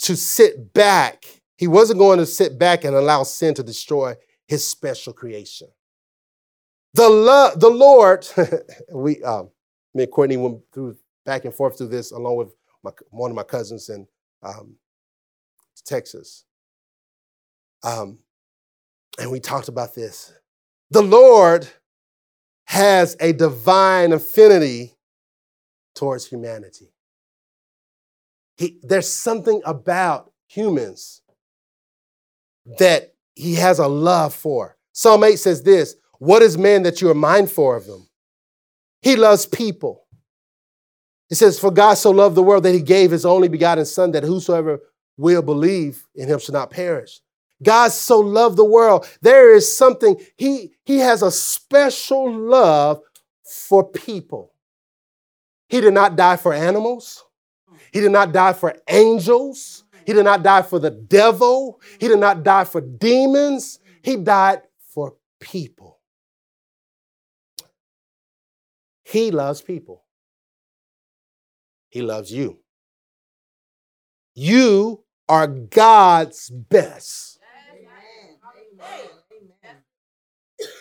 to 0.00 0.16
sit 0.16 0.74
back. 0.74 1.24
He 1.56 1.66
wasn't 1.66 1.98
going 1.98 2.18
to 2.18 2.26
sit 2.26 2.58
back 2.58 2.84
and 2.84 2.94
allow 2.94 3.22
sin 3.22 3.54
to 3.54 3.62
destroy 3.62 4.14
his 4.46 4.68
special 4.68 5.12
creation. 5.12 5.68
The, 6.94 7.08
love, 7.08 7.60
the 7.60 7.70
Lord, 7.70 8.26
we, 8.92 9.22
um, 9.22 9.50
me 9.94 10.04
and 10.04 10.12
Courtney 10.12 10.36
went 10.36 10.60
through 10.72 10.96
back 11.24 11.44
and 11.44 11.54
forth 11.54 11.78
through 11.78 11.88
this 11.88 12.12
along 12.12 12.36
with 12.36 12.48
my, 12.82 12.90
one 13.10 13.30
of 13.30 13.36
my 13.36 13.42
cousins 13.42 13.88
in 13.88 14.06
um, 14.42 14.76
Texas. 15.84 16.44
Um, 17.82 18.18
and 19.18 19.30
we 19.30 19.40
talked 19.40 19.68
about 19.68 19.94
this. 19.94 20.32
The 20.90 21.02
Lord 21.02 21.68
has 22.64 23.16
a 23.20 23.32
divine 23.32 24.12
affinity 24.12 24.94
towards 25.94 26.26
humanity. 26.26 26.92
He, 28.56 28.78
there's 28.82 29.08
something 29.08 29.60
about 29.64 30.32
humans 30.46 31.22
that 32.78 33.14
he 33.34 33.54
has 33.54 33.78
a 33.78 33.88
love 33.88 34.34
for. 34.34 34.76
Psalm 34.92 35.24
8 35.24 35.36
says 35.36 35.62
this 35.62 35.96
What 36.18 36.42
is 36.42 36.58
man 36.58 36.82
that 36.82 37.00
you 37.00 37.10
are 37.10 37.14
mindful 37.14 37.74
of 37.74 37.86
him? 37.86 38.08
He 39.02 39.16
loves 39.16 39.46
people. 39.46 40.06
It 41.30 41.36
says, 41.36 41.58
For 41.58 41.70
God 41.70 41.94
so 41.94 42.10
loved 42.10 42.34
the 42.34 42.42
world 42.42 42.64
that 42.64 42.74
he 42.74 42.82
gave 42.82 43.12
his 43.12 43.24
only 43.24 43.48
begotten 43.48 43.84
Son, 43.86 44.10
that 44.12 44.24
whosoever 44.24 44.80
will 45.16 45.42
believe 45.42 46.06
in 46.14 46.28
him 46.28 46.38
should 46.40 46.54
not 46.54 46.70
perish. 46.70 47.20
God 47.62 47.92
so 47.92 48.18
loved 48.18 48.56
the 48.56 48.64
world. 48.64 49.06
There 49.20 49.54
is 49.54 49.76
something, 49.76 50.16
he, 50.36 50.72
he 50.84 50.98
has 50.98 51.22
a 51.22 51.30
special 51.30 52.32
love 52.32 53.00
for 53.44 53.88
people. 53.88 54.52
He 55.68 55.80
did 55.80 55.94
not 55.94 56.16
die 56.16 56.36
for 56.36 56.52
animals. 56.52 57.22
He 57.92 58.00
did 58.00 58.12
not 58.12 58.32
die 58.32 58.54
for 58.54 58.74
angels. 58.88 59.84
He 60.06 60.12
did 60.12 60.24
not 60.24 60.42
die 60.42 60.62
for 60.62 60.78
the 60.78 60.90
devil. 60.90 61.80
He 62.00 62.08
did 62.08 62.18
not 62.18 62.42
die 62.42 62.64
for 62.64 62.80
demons. 62.80 63.78
He 64.02 64.16
died 64.16 64.62
for 64.88 65.14
people. 65.38 65.98
He 69.04 69.30
loves 69.30 69.60
people. 69.60 70.04
He 71.90 72.02
loves 72.02 72.32
you. 72.32 72.58
You 74.34 75.04
are 75.28 75.46
God's 75.46 76.48
best. 76.50 77.38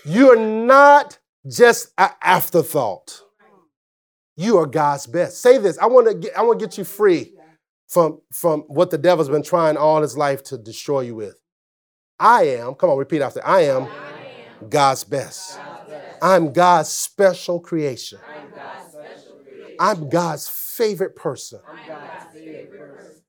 You're 0.05 0.39
not 0.39 1.20
just 1.47 1.91
an 1.97 2.10
afterthought. 2.22 3.22
You 4.36 4.57
are 4.57 4.66
God's 4.66 5.07
best. 5.07 5.41
Say 5.41 5.57
this. 5.57 5.78
I 5.78 5.88
want 5.88 6.07
to 6.07 6.14
get, 6.14 6.38
I 6.38 6.43
want 6.43 6.60
to 6.60 6.66
get 6.66 6.78
you 6.78 6.84
free 6.84 7.34
from, 7.88 8.22
from 8.32 8.62
what 8.62 8.91
the 8.91 8.97
devil's 8.97 9.30
been 9.30 9.43
trying 9.43 9.76
all 9.76 10.01
his 10.01 10.16
life 10.16 10.43
to 10.43 10.57
destroy 10.57 11.01
you 11.01 11.16
with. 11.16 11.36
I 12.20 12.43
am, 12.43 12.76
come 12.76 12.89
on, 12.89 12.97
repeat 12.97 13.22
after. 13.22 13.45
I 13.45 13.62
am, 13.62 13.84
I 13.84 13.88
am 13.88 14.70
God's, 14.70 15.03
best. 15.03 15.57
God's 15.57 15.89
best. 15.89 16.18
I'm 16.22 16.53
God's 16.53 16.89
special 16.89 17.60
creation. 17.60 18.20
I'm 18.28 18.30
God's, 18.30 18.30
special 18.30 18.30
creation. 18.30 18.39
I'm 19.80 20.09
God's 20.09 20.47
favorite 20.47 21.15
person. 21.15 21.61
I'm 21.67 21.88
God's 21.88 22.34
favorite 22.34 22.80
person. 22.80 23.21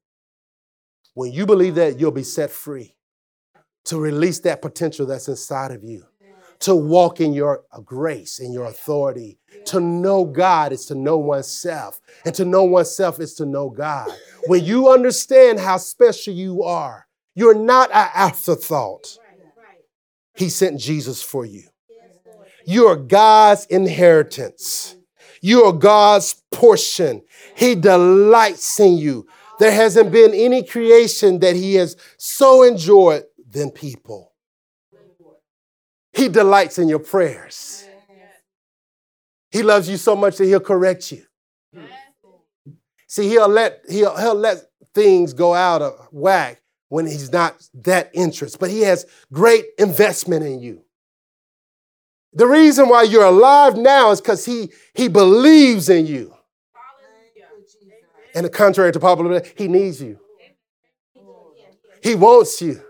When 1.14 1.32
you 1.32 1.46
believe 1.46 1.76
that, 1.76 1.98
you'll 1.98 2.11
be 2.11 2.22
set 2.22 2.51
free 2.51 2.94
to 3.84 3.98
release 3.98 4.40
that 4.40 4.61
potential 4.61 5.07
that's 5.07 5.28
inside 5.28 5.70
of 5.70 5.82
you 5.82 6.05
to 6.61 6.76
walk 6.76 7.20
in 7.20 7.32
your 7.32 7.64
uh, 7.72 7.80
grace 7.80 8.38
and 8.38 8.53
your 8.55 8.66
authority. 8.66 9.38
To 9.66 9.80
know 9.80 10.24
God 10.24 10.72
is 10.72 10.86
to 10.86 10.94
know 10.94 11.18
oneself, 11.18 12.01
and 12.24 12.34
to 12.34 12.44
know 12.44 12.64
oneself 12.64 13.18
is 13.18 13.34
to 13.34 13.46
know 13.46 13.70
God. 13.70 14.11
When 14.46 14.64
you 14.64 14.90
understand 14.90 15.59
how 15.59 15.78
special 15.78 16.32
you 16.32 16.62
are, 16.62 17.07
you're 17.34 17.55
not 17.55 17.90
an 17.90 18.09
afterthought. 18.14 19.18
He 20.34 20.48
sent 20.48 20.80
Jesus 20.80 21.22
for 21.22 21.44
you. 21.44 21.64
You 22.64 22.86
are 22.86 22.96
God's 22.96 23.66
inheritance. 23.66 24.96
You 25.41 25.64
are 25.64 25.72
God's 25.72 26.43
portion. 26.53 27.22
He 27.57 27.74
delights 27.74 28.78
in 28.78 28.99
you. 28.99 29.26
There 29.59 29.72
hasn't 29.72 30.12
been 30.12 30.32
any 30.34 30.62
creation 30.62 31.38
that 31.41 31.57
He 31.57 31.74
has 31.74 31.97
so 32.16 32.62
enjoyed 32.62 33.24
than 33.51 33.70
people. 33.70 34.32
He 36.12 36.28
delights 36.28 36.78
in 36.78 36.88
your 36.88 36.99
prayers. 36.99 37.84
He 39.51 39.62
loves 39.62 39.88
you 39.88 39.97
so 39.97 40.14
much 40.14 40.36
that 40.36 40.47
he'll 40.47 40.61
correct 40.61 41.11
you. 41.11 41.24
See, 43.07 43.28
he'll 43.28 43.49
let 43.49 43.82
he'll, 43.88 44.16
he'll 44.16 44.34
let 44.34 44.59
things 44.95 45.32
go 45.32 45.55
out 45.55 45.82
of 45.82 46.09
whack 46.12 46.62
when 46.88 47.07
he's 47.07 47.32
not 47.32 47.61
that 47.74 48.11
interested, 48.12 48.59
but 48.59 48.70
he 48.70 48.82
has 48.82 49.07
great 49.32 49.66
investment 49.78 50.45
in 50.45 50.61
you. 50.61 50.82
The 52.33 52.47
reason 52.47 52.89
why 52.89 53.03
you're 53.03 53.24
alive 53.24 53.76
now 53.76 54.11
is 54.11 54.20
because 54.20 54.45
he 54.45 54.72
he 54.95 55.09
believes 55.09 55.89
in 55.89 56.07
you. 56.07 56.35
And 58.35 58.53
contrary 58.53 58.93
to 58.93 59.01
popular, 59.01 59.41
belief, 59.41 59.55
he 59.57 59.66
needs 59.66 60.01
you. 60.01 60.20
He 62.03 62.14
wants 62.14 62.62
you. 62.62 62.81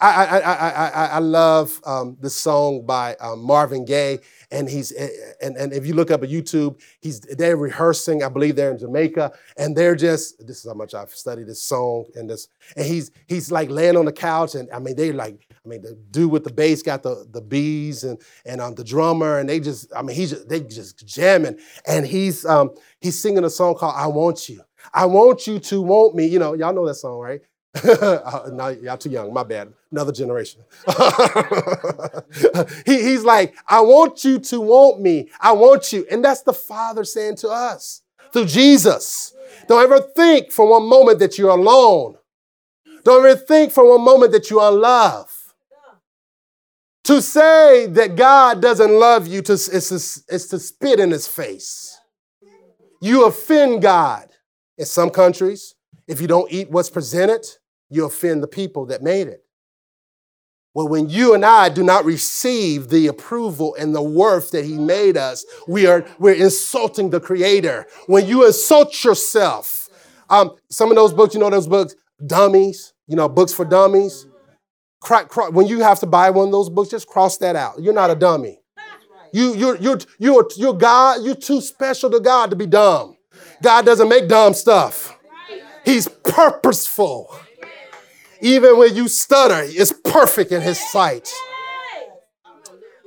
I, 0.00 0.24
I, 0.24 0.38
I, 0.38 0.88
I, 0.88 1.06
I 1.06 1.18
love 1.20 1.80
um, 1.84 2.16
this 2.20 2.34
song 2.34 2.84
by 2.84 3.14
um, 3.16 3.42
Marvin 3.42 3.84
Gaye, 3.84 4.18
and 4.50 4.68
he's 4.68 4.92
and, 5.40 5.56
and 5.56 5.72
if 5.72 5.86
you 5.86 5.94
look 5.94 6.10
up 6.10 6.22
at 6.22 6.28
YouTube, 6.28 6.80
he's 7.00 7.20
they're 7.20 7.56
rehearsing. 7.56 8.22
I 8.22 8.28
believe 8.28 8.56
they're 8.56 8.72
in 8.72 8.78
Jamaica, 8.78 9.32
and 9.56 9.74
they're 9.76 9.96
just 9.96 10.46
this 10.46 10.58
is 10.58 10.66
how 10.70 10.74
much 10.74 10.92
I've 10.94 11.10
studied 11.10 11.46
this 11.46 11.62
song 11.62 12.06
and 12.14 12.28
this, 12.28 12.48
and 12.76 12.84
he's 12.84 13.10
he's 13.26 13.50
like 13.50 13.70
laying 13.70 13.96
on 13.96 14.04
the 14.04 14.12
couch, 14.12 14.54
and 14.54 14.70
I 14.70 14.80
mean 14.80 14.96
they 14.96 15.12
like 15.12 15.48
I 15.66 15.68
mean 15.68 15.82
the 15.82 15.98
dude 16.10 16.30
with 16.30 16.44
the 16.44 16.52
bass 16.52 16.82
got 16.82 17.02
the 17.02 17.26
the 17.30 17.40
bees 17.40 18.04
and 18.04 18.20
and 18.44 18.60
um, 18.60 18.74
the 18.76 18.84
drummer, 18.84 19.38
and 19.38 19.48
they 19.48 19.58
just 19.58 19.92
I 19.94 20.02
mean 20.02 20.14
he's 20.14 20.30
just, 20.30 20.48
they 20.48 20.60
just 20.60 21.04
jamming, 21.06 21.58
and 21.86 22.06
he's 22.06 22.46
um 22.46 22.70
he's 23.00 23.20
singing 23.20 23.44
a 23.44 23.50
song 23.50 23.74
called 23.74 23.94
I 23.96 24.06
Want 24.06 24.48
You. 24.48 24.62
I 24.94 25.06
want 25.06 25.46
you 25.46 25.58
to 25.58 25.82
want 25.82 26.14
me. 26.14 26.26
You 26.26 26.38
know, 26.38 26.54
y'all 26.54 26.72
know 26.72 26.86
that 26.86 26.94
song, 26.94 27.18
right? 27.18 27.40
Uh, 27.86 28.48
no, 28.52 28.68
y'all 28.68 28.96
too 28.96 29.10
young. 29.10 29.32
My 29.32 29.42
bad. 29.42 29.72
Another 29.92 30.12
generation. 30.12 30.62
he, 32.86 33.02
he's 33.02 33.22
like, 33.22 33.54
I 33.68 33.80
want 33.80 34.24
you 34.24 34.38
to 34.38 34.60
want 34.60 35.00
me. 35.00 35.28
I 35.40 35.52
want 35.52 35.92
you. 35.92 36.06
And 36.10 36.24
that's 36.24 36.42
the 36.42 36.52
Father 36.54 37.04
saying 37.04 37.36
to 37.36 37.48
us 37.48 38.02
through 38.32 38.46
Jesus. 38.46 39.34
Don't 39.68 39.82
ever 39.82 40.00
think 40.00 40.52
for 40.52 40.68
one 40.68 40.88
moment 40.88 41.18
that 41.18 41.36
you're 41.38 41.50
alone. 41.50 42.16
Don't 43.04 43.24
ever 43.24 43.36
think 43.36 43.72
for 43.72 43.88
one 43.88 44.04
moment 44.04 44.32
that 44.32 44.50
you 44.50 44.58
are 44.58 44.72
loved. 44.72 45.35
To 47.06 47.22
say 47.22 47.86
that 47.86 48.16
God 48.16 48.60
doesn't 48.60 48.90
love 48.90 49.28
you 49.28 49.40
to, 49.42 49.52
is, 49.52 49.68
to, 49.68 50.34
is 50.34 50.48
to 50.48 50.58
spit 50.58 50.98
in 50.98 51.12
his 51.12 51.28
face. 51.28 51.96
You 53.00 53.26
offend 53.26 53.82
God. 53.82 54.28
In 54.76 54.86
some 54.86 55.10
countries, 55.10 55.74
if 56.08 56.20
you 56.20 56.26
don't 56.26 56.52
eat 56.52 56.68
what's 56.68 56.90
presented, 56.90 57.46
you 57.88 58.04
offend 58.04 58.42
the 58.42 58.48
people 58.48 58.86
that 58.86 59.02
made 59.02 59.28
it. 59.28 59.44
Well, 60.74 60.88
when 60.88 61.08
you 61.08 61.32
and 61.32 61.44
I 61.44 61.68
do 61.68 61.84
not 61.84 62.04
receive 62.04 62.88
the 62.88 63.06
approval 63.06 63.76
and 63.78 63.94
the 63.94 64.02
worth 64.02 64.50
that 64.50 64.64
He 64.64 64.76
made 64.76 65.16
us, 65.16 65.46
we 65.66 65.86
are 65.86 66.04
we're 66.18 66.34
insulting 66.34 67.10
the 67.10 67.20
Creator. 67.20 67.86
When 68.08 68.26
you 68.26 68.44
insult 68.44 69.02
yourself, 69.04 69.88
um, 70.28 70.56
some 70.68 70.90
of 70.90 70.96
those 70.96 71.14
books, 71.14 71.34
you 71.34 71.40
know, 71.40 71.48
those 71.48 71.68
books, 71.68 71.94
dummies, 72.26 72.92
you 73.06 73.16
know, 73.16 73.28
books 73.28 73.52
for 73.52 73.64
dummies. 73.64 74.26
When 75.52 75.66
you 75.66 75.80
have 75.80 76.00
to 76.00 76.06
buy 76.06 76.30
one 76.30 76.46
of 76.46 76.52
those 76.52 76.68
books, 76.68 76.90
just 76.90 77.06
cross 77.06 77.36
that 77.38 77.56
out. 77.56 77.80
You're 77.80 77.94
not 77.94 78.10
a 78.10 78.14
dummy. 78.14 78.60
You, 79.32 79.54
you're, 79.54 79.76
you're, 79.76 79.98
you're, 80.18 80.48
you're 80.56 80.74
God. 80.74 81.22
You're 81.22 81.34
too 81.34 81.60
special 81.60 82.10
to 82.10 82.20
God 82.20 82.50
to 82.50 82.56
be 82.56 82.66
dumb. 82.66 83.16
God 83.62 83.84
doesn't 83.84 84.08
make 84.08 84.28
dumb 84.28 84.54
stuff. 84.54 85.18
He's 85.84 86.08
purposeful. 86.08 87.34
Even 88.40 88.78
when 88.78 88.94
you 88.94 89.08
stutter, 89.08 89.62
it's 89.62 89.92
perfect 89.92 90.52
in 90.52 90.60
his 90.60 90.78
sight. 90.90 91.32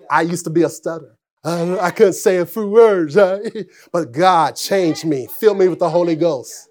I 0.09 0.21
used 0.21 0.45
to 0.45 0.49
be 0.49 0.63
a 0.63 0.69
stutter. 0.69 1.17
I 1.43 1.91
couldn't 1.91 2.13
say 2.13 2.37
a 2.37 2.45
few 2.45 2.67
words, 2.67 3.15
uh, 3.15 3.39
but 3.93 4.11
God 4.11 4.55
changed 4.55 5.05
me, 5.05 5.27
filled 5.39 5.57
me 5.57 5.67
with 5.67 5.79
the 5.79 5.89
Holy 5.89 6.15
Ghost, 6.15 6.69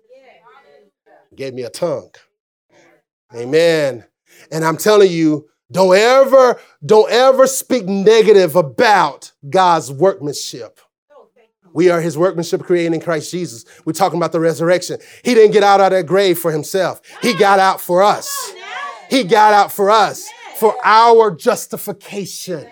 gave 1.34 1.54
me 1.54 1.62
a 1.62 1.70
tongue. 1.70 2.10
Amen. 3.34 4.04
And 4.50 4.64
I'm 4.64 4.76
telling 4.76 5.10
you, 5.10 5.48
don't 5.70 5.96
ever, 5.96 6.58
don't 6.84 7.10
ever 7.10 7.46
speak 7.46 7.86
negative 7.86 8.56
about 8.56 9.32
God's 9.48 9.92
workmanship. 9.92 10.80
We 11.74 11.90
are 11.90 12.00
his 12.00 12.16
workmanship 12.16 12.62
created 12.62 12.94
in 12.94 13.00
Christ 13.00 13.30
Jesus. 13.30 13.64
We're 13.84 13.92
talking 13.92 14.16
about 14.18 14.32
the 14.32 14.40
resurrection. 14.40 14.98
He 15.22 15.34
didn't 15.34 15.52
get 15.52 15.62
out 15.62 15.80
of 15.80 15.90
that 15.90 16.06
grave 16.06 16.38
for 16.38 16.50
himself. 16.50 17.00
He 17.22 17.34
got 17.34 17.58
out 17.58 17.80
for 17.80 18.02
us. 18.02 18.54
He 19.10 19.24
got 19.24 19.52
out 19.52 19.70
for 19.70 19.90
us, 19.90 20.28
for 20.56 20.74
our 20.84 21.30
justification. 21.30 22.66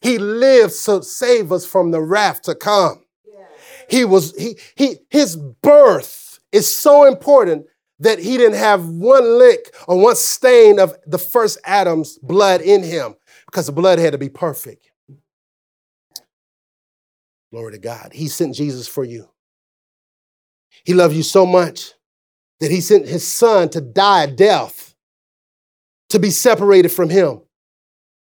He 0.00 0.18
lived 0.18 0.84
to 0.84 1.02
save 1.02 1.50
us 1.52 1.64
from 1.64 1.90
the 1.90 2.00
wrath 2.00 2.42
to 2.42 2.54
come. 2.54 3.04
He 3.88 4.04
was, 4.04 4.36
he, 4.36 4.58
he, 4.74 4.96
his 5.08 5.36
birth 5.36 6.40
is 6.52 6.70
so 6.72 7.04
important 7.04 7.66
that 8.00 8.18
he 8.18 8.36
didn't 8.36 8.58
have 8.58 8.86
one 8.86 9.38
lick 9.38 9.74
or 9.86 10.00
one 10.00 10.16
stain 10.16 10.78
of 10.78 10.94
the 11.06 11.18
first 11.18 11.58
Adam's 11.64 12.18
blood 12.18 12.60
in 12.60 12.82
him 12.82 13.16
because 13.46 13.66
the 13.66 13.72
blood 13.72 13.98
had 13.98 14.12
to 14.12 14.18
be 14.18 14.28
perfect. 14.28 14.90
Glory 17.50 17.72
to 17.72 17.78
God. 17.78 18.12
He 18.12 18.28
sent 18.28 18.54
Jesus 18.54 18.86
for 18.86 19.04
you. 19.04 19.28
He 20.84 20.94
loved 20.94 21.14
you 21.14 21.22
so 21.22 21.46
much 21.46 21.92
that 22.60 22.70
he 22.70 22.80
sent 22.80 23.06
his 23.06 23.26
son 23.26 23.68
to 23.70 23.80
die 23.80 24.24
a 24.24 24.26
death, 24.26 24.94
to 26.10 26.18
be 26.18 26.30
separated 26.30 26.90
from 26.90 27.08
him. 27.08 27.42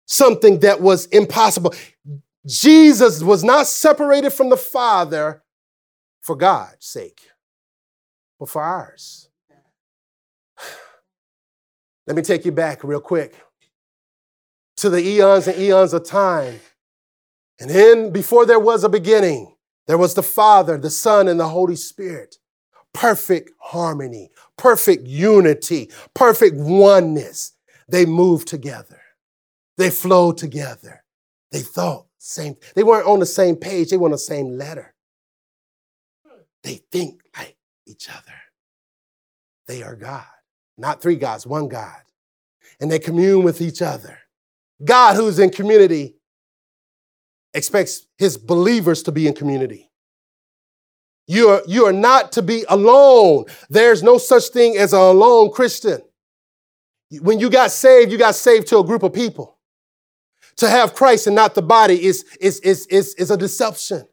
Something 0.06 0.60
that 0.60 0.80
was 0.80 1.06
impossible. 1.06 1.74
Jesus 2.46 3.22
was 3.22 3.42
not 3.42 3.66
separated 3.66 4.30
from 4.30 4.50
the 4.50 4.56
Father 4.56 5.42
for 6.22 6.36
God's 6.36 6.86
sake, 6.86 7.20
but 8.38 8.48
for 8.48 8.62
ours. 8.62 9.26
Let 12.07 12.16
me 12.16 12.22
take 12.22 12.44
you 12.44 12.52
back 12.52 12.84
real 12.84 13.00
quick 13.00 13.34
to 14.76 14.90
the 14.90 15.04
eons 15.04 15.48
and 15.48 15.59
eons 15.59 15.92
of 15.92 16.04
time. 16.04 16.61
And 17.59 17.70
then, 17.70 18.11
before 18.11 18.44
there 18.44 18.61
was 18.61 18.84
a 18.84 18.88
beginning, 18.88 19.57
there 19.86 19.98
was 19.98 20.14
the 20.14 20.22
Father, 20.22 20.76
the 20.76 20.90
Son, 20.90 21.28
and 21.28 21.40
the 21.40 21.48
Holy 21.48 21.76
Spirit. 21.76 22.36
Perfect 22.92 23.50
harmony, 23.59 24.30
perfect 24.57 25.07
unity, 25.07 25.90
perfect 26.14 26.57
oneness. 26.57 27.52
They 27.88 28.07
moved 28.07 28.48
together. 28.48 29.00
They 29.76 29.90
flowed 29.90 30.38
together. 30.38 31.04
They 31.52 31.61
thought 31.61 32.07
same. 32.18 32.57
They 32.74 32.82
weren't 32.82 33.07
on 33.07 33.20
the 33.20 33.26
same 33.26 33.57
page. 33.57 33.90
They 33.90 33.96
were 33.96 34.07
on 34.07 34.12
the 34.12 34.18
same 34.18 34.59
letter. 34.59 34.94
They 36.62 36.80
think 36.90 37.22
like 37.36 37.57
each 37.86 38.09
other. 38.09 38.34
They 39.68 39.82
are 39.82 39.94
God. 39.94 40.24
Not 40.79 41.01
three 41.01 41.16
gods, 41.16 41.47
one 41.47 41.68
God. 41.68 42.01
And 42.81 42.91
they 42.91 42.99
commune 42.99 43.43
with 43.43 43.61
each 43.61 43.81
other. 43.81 44.18
God, 44.85 45.16
who's 45.16 45.39
in 45.39 45.51
community, 45.51 46.16
expects 47.55 48.07
his 48.18 48.37
believers 48.37 49.03
to 49.05 49.12
be 49.12 49.27
in 49.27 49.35
community. 49.35 49.91
You 51.27 51.49
are, 51.49 51.62
you 51.66 51.87
are 51.87 51.93
not 51.93 52.33
to 52.33 52.43
be 52.43 52.64
alone. 52.68 53.47
There's 53.68 54.03
no 54.03 54.18
such 54.18 54.49
thing 54.49 54.77
as 54.77 54.93
a 54.93 54.99
alone 54.99 55.51
Christian. 55.51 56.03
When 57.20 57.41
you 57.41 57.51
got 57.51 57.70
saved, 57.70 58.12
you 58.12 58.18
got 58.18 58.35
saved 58.35 58.68
to 58.68 58.79
a 58.79 58.85
group 58.85 59.03
of 59.03 59.12
people. 59.12 59.59
To 60.57 60.68
have 60.68 60.95
Christ 60.95 61.27
and 61.27 61.37
not 61.37 61.55
the 61.55 61.62
body 61.62 62.05
is, 62.05 62.24
is, 62.41 62.61
is, 62.61 62.87
is, 62.87 63.14
is 63.14 63.31
a 63.31 63.37
deception. 63.37 64.07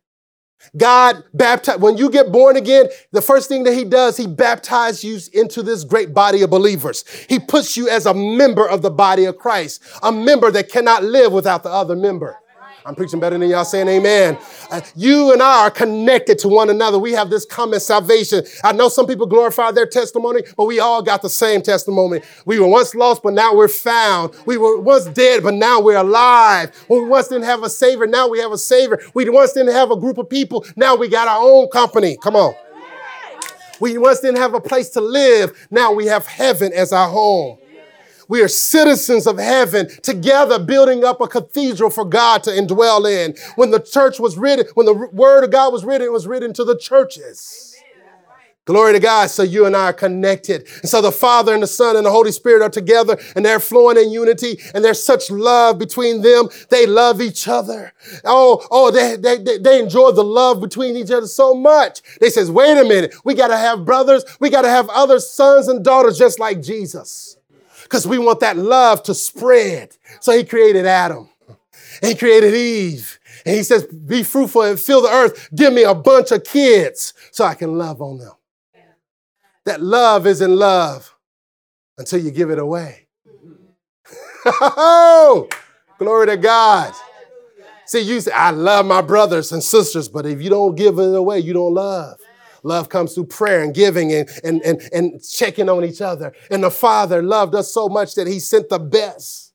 God 0.76 1.24
baptized, 1.34 1.82
when 1.82 1.98
you 1.98 2.10
get 2.10 2.32
born 2.32 2.58
again, 2.58 2.88
the 3.12 3.22
first 3.22 3.50
thing 3.50 3.64
that 3.64 3.74
he 3.74 3.84
does, 3.84 4.18
he 4.18 4.28
baptizes 4.28 5.04
you 5.04 5.20
into 5.40 5.62
this 5.62 5.84
great 5.84 6.14
body 6.14 6.42
of 6.42 6.50
believers. 6.50 7.04
He 7.30 7.40
puts 7.40 7.78
you 7.78 7.90
as 7.90 8.06
a 8.06 8.14
member 8.14 8.68
of 8.68 8.82
the 8.82 8.92
body 8.92 9.26
of 9.26 9.38
Christ, 9.38 9.84
a 10.02 10.12
member 10.12 10.52
that 10.52 10.70
cannot 10.70 11.04
live 11.04 11.32
without 11.32 11.64
the 11.64 11.70
other 11.70 11.96
member. 11.96 12.38
I'm 12.86 12.96
preaching 12.96 13.20
better 13.20 13.38
than 13.38 13.50
y'all 13.50 13.64
saying 13.64 13.88
amen. 13.88 14.38
Uh, 14.70 14.82
you 14.96 15.32
and 15.32 15.42
I 15.42 15.66
are 15.66 15.72
connected 15.72 16.38
to 16.40 16.50
one 16.50 16.70
another. 16.70 17.00
We 17.00 17.14
have 17.14 17.30
this 17.30 17.46
common 17.46 17.80
salvation. 17.80 18.44
I 18.64 18.74
know 18.74 18.90
some 18.90 19.08
people 19.08 19.26
glorify 19.26 19.72
their 19.72 19.86
testimony, 19.86 20.42
but 20.58 20.66
we 20.66 20.80
all 20.80 21.02
got 21.02 21.22
the 21.22 21.30
same 21.30 21.62
testimony. 21.62 22.22
We 22.46 22.60
were 22.60 22.68
once 22.68 22.94
lost, 22.94 23.24
but 23.24 23.34
now 23.34 23.56
we're 23.56 23.70
found. 23.70 24.36
We 24.46 24.58
were 24.58 24.80
once 24.82 25.06
dead, 25.06 25.44
but 25.44 25.54
now 25.54 25.80
we're 25.80 25.98
alive. 25.98 26.72
we 26.90 27.06
once 27.06 27.30
didn't 27.30 27.46
have 27.46 27.64
a 27.64 27.70
savior, 27.70 28.06
now 28.06 28.28
we 28.28 28.40
have 28.40 28.52
a 28.52 28.58
savior. 28.58 29.00
We 29.14 29.30
once 29.30 29.54
didn't 29.54 29.74
have 29.74 29.92
a 29.92 29.98
group 29.98 30.18
of 30.18 30.30
people, 30.30 30.66
now 30.76 30.96
we 30.96 31.08
got 31.08 31.28
our 31.28 31.42
own 31.42 31.70
company. 31.70 32.18
Come 32.22 32.36
on. 32.36 32.54
We 33.80 33.98
once 33.98 34.20
didn't 34.20 34.38
have 34.38 34.54
a 34.54 34.62
place 34.62 34.90
to 34.92 35.02
live, 35.02 35.68
now 35.72 35.94
we 35.94 36.06
have 36.08 36.26
heaven 36.26 36.74
as 36.74 36.92
our 36.92 37.10
home. 37.10 37.58
We 38.28 38.42
are 38.42 38.48
citizens 38.48 39.28
of 39.28 39.38
heaven 39.38 39.90
together 40.02 40.60
building 40.60 41.04
up 41.04 41.22
a 41.22 41.28
cathedral 41.28 41.90
for 41.90 42.06
God 42.06 42.44
to 42.44 42.52
indwell 42.52 43.10
in. 43.10 43.36
When 43.56 43.72
the 43.72 43.80
church 43.80 44.20
was 44.20 44.38
written, 44.38 44.66
when 44.76 44.86
the 44.86 44.94
word 44.94 45.44
of 45.44 45.52
God 45.52 45.74
was 45.74 45.84
written, 45.84 46.08
it 46.08 46.12
was 46.12 46.28
written 46.28 46.54
to 46.54 46.64
the 46.64 46.78
churches. 46.78 47.74
Glory 48.66 48.94
to 48.94 49.00
God. 49.00 49.30
So 49.30 49.44
you 49.44 49.66
and 49.66 49.76
I 49.76 49.90
are 49.90 49.94
connected. 49.94 50.70
And 50.82 50.90
so 50.90 51.02
the 51.02 51.12
Father 51.12 51.54
and 51.54 51.62
the 51.62 51.68
Son 51.68 51.98
and 51.98 52.06
the 52.06 52.12
Holy 52.12 52.32
Spirit 52.32 52.62
are 52.62 52.70
together 52.70 53.20
and 53.36 53.46
they're 53.46 53.60
flowing 53.60 53.98
in 53.98 54.10
unity 54.10 54.58
and 54.74 54.86
there's 54.86 55.04
such 55.04 55.30
love 55.30 55.78
between 55.78 56.22
them. 56.22 56.48
They 56.70 56.86
love 56.86 57.22
each 57.22 57.50
other. 57.50 57.92
Oh, 58.24 58.66
oh, 58.72 58.90
they, 58.90 59.18
they, 59.18 59.58
they 59.58 59.82
enjoy 59.82 60.12
the 60.12 60.24
love 60.24 60.62
between 60.62 60.96
each 60.96 61.12
other 61.12 61.28
so 61.28 61.54
much. 61.54 62.02
They 62.22 62.30
says, 62.30 62.50
wait 62.50 62.78
a 62.78 62.86
minute. 62.86 63.14
We 63.26 63.34
got 63.34 63.50
to 63.50 63.58
have 63.58 63.84
brothers. 63.84 64.24
We 64.40 64.50
got 64.50 64.62
to 64.62 64.70
have 64.70 64.88
other 64.90 65.20
sons 65.20 65.68
and 65.68 65.84
daughters 65.84 66.18
just 66.18 66.40
like 66.40 66.62
Jesus 66.62 67.38
because 67.84 68.08
we 68.08 68.18
want 68.18 68.40
that 68.40 68.58
love 68.58 69.04
to 69.04 69.14
spread. 69.14 69.96
So 70.20 70.36
he 70.36 70.44
created 70.44 70.86
Adam 70.86 71.30
and 72.02 72.10
he 72.10 72.16
created 72.16 72.54
Eve. 72.54 73.20
And 73.46 73.56
he 73.56 73.64
says, 73.64 73.86
Be 73.86 74.24
fruitful 74.24 74.64
and 74.64 74.80
fill 74.80 75.02
the 75.02 75.10
earth. 75.10 75.50
Give 75.54 75.74
me 75.74 75.84
a 75.84 75.94
bunch 75.94 76.32
of 76.32 76.44
kids 76.44 77.14
so 77.32 77.46
I 77.46 77.56
can 77.56 77.78
love 77.78 78.02
on 78.02 78.20
them. 78.20 78.34
That 79.66 79.82
love 79.82 80.28
isn't 80.28 80.56
love 80.56 81.16
until 81.98 82.20
you 82.20 82.32
give 82.32 82.50
it 82.50 82.60
away. 82.60 83.08
oh, 84.46 85.48
glory 85.98 86.28
to 86.28 86.38
God. 86.38 86.94
See, 87.86 88.02
you 88.02 88.22
say, 88.22 88.32
I 88.32 88.52
love 88.52 88.86
my 88.86 89.02
brothers 89.02 89.52
and 89.52 89.64
sisters, 89.64 90.08
but 90.10 90.26
if 90.26 90.42
you 90.42 90.50
don't 90.50 90.76
give 90.76 91.00
it 91.00 91.16
away, 91.16 91.40
you 91.40 91.54
don't 91.54 91.74
love. 91.74 92.20
Love 92.64 92.88
comes 92.88 93.14
through 93.14 93.26
prayer 93.26 93.62
and 93.62 93.74
giving 93.74 94.14
and, 94.14 94.30
and, 94.44 94.62
and, 94.62 94.82
and 94.94 95.22
checking 95.24 95.70
on 95.70 95.84
each 95.84 96.02
other. 96.02 96.34
And 96.50 96.64
the 96.64 96.72
Father 96.72 97.22
loved 97.22 97.56
us 97.56 97.74
so 97.74 97.90
much 97.90 98.16
that 98.16 98.26
He 98.26 98.40
sent 98.40 98.70
the 98.70 98.80
best 98.80 99.54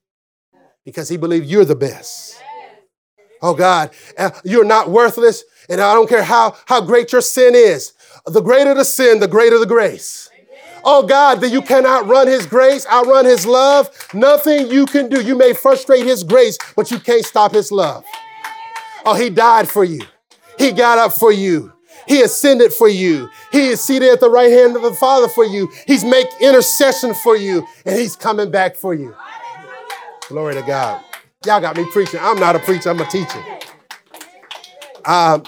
because 0.85 1.09
He 1.09 1.17
believed 1.17 1.47
you're 1.47 1.65
the 1.65 1.75
best. 1.75 2.41
Oh 3.41 3.53
God, 3.53 3.91
uh, 4.17 4.31
you're 4.43 4.65
not 4.65 4.89
worthless. 4.89 5.43
And 5.69 5.79
I 5.81 5.93
don't 5.93 6.09
care 6.09 6.23
how, 6.23 6.55
how 6.65 6.81
great 6.81 7.11
your 7.11 7.21
sin 7.21 7.53
is. 7.55 7.93
The 8.25 8.41
greater 8.41 8.73
the 8.73 8.85
sin, 8.85 9.19
the 9.19 9.27
greater 9.27 9.59
the 9.59 9.65
grace. 9.65 10.29
Oh 10.83 11.05
God, 11.05 11.41
that 11.41 11.49
you 11.49 11.61
cannot 11.61 12.07
run 12.07 12.27
His 12.27 12.45
grace, 12.45 12.87
outrun 12.87 13.25
His 13.25 13.45
love. 13.45 13.89
Nothing 14.13 14.67
you 14.69 14.85
can 14.85 15.09
do. 15.09 15.21
You 15.21 15.35
may 15.35 15.53
frustrate 15.53 16.05
His 16.05 16.23
grace, 16.23 16.57
but 16.75 16.91
you 16.91 16.99
can't 16.99 17.25
stop 17.25 17.53
His 17.53 17.71
love. 17.71 18.03
Oh, 19.05 19.13
He 19.15 19.29
died 19.29 19.67
for 19.67 19.83
you. 19.83 20.01
He 20.57 20.71
got 20.71 20.97
up 20.97 21.13
for 21.13 21.31
you. 21.31 21.73
He 22.09 22.23
ascended 22.23 22.73
for 22.73 22.89
you. 22.89 23.29
He 23.51 23.67
is 23.67 23.81
seated 23.81 24.11
at 24.11 24.19
the 24.19 24.31
right 24.31 24.49
hand 24.51 24.75
of 24.75 24.81
the 24.81 24.93
Father 24.95 25.27
for 25.27 25.45
you. 25.45 25.71
He's 25.85 26.03
make 26.03 26.25
intercession 26.41 27.13
for 27.13 27.37
you, 27.37 27.67
and 27.85 27.95
he's 27.95 28.15
coming 28.15 28.49
back 28.49 28.75
for 28.75 28.95
you. 28.95 29.15
Glory 30.27 30.55
to 30.55 30.63
God. 30.63 31.03
Y'all 31.45 31.61
got 31.61 31.77
me 31.77 31.85
preaching. 31.93 32.19
I'm 32.21 32.39
not 32.39 32.55
a 32.55 32.59
preacher, 32.59 32.89
I'm 32.89 32.99
a 32.99 33.05
teacher. 33.05 33.43
Um, 35.05 35.43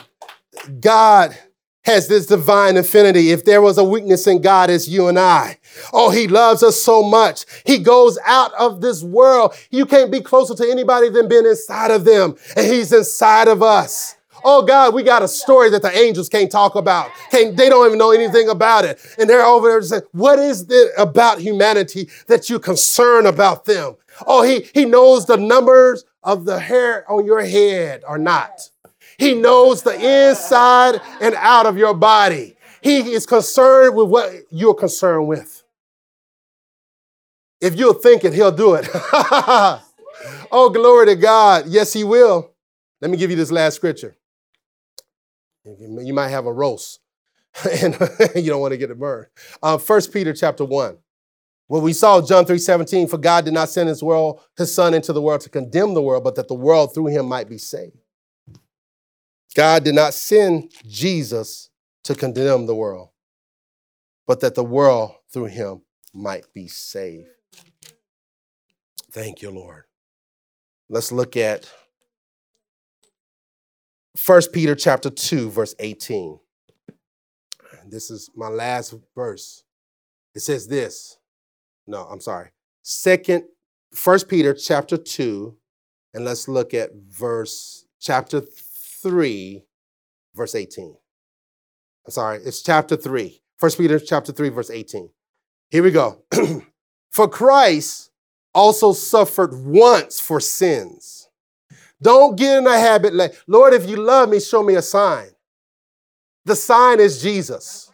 God 0.80 1.36
has 1.84 2.08
this 2.08 2.28
divine 2.28 2.78
infinity. 2.78 3.32
If 3.32 3.44
there 3.44 3.64
was 3.64 3.80
a 3.80 3.84
weakness 3.84 4.28
in 4.28 4.40
God, 4.40 4.70
it's 4.70 4.88
you 4.88 5.08
and 5.08 5.18
I. 5.18 5.58
Oh, 5.92 6.12
he 6.12 6.28
loves 6.28 6.62
us 6.62 6.80
so 6.80 7.02
much. 7.02 7.46
He 7.66 7.80
goes 7.80 8.20
out 8.24 8.54
of 8.54 8.82
this 8.82 9.02
world. 9.02 9.56
You 9.72 9.88
can't 9.88 10.12
be 10.12 10.22
closer 10.22 10.54
to 10.54 10.70
anybody 10.70 11.10
than 11.10 11.28
being 11.28 11.48
inside 11.48 11.90
of 11.90 12.06
them, 12.06 12.36
and 12.56 12.68
he's 12.68 12.94
inside 12.94 13.48
of 13.48 13.64
us. 13.64 14.16
Oh 14.44 14.64
God, 14.64 14.94
we 14.94 15.04
got 15.04 15.24
a 15.24 15.28
story 15.28 15.70
that 15.70 15.82
the 15.82 15.96
angels 15.96 16.30
can't 16.30 16.52
talk 16.52 16.76
about. 16.76 17.12
Can't, 17.30 17.56
they 17.56 17.70
don't 17.70 17.86
even 17.86 17.98
know 17.98 18.12
anything 18.12 18.50
about 18.50 18.86
it. 18.86 19.00
And 19.18 19.30
they're 19.30 19.46
over 19.46 19.68
there 19.70 19.82
saying, 19.82 20.04
what 20.12 20.40
is 20.40 20.66
it 20.70 20.92
about 20.98 21.40
humanity 21.40 22.10
that 22.28 22.50
you 22.50 22.60
concern 22.60 23.26
about 23.26 23.66
them? 23.66 23.96
Oh, 24.26 24.44
he, 24.44 24.68
he 24.74 24.86
knows 24.86 25.26
the 25.26 25.38
numbers 25.38 26.06
of 26.24 26.46
the 26.46 26.60
hair 26.60 27.10
on 27.12 27.26
your 27.26 27.44
head 27.44 28.04
or 28.08 28.18
not. 28.18 28.70
He 29.18 29.34
knows 29.34 29.84
the 29.84 29.94
inside 29.94 31.00
and 31.20 31.36
out 31.36 31.66
of 31.66 31.78
your 31.78 31.94
body. 31.94 32.56
He 32.82 33.12
is 33.12 33.26
concerned 33.26 33.96
with 33.96 34.10
what 34.10 34.32
you're 34.50 34.74
concerned 34.74 35.28
with. 35.28 35.64
If 37.60 37.78
you'll 37.78 37.94
think 37.94 38.24
it, 38.24 38.34
he'll 38.34 38.52
do 38.52 38.74
it. 38.74 38.88
oh, 38.94 40.70
glory 40.74 41.06
to 41.08 41.16
God. 41.16 41.68
Yes, 41.68 41.94
he 41.94 42.04
will. 42.04 42.52
Let 43.02 43.12
me 43.12 43.18
give 43.18 43.30
you 43.30 43.38
this 43.38 43.52
last 43.52 43.76
scripture. 43.76 44.16
You 45.64 46.14
might 46.14 46.30
have 46.30 46.46
a 46.46 46.54
roast 46.54 47.00
and 47.70 47.94
you 48.36 48.50
don't 48.50 48.62
want 48.62 48.72
to 48.72 48.78
get 48.78 48.92
it 48.92 49.00
burned. 49.00 49.28
Uh, 49.62 49.78
1 49.78 50.02
Peter 50.12 50.34
chapter 50.34 50.66
1. 50.66 50.98
Well, 51.68 51.82
we 51.82 51.94
saw 51.94 52.22
John 52.22 52.46
3 52.46 52.58
17, 52.58 53.08
for 53.08 53.18
God 53.18 53.46
did 53.46 53.54
not 53.54 53.70
send 53.70 53.88
his 53.88 54.04
world, 54.04 54.42
his 54.58 54.74
son 54.74 54.94
into 54.94 55.14
the 55.14 55.22
world 55.22 55.42
to 55.42 55.50
condemn 55.50 55.94
the 55.94 56.02
world, 56.02 56.24
but 56.24 56.36
that 56.36 56.50
the 56.50 56.54
world 56.54 56.94
through 56.94 57.08
him 57.08 57.28
might 57.28 57.48
be 57.48 57.58
saved. 57.58 57.96
God 59.56 59.84
did 59.84 59.96
not 59.96 60.14
send 60.14 60.72
Jesus 60.86 61.70
to 62.04 62.16
condemn 62.16 62.66
the 62.66 62.76
world, 62.76 63.10
but 64.28 64.42
that 64.42 64.56
the 64.56 64.64
world 64.64 65.14
through 65.32 65.46
him 65.46 65.82
might 66.14 66.52
be 66.54 66.68
saved. 66.68 67.28
Thank 69.12 69.42
you, 69.42 69.52
Lord. 69.52 69.84
Let's 70.90 71.12
look 71.12 71.38
at 71.38 71.72
1 74.26 74.42
Peter 74.52 74.76
chapter 74.76 75.10
2, 75.10 75.50
verse 75.50 75.74
18. 75.80 76.40
This 77.88 78.12
is 78.12 78.30
my 78.36 78.50
last 78.50 78.94
verse. 79.16 79.64
It 80.36 80.42
says 80.42 80.68
this. 80.68 81.18
No, 81.88 82.04
I'm 82.04 82.20
sorry. 82.20 82.50
Second, 82.82 83.46
1 84.04 84.20
Peter 84.28 84.54
chapter 84.54 84.98
2, 84.98 85.56
and 86.14 86.26
let's 86.26 86.48
look 86.48 86.74
at 86.74 86.92
verse 86.94 87.86
chapter 88.00 88.42
3, 88.42 89.64
verse 90.36 90.56
18. 90.56 90.96
I'm 92.06 92.12
sorry, 92.12 92.40
it's 92.44 92.62
chapter 92.62 92.98
3. 92.98 93.42
1 93.60 93.72
Peter 93.78 94.00
chapter 94.00 94.32
3, 94.32 94.50
verse 94.50 94.70
18. 94.70 95.10
Here 95.70 95.84
we 95.84 95.92
go. 95.92 96.24
for 97.12 97.28
Christ 97.28 98.12
also 98.54 98.92
suffered 98.92 99.54
once 99.56 100.20
for 100.20 100.40
sins. 100.40 101.30
Don't 102.02 102.36
get 102.36 102.58
in 102.58 102.68
a 102.68 102.78
habit 102.78 103.14
like, 103.14 103.36
Lord, 103.48 103.74
if 103.74 103.88
you 103.88 103.98
love 103.98 104.30
me, 104.30 104.40
show 104.40 104.64
me 104.64 104.76
a 104.76 104.82
sign. 104.82 105.30
The 106.46 106.56
sign 106.56 107.00
is 107.00 107.22
Jesus. 107.22 107.92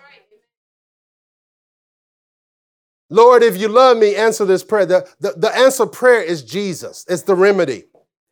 Lord, 3.10 3.44
if 3.44 3.58
you 3.58 3.68
love 3.68 3.98
me, 3.98 4.16
answer 4.16 4.46
this 4.46 4.64
prayer. 4.64 4.86
The, 4.86 5.08
the, 5.20 5.34
the 5.38 5.56
answer 5.56 5.86
prayer 5.86 6.22
is 6.22 6.44
Jesus. 6.44 7.06
It's 7.08 7.24
the 7.24 7.36
remedy. 7.36 7.86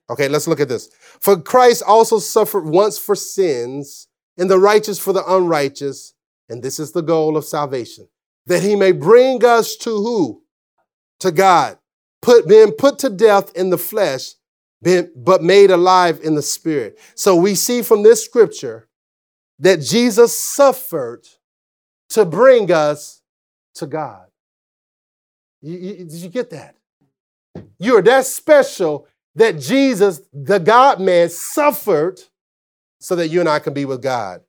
Okay, 0.09 0.27
let's 0.27 0.47
look 0.47 0.59
at 0.59 0.69
this. 0.69 0.89
For 1.19 1.39
Christ 1.39 1.83
also 1.85 2.19
suffered 2.19 2.65
once 2.65 2.97
for 2.97 3.15
sins, 3.15 4.07
and 4.37 4.49
the 4.49 4.59
righteous 4.59 4.99
for 4.99 5.13
the 5.13 5.23
unrighteous, 5.25 6.13
and 6.49 6.61
this 6.61 6.79
is 6.79 6.91
the 6.91 7.01
goal 7.01 7.37
of 7.37 7.45
salvation, 7.45 8.07
that 8.45 8.61
he 8.61 8.75
may 8.75 8.91
bring 8.91 9.43
us 9.43 9.75
to 9.77 9.89
who? 9.89 10.43
To 11.21 11.31
God. 11.31 11.79
Put, 12.21 12.47
being 12.47 12.71
put 12.71 12.99
to 12.99 13.09
death 13.09 13.55
in 13.55 13.69
the 13.69 13.77
flesh, 13.77 14.33
been, 14.85 15.11
but 15.15 15.41
made 15.41 15.71
alive 15.71 16.19
in 16.23 16.35
the 16.35 16.43
spirit. 16.43 16.99
So 17.15 17.35
we 17.35 17.55
see 17.55 17.81
from 17.81 18.03
this 18.03 18.23
scripture 18.23 18.87
that 19.57 19.81
Jesus 19.81 20.39
suffered 20.39 21.27
to 22.09 22.23
bring 22.23 22.71
us 22.71 23.23
to 23.73 23.87
God. 23.87 24.27
You, 25.63 25.77
you, 25.77 25.93
did 26.05 26.13
you 26.13 26.29
get 26.29 26.51
that? 26.51 26.75
You 27.79 27.97
are 27.97 28.01
that 28.03 28.27
special 28.27 29.07
that 29.33 29.59
Jesus, 29.59 30.21
the 30.31 30.59
God 30.59 31.01
man, 31.01 31.29
suffered 31.29 32.21
so 32.99 33.15
that 33.15 33.29
you 33.29 33.39
and 33.39 33.49
I 33.49 33.57
can 33.57 33.73
be 33.73 33.85
with 33.85 34.03
God. 34.03 34.41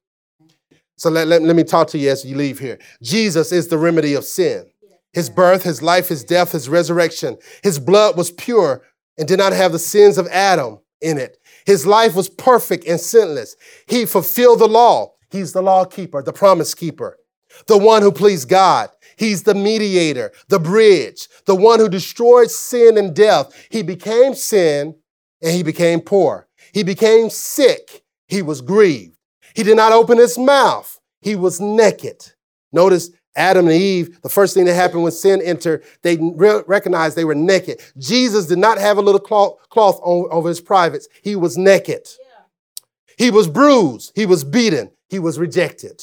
So 0.98 1.08
let, 1.08 1.28
let, 1.28 1.40
let 1.42 1.56
me 1.56 1.64
talk 1.64 1.88
to 1.88 1.98
you 1.98 2.10
as 2.10 2.26
you 2.26 2.36
leave 2.36 2.58
here. 2.58 2.78
Jesus 3.02 3.52
is 3.52 3.68
the 3.68 3.78
remedy 3.78 4.12
of 4.12 4.24
sin. 4.24 4.66
His 5.14 5.30
birth, 5.30 5.62
his 5.62 5.80
life, 5.80 6.08
his 6.08 6.24
death, 6.24 6.52
his 6.52 6.68
resurrection. 6.68 7.38
His 7.62 7.78
blood 7.78 8.18
was 8.18 8.30
pure 8.30 8.82
and 9.18 9.26
did 9.26 9.38
not 9.38 9.52
have 9.52 9.72
the 9.72 9.78
sins 9.78 10.18
of 10.18 10.26
Adam 10.28 10.78
in 11.00 11.18
it. 11.18 11.38
His 11.64 11.86
life 11.86 12.14
was 12.14 12.28
perfect 12.28 12.86
and 12.86 13.00
sinless. 13.00 13.56
He 13.86 14.06
fulfilled 14.06 14.60
the 14.60 14.68
law. 14.68 15.12
He's 15.30 15.52
the 15.52 15.62
law 15.62 15.84
keeper, 15.84 16.22
the 16.22 16.32
promise 16.32 16.74
keeper, 16.74 17.18
the 17.66 17.78
one 17.78 18.02
who 18.02 18.12
pleased 18.12 18.48
God. 18.48 18.90
He's 19.16 19.42
the 19.42 19.54
mediator, 19.54 20.32
the 20.48 20.60
bridge, 20.60 21.28
the 21.46 21.54
one 21.54 21.80
who 21.80 21.88
destroyed 21.88 22.50
sin 22.50 22.96
and 22.98 23.14
death. 23.14 23.52
He 23.70 23.82
became 23.82 24.34
sin 24.34 24.94
and 25.42 25.52
he 25.52 25.62
became 25.62 26.00
poor. 26.00 26.48
He 26.72 26.82
became 26.82 27.30
sick. 27.30 28.02
He 28.28 28.42
was 28.42 28.60
grieved. 28.60 29.16
He 29.54 29.62
did 29.62 29.76
not 29.76 29.92
open 29.92 30.18
his 30.18 30.36
mouth. 30.38 31.00
He 31.20 31.34
was 31.34 31.60
naked. 31.60 32.32
Notice 32.72 33.10
Adam 33.36 33.66
and 33.66 33.76
Eve, 33.76 34.20
the 34.22 34.28
first 34.28 34.54
thing 34.54 34.64
that 34.64 34.74
happened 34.74 35.02
when 35.02 35.12
sin 35.12 35.42
entered, 35.42 35.84
they 36.02 36.16
re- 36.16 36.62
recognized 36.66 37.16
they 37.16 37.24
were 37.24 37.34
naked. 37.34 37.80
Jesus 37.98 38.46
did 38.46 38.58
not 38.58 38.78
have 38.78 38.96
a 38.96 39.02
little 39.02 39.20
cloth, 39.20 39.58
cloth 39.68 40.00
over 40.02 40.48
his 40.48 40.60
privates. 40.60 41.06
He 41.22 41.36
was 41.36 41.58
naked. 41.58 42.08
Yeah. 42.18 42.74
He 43.18 43.30
was 43.30 43.46
bruised. 43.46 44.12
He 44.14 44.24
was 44.24 44.42
beaten. 44.42 44.90
He 45.08 45.18
was 45.18 45.38
rejected. 45.38 46.02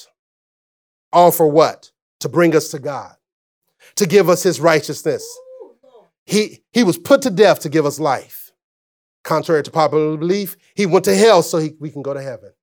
All 1.12 1.32
for 1.32 1.48
what? 1.48 1.92
To 2.22 2.30
bring 2.30 2.56
us 2.56 2.70
to 2.70 2.80
God, 2.80 3.16
to 3.96 4.06
give 4.06 4.30
us 4.30 4.44
his 4.44 4.62
righteousness. 4.62 5.28
He, 6.26 6.64
he 6.72 6.84
was 6.84 6.98
put 6.98 7.22
to 7.24 7.30
death 7.30 7.60
to 7.62 7.70
give 7.70 7.86
us 7.86 8.00
life. 8.00 8.54
Contrary 9.24 9.64
to 9.64 9.72
popular 9.72 10.16
belief, 10.16 10.56
he 10.76 10.86
went 10.86 11.04
to 11.06 11.16
hell 11.16 11.44
so 11.44 11.58
he, 11.58 11.76
we 11.80 11.90
can 11.90 12.02
go 12.02 12.14
to 12.14 12.22
heaven. 12.22 12.54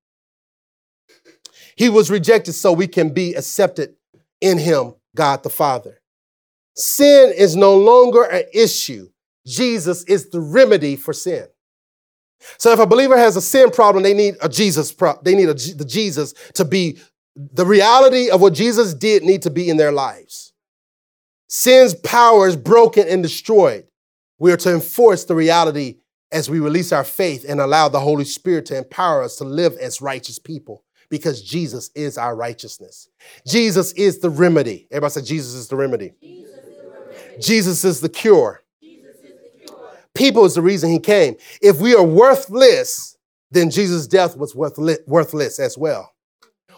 He 1.77 1.89
was 1.89 2.11
rejected 2.11 2.53
so 2.53 2.73
we 2.73 2.87
can 2.87 3.11
be 3.11 3.35
accepted 3.35 3.97
in 4.41 4.59
him, 4.59 4.95
God 5.14 5.43
the 5.43 5.51
Father. 5.51 6.01
Sin 6.76 7.32
is 7.36 7.57
no 7.57 7.76
longer 7.76 8.24
an 8.24 8.45
issue. 8.55 9.09
Jesus 9.47 10.05
is 10.05 10.30
the 10.30 10.41
remedy 10.41 10.97
for 10.97 11.12
sin. 11.12 11.47
So 12.59 12.72
if 12.72 12.78
a 12.78 12.86
believer 12.86 13.18
has 13.18 13.36
a 13.36 13.43
sin 13.43 13.70
problem, 13.70 14.03
they 14.03 14.14
need 14.14 14.36
a 14.41 14.49
Jesus 14.49 14.93
pro- 14.93 15.20
they 15.22 15.34
need 15.34 15.47
the 15.47 15.84
Jesus 15.84 16.32
to 16.55 16.64
be 16.64 16.99
the 17.36 17.66
reality 17.66 18.30
of 18.30 18.41
what 18.41 18.55
Jesus 18.55 18.95
did 18.95 19.22
need 19.22 19.43
to 19.43 19.51
be 19.51 19.68
in 19.68 19.76
their 19.76 19.93
lives. 19.93 20.53
Sin's 21.49 21.95
power 21.95 22.47
is 22.49 22.57
broken 22.57 23.07
and 23.09 23.22
destroyed. 23.22 23.86
We 24.38 24.53
are 24.53 24.57
to 24.59 24.72
enforce 24.72 25.24
the 25.24 25.34
reality 25.34 25.99
as 26.32 26.49
we 26.49 26.61
release 26.61 26.93
our 26.93 27.05
faith 27.05 27.45
and 27.47 27.61
allow 27.61 27.88
the 27.88 28.01
Holy 28.01 28.24
Spirit 28.24 28.66
to 28.66 28.78
empower 28.78 29.22
us 29.22 29.36
to 29.36 29.45
live 29.45 29.76
as 29.76 30.01
righteous 30.01 30.38
people 30.38 30.84
because 31.11 31.42
Jesus 31.42 31.90
is 31.94 32.16
our 32.16 32.34
righteousness. 32.34 33.08
Jesus 33.46 33.92
is 33.92 34.20
the 34.20 34.30
remedy. 34.30 34.86
Everybody 34.90 35.12
say 35.12 35.22
Jesus 35.22 35.54
is 35.54 35.68
the 35.68 35.76
remedy. 35.76 36.12
Jesus 37.40 37.84
is 37.84 38.00
the, 38.00 38.08
cure. 38.08 38.62
People 40.14 40.44
is 40.44 40.54
the 40.54 40.62
reason 40.62 40.90
he 40.90 40.98
came. 40.98 41.36
If 41.61 41.80
we 41.80 41.94
are 41.94 42.02
worthless, 42.04 43.16
then 43.50 43.70
Jesus' 43.70 44.06
death 44.06 44.36
was 44.36 44.54
worthless 44.54 45.58
as 45.58 45.76
well. 45.76 46.12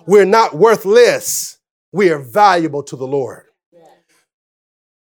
We're 0.07 0.25
not 0.25 0.55
worthless. 0.55 1.59
We 1.93 2.11
are 2.11 2.19
valuable 2.19 2.83
to 2.85 2.97
the 2.97 3.07
Lord. 3.07 3.45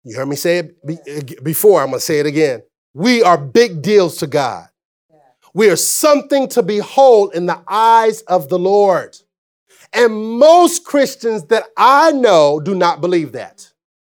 You 0.03 0.17
heard 0.17 0.27
me 0.27 0.35
say 0.35 0.57
it 0.57 1.43
before. 1.43 1.81
I'm 1.81 1.87
going 1.87 1.99
to 1.99 2.05
say 2.05 2.19
it 2.19 2.25
again. 2.25 2.63
We 2.93 3.23
are 3.23 3.37
big 3.37 3.81
deals 3.81 4.17
to 4.17 4.27
God. 4.27 4.67
We 5.53 5.69
are 5.69 5.75
something 5.75 6.47
to 6.49 6.63
behold 6.63 7.35
in 7.35 7.45
the 7.45 7.61
eyes 7.67 8.21
of 8.21 8.49
the 8.49 8.59
Lord. 8.59 9.17
And 9.93 10.39
most 10.39 10.85
Christians 10.85 11.45
that 11.45 11.65
I 11.77 12.11
know 12.11 12.59
do 12.59 12.73
not 12.73 13.01
believe 13.01 13.33
that. 13.33 13.69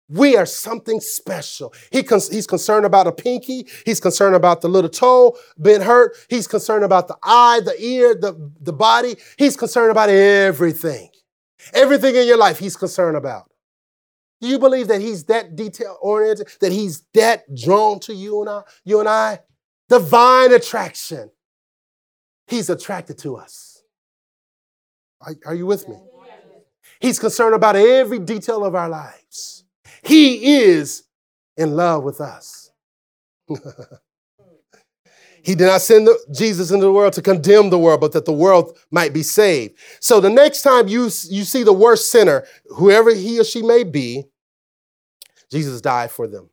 We 0.09 0.37
are 0.37 0.47
something 0.47 1.01
special. 1.01 1.74
He 1.91 2.03
con- 2.03 2.20
he's 2.30 2.47
concerned 2.47 2.87
about 2.87 3.09
a 3.09 3.12
pinky. 3.12 3.66
He's 3.84 4.01
concerned 4.01 4.37
about 4.37 4.61
the 4.61 4.68
little 4.68 4.89
toe 4.89 5.37
being 5.61 5.80
hurt. 5.80 6.16
He's 6.30 6.47
concerned 6.47 6.84
about 6.84 7.09
the 7.09 7.16
eye, 7.22 7.61
the 7.64 7.74
ear, 7.78 8.14
the, 8.14 8.53
the 8.61 8.72
body. 8.72 9.16
He's 9.37 9.57
concerned 9.57 9.91
about 9.91 10.09
everything. 10.09 11.11
Everything 11.74 12.14
in 12.14 12.26
your 12.26 12.39
life, 12.39 12.59
he's 12.59 12.76
concerned 12.76 13.16
about. 13.16 13.51
Do 14.41 14.49
you 14.49 14.59
believe 14.59 14.89
that 14.89 15.01
he's 15.01 15.24
that 15.24 15.57
detail 15.57 15.99
oriented, 16.01 16.49
that 16.61 16.70
he's 16.70 17.03
that 17.14 17.43
drawn 17.57 17.99
to 18.01 18.14
you 18.14 18.41
and 18.43 18.49
I? 18.49 18.62
You 18.84 19.01
and 19.01 19.09
I? 19.09 19.41
Divine 19.89 20.53
attraction. 20.53 21.30
He's 22.47 22.70
attracted 22.70 23.18
to 23.18 23.37
us. 23.37 23.82
Are, 25.20 25.34
are 25.47 25.55
you 25.55 25.66
with 25.66 25.89
me? 25.89 25.97
He's 27.01 27.18
concerned 27.18 27.55
about 27.55 27.76
every 27.76 28.18
detail 28.18 28.64
of 28.64 28.74
our 28.74 28.89
lives. 28.89 29.64
He 30.03 30.57
is 30.57 31.05
in 31.57 31.76
love 31.76 32.05
with 32.05 32.20
us. 32.20 32.70
he 35.43 35.55
did 35.55 35.66
not 35.66 35.80
send 35.80 36.07
the, 36.07 36.18
Jesus 36.32 36.70
into 36.70 36.87
the 36.87 36.93
world 36.93 37.12
to 37.14 37.22
condemn 37.22 37.70
the 37.70 37.78
world, 37.78 38.01
but 38.01 38.12
that 38.12 38.24
the 38.24 38.32
world 38.32 38.78
might 38.91 39.12
be 39.12 39.22
saved. 39.22 39.78
So 40.01 40.20
the 40.20 40.30
next 40.30 40.62
time 40.62 40.89
you, 40.89 41.05
you 41.05 41.45
see 41.45 41.62
the 41.62 41.72
worst 41.72 42.11
sinner, 42.11 42.47
whoever 42.66 43.14
he 43.14 43.41
or 43.41 43.45
she 43.45 43.62
may 43.62 43.84
be, 43.84 44.24
Jesus 45.51 45.80
died 45.80 46.11
for 46.11 46.26
them. 46.26 46.51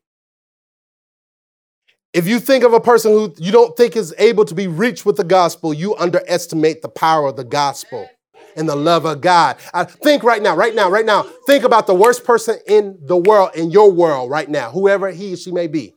If 2.13 2.27
you 2.27 2.39
think 2.39 2.63
of 2.63 2.73
a 2.73 2.79
person 2.79 3.11
who 3.11 3.33
you 3.37 3.51
don't 3.51 3.75
think 3.75 3.95
is 3.95 4.13
able 4.19 4.45
to 4.45 4.53
be 4.53 4.67
reached 4.67 5.05
with 5.05 5.17
the 5.17 5.23
gospel, 5.23 5.73
you 5.73 5.95
underestimate 5.95 6.81
the 6.81 6.89
power 6.89 7.27
of 7.27 7.35
the 7.35 7.43
gospel. 7.43 8.07
and 8.55 8.69
the 8.69 8.75
love 8.75 9.05
of 9.05 9.19
God. 9.19 9.57
I 9.73 9.83
think 9.83 10.23
right 10.23 10.39
now, 10.39 10.55
right 10.55 10.75
now, 10.75 10.87
right 10.87 11.05
now, 11.05 11.23
think 11.47 11.63
about 11.63 11.87
the 11.87 11.95
worst 11.95 12.23
person 12.23 12.59
in 12.67 12.99
the 13.01 13.17
world, 13.17 13.49
in 13.55 13.71
your 13.71 13.91
world 13.91 14.29
right 14.29 14.47
now, 14.47 14.69
whoever 14.69 15.09
he 15.09 15.33
or 15.33 15.37
she 15.37 15.51
may 15.51 15.65
be. 15.65 15.95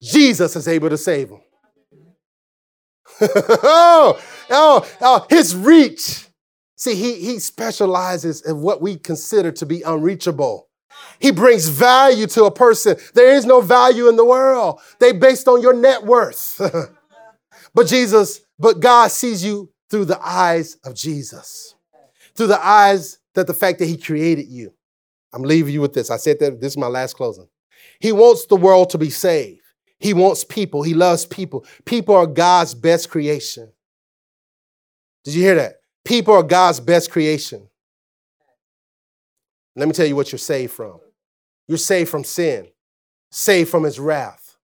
Jesus 0.00 0.54
is 0.54 0.68
able 0.68 0.88
to 0.88 0.96
save 0.96 1.30
him. 1.30 1.40
oh, 3.20 4.20
oh, 4.50 4.88
oh, 5.00 5.26
his 5.28 5.56
reach. 5.56 6.26
See, 6.76 6.94
he, 6.94 7.14
he 7.14 7.38
specializes 7.38 8.42
in 8.42 8.60
what 8.60 8.82
we 8.82 8.96
consider 8.96 9.50
to 9.50 9.66
be 9.66 9.82
unreachable. 9.82 10.68
He 11.18 11.30
brings 11.30 11.68
value 11.68 12.26
to 12.28 12.44
a 12.44 12.50
person. 12.50 12.96
There 13.14 13.34
is 13.34 13.46
no 13.46 13.60
value 13.60 14.08
in 14.08 14.16
the 14.16 14.24
world. 14.24 14.80
They 14.98 15.12
based 15.12 15.48
on 15.48 15.62
your 15.62 15.72
net 15.72 16.04
worth. 16.04 16.60
but 17.74 17.86
Jesus, 17.86 18.40
but 18.58 18.80
God 18.80 19.10
sees 19.10 19.44
you 19.44 19.72
through 19.90 20.06
the 20.06 20.20
eyes 20.24 20.76
of 20.84 20.94
Jesus. 20.94 21.74
Through 22.34 22.48
the 22.48 22.64
eyes 22.64 23.18
that 23.34 23.46
the 23.46 23.54
fact 23.54 23.78
that 23.78 23.86
he 23.86 23.96
created 23.96 24.46
you. 24.48 24.72
I'm 25.32 25.42
leaving 25.42 25.74
you 25.74 25.80
with 25.80 25.94
this. 25.94 26.10
I 26.10 26.16
said 26.16 26.38
that 26.40 26.60
this 26.60 26.72
is 26.72 26.78
my 26.78 26.86
last 26.86 27.14
closing. 27.14 27.48
He 28.00 28.12
wants 28.12 28.46
the 28.46 28.56
world 28.56 28.90
to 28.90 28.98
be 28.98 29.10
saved. 29.10 29.62
He 29.98 30.12
wants 30.12 30.44
people. 30.44 30.82
He 30.82 30.94
loves 30.94 31.24
people. 31.24 31.64
People 31.84 32.14
are 32.14 32.26
God's 32.26 32.74
best 32.74 33.10
creation. 33.10 33.72
Did 35.24 35.34
you 35.34 35.42
hear 35.42 35.54
that? 35.56 35.76
People 36.04 36.34
are 36.34 36.42
God's 36.42 36.80
best 36.80 37.10
creation. 37.10 37.68
Let 39.76 39.86
me 39.86 39.94
tell 39.94 40.06
you 40.06 40.16
what 40.16 40.32
you're 40.32 40.38
saved 40.38 40.72
from. 40.72 40.98
You're 41.68 41.78
saved 41.78 42.10
from 42.10 42.24
sin, 42.24 42.68
saved 43.30 43.70
from 43.70 43.82
his 43.82 44.00
wrath, 44.00 44.56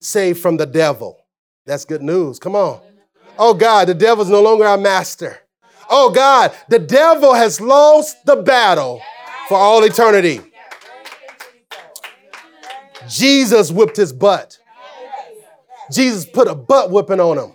saved 0.00 0.40
from 0.40 0.56
the 0.56 0.66
devil. 0.66 1.18
That's 1.66 1.84
good 1.84 2.02
news. 2.02 2.38
Come 2.38 2.54
on. 2.54 2.80
Oh 3.38 3.54
God, 3.54 3.88
the 3.88 3.94
devil's 3.94 4.30
no 4.30 4.40
longer 4.40 4.64
our 4.64 4.78
master. 4.78 5.40
Oh 5.88 6.10
God, 6.10 6.54
the 6.68 6.78
devil 6.78 7.34
has 7.34 7.60
lost 7.60 8.24
the 8.24 8.36
battle 8.36 9.02
for 9.48 9.56
all 9.56 9.82
eternity. 9.82 10.40
Jesus 13.08 13.72
whipped 13.72 13.96
his 13.96 14.12
butt. 14.12 14.58
Jesus 15.90 16.24
put 16.24 16.46
a 16.46 16.54
butt 16.54 16.90
whipping 16.90 17.20
on 17.20 17.38
him. 17.38 17.52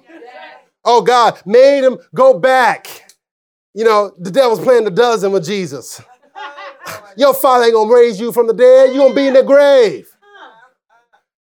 Oh, 0.83 1.01
God 1.01 1.41
made 1.45 1.83
him 1.83 1.97
go 2.13 2.37
back. 2.37 2.87
You 3.73 3.85
know, 3.85 4.11
the 4.17 4.31
devil's 4.31 4.59
playing 4.59 4.83
the 4.83 4.91
dozen 4.91 5.31
with 5.31 5.45
Jesus. 5.45 6.01
Your 7.17 7.33
father 7.33 7.65
ain't 7.65 7.73
gonna 7.73 7.93
raise 7.93 8.19
you 8.19 8.31
from 8.31 8.47
the 8.47 8.53
dead. 8.53 8.93
You're 8.93 9.05
gonna 9.05 9.15
be 9.15 9.27
in 9.27 9.33
the 9.33 9.43
grave. 9.43 10.09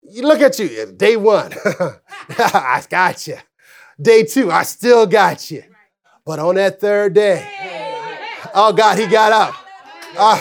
You 0.02 0.22
look 0.22 0.40
at 0.40 0.58
you, 0.58 0.92
day 0.96 1.16
one, 1.16 1.52
I 2.38 2.84
got 2.88 3.26
you. 3.26 3.38
Day 4.00 4.24
two, 4.24 4.50
I 4.50 4.62
still 4.64 5.06
got 5.06 5.50
you. 5.50 5.64
But 6.26 6.38
on 6.38 6.56
that 6.56 6.80
third 6.80 7.14
day, 7.14 7.48
oh 8.54 8.72
God, 8.72 8.98
he 8.98 9.06
got 9.06 9.32
up. 9.32 9.54
Uh, 10.16 10.38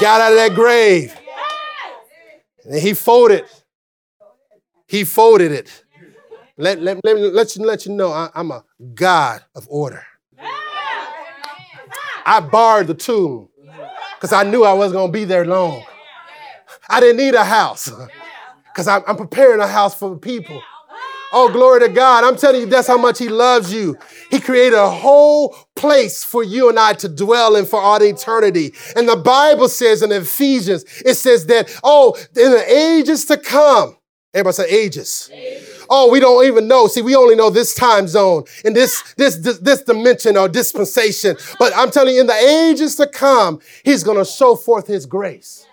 got 0.00 0.20
out 0.20 0.32
of 0.32 0.38
that 0.38 0.54
grave. 0.54 1.14
And 2.64 2.80
he 2.80 2.94
folded 2.94 3.44
he 4.86 5.04
folded 5.04 5.52
it. 5.52 5.84
Let, 6.56 6.80
let, 6.80 7.04
let, 7.04 7.16
let, 7.18 7.56
you, 7.56 7.64
let 7.64 7.84
you 7.84 7.92
know 7.92 8.12
I, 8.12 8.30
I'm 8.34 8.50
a 8.52 8.64
God 8.94 9.44
of 9.54 9.66
order. 9.68 10.06
I 12.24 12.40
barred 12.40 12.86
the 12.86 12.94
tomb 12.94 13.48
because 14.16 14.32
I 14.32 14.42
knew 14.42 14.64
I 14.64 14.72
wasn't 14.72 14.94
going 14.94 15.08
to 15.08 15.12
be 15.12 15.24
there 15.24 15.44
long. 15.44 15.84
I 16.88 17.00
didn't 17.00 17.18
need 17.18 17.34
a 17.34 17.44
house 17.44 17.90
because 18.72 18.88
I'm, 18.88 19.02
I'm 19.06 19.16
preparing 19.16 19.60
a 19.60 19.66
house 19.66 19.94
for 19.98 20.10
the 20.10 20.16
people. 20.16 20.60
Oh, 21.36 21.50
glory 21.50 21.80
to 21.80 21.88
God. 21.88 22.22
I'm 22.22 22.36
telling 22.36 22.60
you, 22.60 22.66
that's 22.66 22.86
how 22.86 22.96
much 22.96 23.18
He 23.18 23.28
loves 23.28 23.72
you. 23.72 23.98
He 24.30 24.38
created 24.38 24.78
a 24.78 24.88
whole 24.88 25.56
place 25.74 26.22
for 26.22 26.44
you 26.44 26.68
and 26.68 26.78
I 26.78 26.92
to 26.94 27.08
dwell 27.08 27.56
in 27.56 27.66
for 27.66 27.80
all 27.80 28.00
eternity. 28.00 28.72
And 28.94 29.08
the 29.08 29.16
Bible 29.16 29.68
says 29.68 30.02
in 30.02 30.12
Ephesians, 30.12 30.84
it 31.04 31.14
says 31.14 31.46
that, 31.46 31.76
oh, 31.82 32.16
in 32.36 32.52
the 32.52 32.72
ages 32.72 33.24
to 33.26 33.36
come, 33.36 33.96
Everybody 34.32 34.54
say 34.54 34.68
ages. 34.68 35.30
ages. 35.32 35.73
Oh, 35.96 36.10
we 36.10 36.18
don't 36.18 36.44
even 36.44 36.66
know. 36.66 36.88
See, 36.88 37.02
we 37.02 37.14
only 37.14 37.36
know 37.36 37.50
this 37.50 37.72
time 37.72 38.08
zone 38.08 38.42
and 38.64 38.74
this, 38.74 39.14
this, 39.14 39.36
this, 39.36 39.58
this 39.58 39.82
dimension 39.82 40.36
or 40.36 40.48
dispensation. 40.48 41.36
But 41.56 41.72
I'm 41.76 41.92
telling 41.92 42.16
you, 42.16 42.22
in 42.22 42.26
the 42.26 42.34
ages 42.34 42.96
to 42.96 43.06
come, 43.06 43.60
he's 43.84 44.02
going 44.02 44.18
to 44.18 44.24
show 44.24 44.56
forth 44.56 44.88
his 44.88 45.06
grace. 45.06 45.68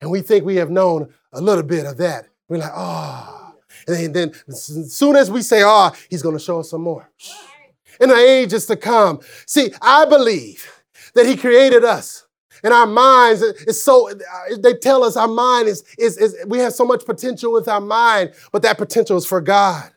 And 0.00 0.10
we 0.10 0.22
think 0.22 0.46
we 0.46 0.56
have 0.56 0.70
known 0.70 1.12
a 1.34 1.40
little 1.42 1.62
bit 1.62 1.84
of 1.84 1.98
that. 1.98 2.28
We're 2.48 2.60
like, 2.60 2.72
oh. 2.74 3.52
And 3.86 4.14
then 4.14 4.32
as 4.48 4.96
soon 4.96 5.16
as 5.16 5.30
we 5.30 5.42
say, 5.42 5.60
oh, 5.62 5.92
he's 6.08 6.22
going 6.22 6.38
to 6.38 6.42
show 6.42 6.60
us 6.60 6.70
some 6.70 6.80
more. 6.80 7.10
In 8.00 8.08
the 8.08 8.16
ages 8.16 8.64
to 8.66 8.76
come. 8.76 9.20
See, 9.44 9.70
I 9.82 10.06
believe 10.06 10.82
that 11.14 11.26
he 11.26 11.36
created 11.36 11.84
us 11.84 12.24
and 12.62 12.72
our 12.72 12.86
minds 12.86 13.42
is 13.42 13.82
so 13.82 14.10
they 14.58 14.74
tell 14.74 15.04
us 15.04 15.16
our 15.16 15.28
mind 15.28 15.68
is, 15.68 15.84
is, 15.98 16.16
is 16.18 16.36
we 16.46 16.58
have 16.58 16.72
so 16.72 16.84
much 16.84 17.04
potential 17.04 17.52
with 17.52 17.68
our 17.68 17.80
mind 17.80 18.32
but 18.52 18.62
that 18.62 18.78
potential 18.78 19.16
is 19.16 19.26
for 19.26 19.40
god. 19.40 19.90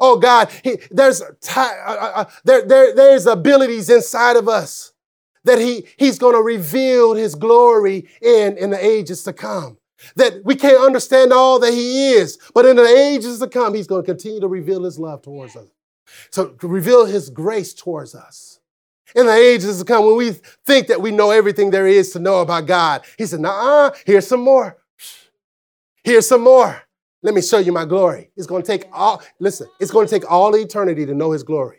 Oh 0.00 0.18
god 0.18 0.50
he, 0.62 0.78
there's 0.90 1.22
uh, 1.22 1.32
uh, 1.56 2.12
uh, 2.14 2.24
there, 2.44 2.66
there, 2.66 2.94
there's 2.94 3.26
abilities 3.26 3.90
inside 3.90 4.36
of 4.36 4.48
us 4.48 4.92
that 5.44 5.58
he, 5.58 5.86
he's 5.96 6.18
going 6.18 6.34
to 6.34 6.42
reveal 6.42 7.14
his 7.14 7.34
glory 7.34 8.08
in 8.20 8.56
in 8.58 8.70
the 8.70 8.84
ages 8.84 9.24
to 9.24 9.32
come. 9.32 9.78
That 10.16 10.44
we 10.44 10.56
can't 10.56 10.82
understand 10.82 11.32
all 11.32 11.58
that 11.60 11.72
he 11.72 12.12
is 12.12 12.38
but 12.54 12.66
in 12.66 12.76
the 12.76 12.86
ages 12.86 13.38
to 13.38 13.48
come 13.48 13.74
he's 13.74 13.86
going 13.86 14.02
to 14.02 14.06
continue 14.06 14.40
to 14.40 14.48
reveal 14.48 14.84
his 14.84 14.98
love 14.98 15.22
towards 15.22 15.56
us. 15.56 15.66
So 16.30 16.48
to 16.48 16.68
reveal 16.68 17.06
his 17.06 17.30
grace 17.30 17.72
towards 17.72 18.14
us 18.14 18.58
in 19.14 19.26
the 19.26 19.34
ages 19.34 19.78
to 19.78 19.84
come, 19.84 20.06
when 20.06 20.16
we 20.16 20.32
think 20.66 20.88
that 20.88 21.00
we 21.00 21.10
know 21.10 21.30
everything 21.30 21.70
there 21.70 21.86
is 21.86 22.10
to 22.12 22.18
know 22.18 22.40
about 22.40 22.66
God, 22.66 23.02
He 23.18 23.26
said, 23.26 23.40
nah, 23.40 23.90
here's 24.06 24.26
some 24.26 24.40
more. 24.40 24.78
Here's 26.04 26.26
some 26.26 26.42
more. 26.42 26.82
Let 27.22 27.34
me 27.34 27.42
show 27.42 27.58
you 27.58 27.72
my 27.72 27.84
glory. 27.84 28.30
It's 28.36 28.46
going 28.46 28.62
to 28.62 28.66
take 28.66 28.86
all, 28.92 29.22
listen, 29.38 29.68
it's 29.78 29.92
going 29.92 30.06
to 30.06 30.10
take 30.10 30.28
all 30.30 30.56
eternity 30.56 31.06
to 31.06 31.14
know 31.14 31.32
His 31.32 31.42
glory. 31.42 31.78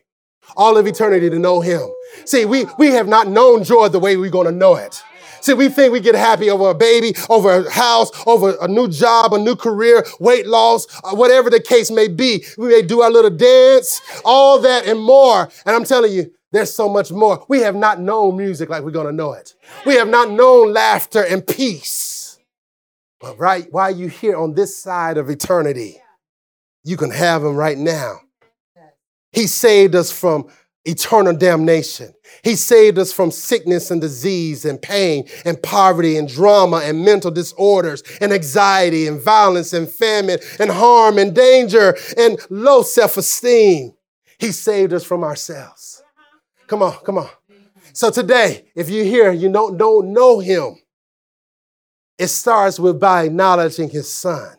All 0.56 0.78
of 0.78 0.88
eternity 0.88 1.30
to 1.30 1.40
know 1.40 1.62
Him. 1.62 1.82
See, 2.26 2.46
we, 2.46 2.66
we 2.78 2.88
have 2.90 3.08
not 3.08 3.28
known 3.28 3.64
joy 3.64 3.90
the 3.90 4.00
way 4.00 4.16
we're 4.18 4.30
going 4.30 4.48
to 4.48 4.52
know 4.54 4.76
it. 4.76 5.04
See, 5.42 5.54
we 5.54 5.68
think 5.68 5.92
we 5.92 6.00
get 6.00 6.16
happy 6.16 6.50
over 6.50 6.70
a 6.70 6.74
baby, 6.74 7.14
over 7.30 7.52
a 7.52 7.70
house, 7.70 8.12
over 8.26 8.56
a 8.62 8.68
new 8.70 8.88
job, 8.88 9.34
a 9.34 9.38
new 9.38 9.58
career, 9.58 10.06
weight 10.22 10.48
loss, 10.48 10.88
uh, 11.04 11.14
whatever 11.14 11.50
the 11.50 11.60
case 11.60 11.92
may 11.92 12.08
be. 12.08 12.46
We 12.58 12.70
may 12.70 12.82
do 12.82 13.02
our 13.02 13.12
little 13.12 13.30
dance, 13.30 14.00
all 14.24 14.60
that 14.60 14.86
and 14.86 15.02
more. 15.02 15.50
And 15.66 15.76
I'm 15.76 15.84
telling 15.84 16.14
you, 16.14 16.32
there's 16.54 16.74
so 16.74 16.88
much 16.88 17.12
more. 17.12 17.44
We 17.50 17.62
have 17.62 17.76
not 17.76 18.00
known 18.00 18.38
music 18.38 18.70
like 18.70 18.84
we're 18.84 18.92
going 18.92 19.08
to 19.08 19.12
know 19.12 19.34
it. 19.34 19.56
We 19.86 19.96
have 19.96 20.08
not 20.08 20.30
known 20.30 20.72
laughter 20.72 21.24
and 21.24 21.46
peace. 21.46 22.38
But 23.20 23.40
right 23.40 23.68
while 23.72 23.96
you're 23.96 24.10
here 24.10 24.38
on 24.38 24.54
this 24.54 24.78
side 24.82 25.18
of 25.18 25.30
eternity, 25.30 26.00
you 26.84 26.96
can 26.96 27.10
have 27.10 27.42
them 27.42 27.56
right 27.56 27.78
now. 27.78 28.20
He 29.32 29.48
saved 29.48 29.96
us 29.96 30.12
from 30.12 30.48
eternal 30.86 31.36
damnation. 31.36 32.14
He 32.44 32.56
saved 32.56 33.00
us 33.00 33.12
from 33.12 33.32
sickness 33.32 33.90
and 33.90 34.00
disease 34.00 34.64
and 34.64 34.80
pain 34.80 35.28
and 35.46 35.62
poverty 35.64 36.18
and 36.18 36.28
drama 36.28 36.82
and 36.84 37.04
mental 37.04 37.32
disorders 37.32 38.04
and 38.22 38.32
anxiety 38.32 39.08
and 39.08 39.20
violence 39.20 39.74
and 39.74 39.90
famine 39.90 40.40
and 40.60 40.70
harm 40.70 41.18
and 41.18 41.34
danger 41.34 41.96
and 42.16 42.40
low 42.50 42.84
self 42.84 43.18
esteem. 43.18 43.94
He 44.38 44.52
saved 44.52 44.94
us 44.94 45.04
from 45.04 45.24
ourselves. 45.24 45.93
Come 46.68 46.82
on, 46.82 46.94
come 47.04 47.18
on. 47.18 47.30
So 47.94 48.10
today, 48.10 48.66
if 48.76 48.90
you're 48.90 49.06
here, 49.06 49.32
you 49.32 49.52
don't, 49.52 49.78
don't 49.78 50.14
know 50.14 50.40
him. 50.40 50.78
It 52.18 52.28
starts 52.28 52.80
with 52.80 53.00
by 53.00 53.24
acknowledging 53.24 53.90
his 53.90 54.12
son. 54.12 54.56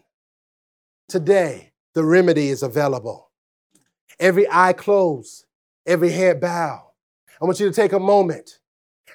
Today, 1.09 1.73
the 1.95 2.05
remedy 2.05 2.49
is 2.49 2.63
available. 2.63 3.31
Every 4.19 4.47
eye 4.51 4.73
closed, 4.73 5.47
every 5.87 6.11
head 6.11 6.41
bow. 6.41 6.91
I 7.41 7.45
want 7.45 7.61
you 7.61 7.69
to 7.69 7.75
take 7.75 7.93
a 7.93 8.01
moment 8.01 8.59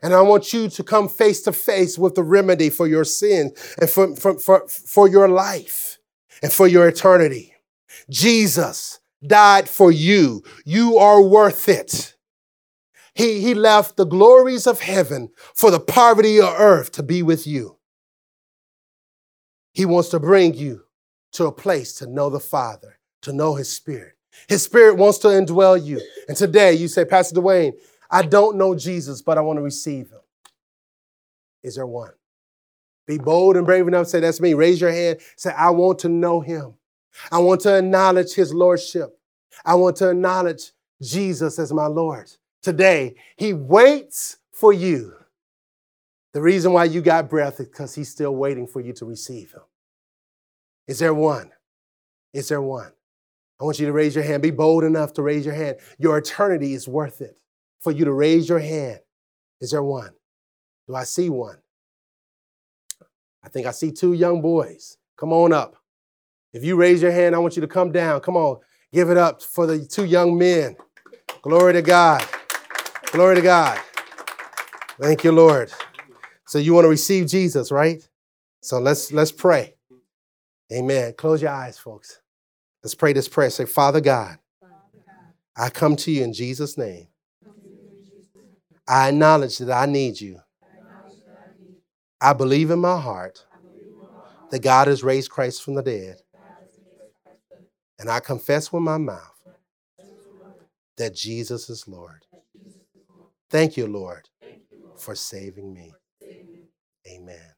and 0.01 0.13
I 0.13 0.21
want 0.21 0.53
you 0.53 0.69
to 0.69 0.83
come 0.83 1.09
face 1.09 1.41
to 1.43 1.51
face 1.51 1.97
with 1.97 2.15
the 2.15 2.23
remedy 2.23 2.69
for 2.69 2.87
your 2.87 3.03
sin 3.03 3.51
and 3.79 3.89
for, 3.89 4.15
for, 4.15 4.39
for, 4.39 4.67
for 4.67 5.07
your 5.07 5.27
life 5.27 5.97
and 6.41 6.51
for 6.51 6.67
your 6.67 6.87
eternity. 6.87 7.53
Jesus 8.09 8.99
died 9.25 9.67
for 9.67 9.91
you. 9.91 10.43
You 10.63 10.97
are 10.97 11.21
worth 11.21 11.67
it. 11.67 12.15
He, 13.19 13.41
he 13.41 13.53
left 13.53 13.97
the 13.97 14.05
glories 14.05 14.65
of 14.65 14.79
heaven 14.79 15.31
for 15.53 15.71
the 15.71 15.79
poverty 15.81 16.39
of 16.39 16.55
earth 16.57 16.93
to 16.93 17.03
be 17.03 17.21
with 17.21 17.45
you. 17.45 17.75
He 19.73 19.83
wants 19.83 20.07
to 20.09 20.21
bring 20.21 20.53
you 20.53 20.85
to 21.33 21.47
a 21.47 21.51
place 21.51 21.95
to 21.95 22.07
know 22.07 22.29
the 22.29 22.39
Father, 22.39 22.97
to 23.23 23.33
know 23.33 23.55
His 23.55 23.69
Spirit. 23.69 24.13
His 24.47 24.63
Spirit 24.63 24.95
wants 24.95 25.17
to 25.17 25.27
indwell 25.27 25.85
you. 25.85 25.99
And 26.29 26.37
today 26.37 26.71
you 26.71 26.87
say, 26.87 27.03
Pastor 27.03 27.35
DeWayne, 27.35 27.73
I 28.09 28.21
don't 28.21 28.55
know 28.55 28.73
Jesus, 28.73 29.21
but 29.21 29.37
I 29.37 29.41
want 29.41 29.57
to 29.57 29.63
receive 29.63 30.11
Him. 30.11 30.21
Is 31.61 31.75
there 31.75 31.85
one? 31.85 32.13
Be 33.05 33.17
bold 33.17 33.57
and 33.57 33.65
brave 33.65 33.85
enough 33.85 34.05
to 34.05 34.09
say, 34.11 34.19
That's 34.21 34.39
me. 34.39 34.53
Raise 34.53 34.79
your 34.79 34.93
hand. 34.93 35.19
Say, 35.35 35.51
I 35.51 35.71
want 35.71 35.99
to 35.99 36.07
know 36.07 36.39
Him. 36.39 36.75
I 37.33 37.39
want 37.39 37.59
to 37.61 37.79
acknowledge 37.79 38.33
His 38.33 38.53
Lordship. 38.53 39.09
I 39.65 39.75
want 39.75 39.97
to 39.97 40.11
acknowledge 40.11 40.71
Jesus 41.01 41.59
as 41.59 41.73
my 41.73 41.87
Lord. 41.87 42.31
Today, 42.61 43.15
He 43.37 43.53
waits 43.53 44.37
for 44.51 44.73
you. 44.73 45.13
The 46.33 46.41
reason 46.41 46.73
why 46.73 46.85
you 46.85 47.01
got 47.01 47.29
breath 47.29 47.59
is 47.59 47.67
because 47.67 47.95
He's 47.95 48.09
still 48.09 48.35
waiting 48.35 48.67
for 48.67 48.81
you 48.81 48.93
to 48.93 49.05
receive 49.05 49.51
Him. 49.51 49.61
Is 50.87 50.99
there 50.99 51.13
one? 51.13 51.51
Is 52.33 52.49
there 52.49 52.61
one? 52.61 52.91
I 53.59 53.63
want 53.63 53.79
you 53.79 53.85
to 53.87 53.93
raise 53.93 54.15
your 54.15 54.23
hand. 54.23 54.41
Be 54.41 54.51
bold 54.51 54.83
enough 54.83 55.13
to 55.13 55.21
raise 55.21 55.45
your 55.45 55.55
hand. 55.55 55.77
Your 55.97 56.17
eternity 56.17 56.73
is 56.73 56.87
worth 56.87 57.21
it 57.21 57.39
for 57.79 57.91
you 57.91 58.05
to 58.05 58.13
raise 58.13 58.47
your 58.47 58.59
hand. 58.59 58.99
Is 59.59 59.71
there 59.71 59.83
one? 59.83 60.11
Do 60.87 60.95
I 60.95 61.03
see 61.03 61.29
one? 61.29 61.57
I 63.43 63.49
think 63.49 63.67
I 63.67 63.71
see 63.71 63.91
two 63.91 64.13
young 64.13 64.41
boys. 64.41 64.97
Come 65.17 65.33
on 65.33 65.53
up. 65.53 65.75
If 66.53 66.63
you 66.63 66.75
raise 66.75 67.01
your 67.01 67.11
hand, 67.11 67.35
I 67.35 67.39
want 67.39 67.55
you 67.55 67.61
to 67.61 67.67
come 67.67 67.91
down. 67.91 68.21
Come 68.21 68.35
on, 68.35 68.57
give 68.91 69.09
it 69.09 69.17
up 69.17 69.41
for 69.41 69.67
the 69.67 69.85
two 69.85 70.05
young 70.05 70.37
men. 70.37 70.75
Glory 71.41 71.73
to 71.73 71.81
God. 71.81 72.25
Glory 73.11 73.35
to 73.35 73.41
God. 73.41 73.79
Thank 75.01 75.23
you, 75.23 75.31
Lord. 75.31 75.71
So 76.45 76.59
you 76.59 76.73
want 76.73 76.85
to 76.85 76.89
receive 76.89 77.25
Jesus, 77.27 77.71
right? 77.71 78.07
So 78.61 78.79
let's 78.79 79.11
let's 79.11 79.31
pray. 79.31 79.75
Amen. 80.71 81.13
Close 81.17 81.41
your 81.41 81.51
eyes, 81.51 81.79
folks. 81.79 82.21
Let's 82.83 82.93
pray 82.93 83.13
this 83.13 83.27
prayer. 83.27 83.49
Say, 83.49 83.65
Father 83.65 83.99
God, 83.99 84.37
I 85.57 85.69
come 85.69 85.95
to 85.97 86.11
you 86.11 86.23
in 86.23 86.33
Jesus' 86.33 86.77
name. 86.77 87.07
I 88.87 89.09
acknowledge 89.09 89.57
that 89.57 89.71
I 89.71 89.85
need 89.85 90.21
you. 90.21 90.39
I 92.21 92.33
believe 92.33 92.69
in 92.69 92.79
my 92.79 92.99
heart 92.99 93.45
that 94.51 94.61
God 94.61 94.87
has 94.87 95.03
raised 95.03 95.31
Christ 95.31 95.63
from 95.63 95.75
the 95.75 95.83
dead. 95.83 96.21
And 97.97 98.09
I 98.09 98.19
confess 98.19 98.71
with 98.71 98.83
my 98.83 98.97
mouth 98.97 99.41
that 100.97 101.15
Jesus 101.15 101.69
is 101.69 101.87
Lord. 101.87 102.25
Thank 103.49 103.77
you, 103.77 103.87
Lord, 103.87 104.29
for 104.97 105.15
saving 105.15 105.73
me. 105.73 105.91
Amen. 107.07 107.53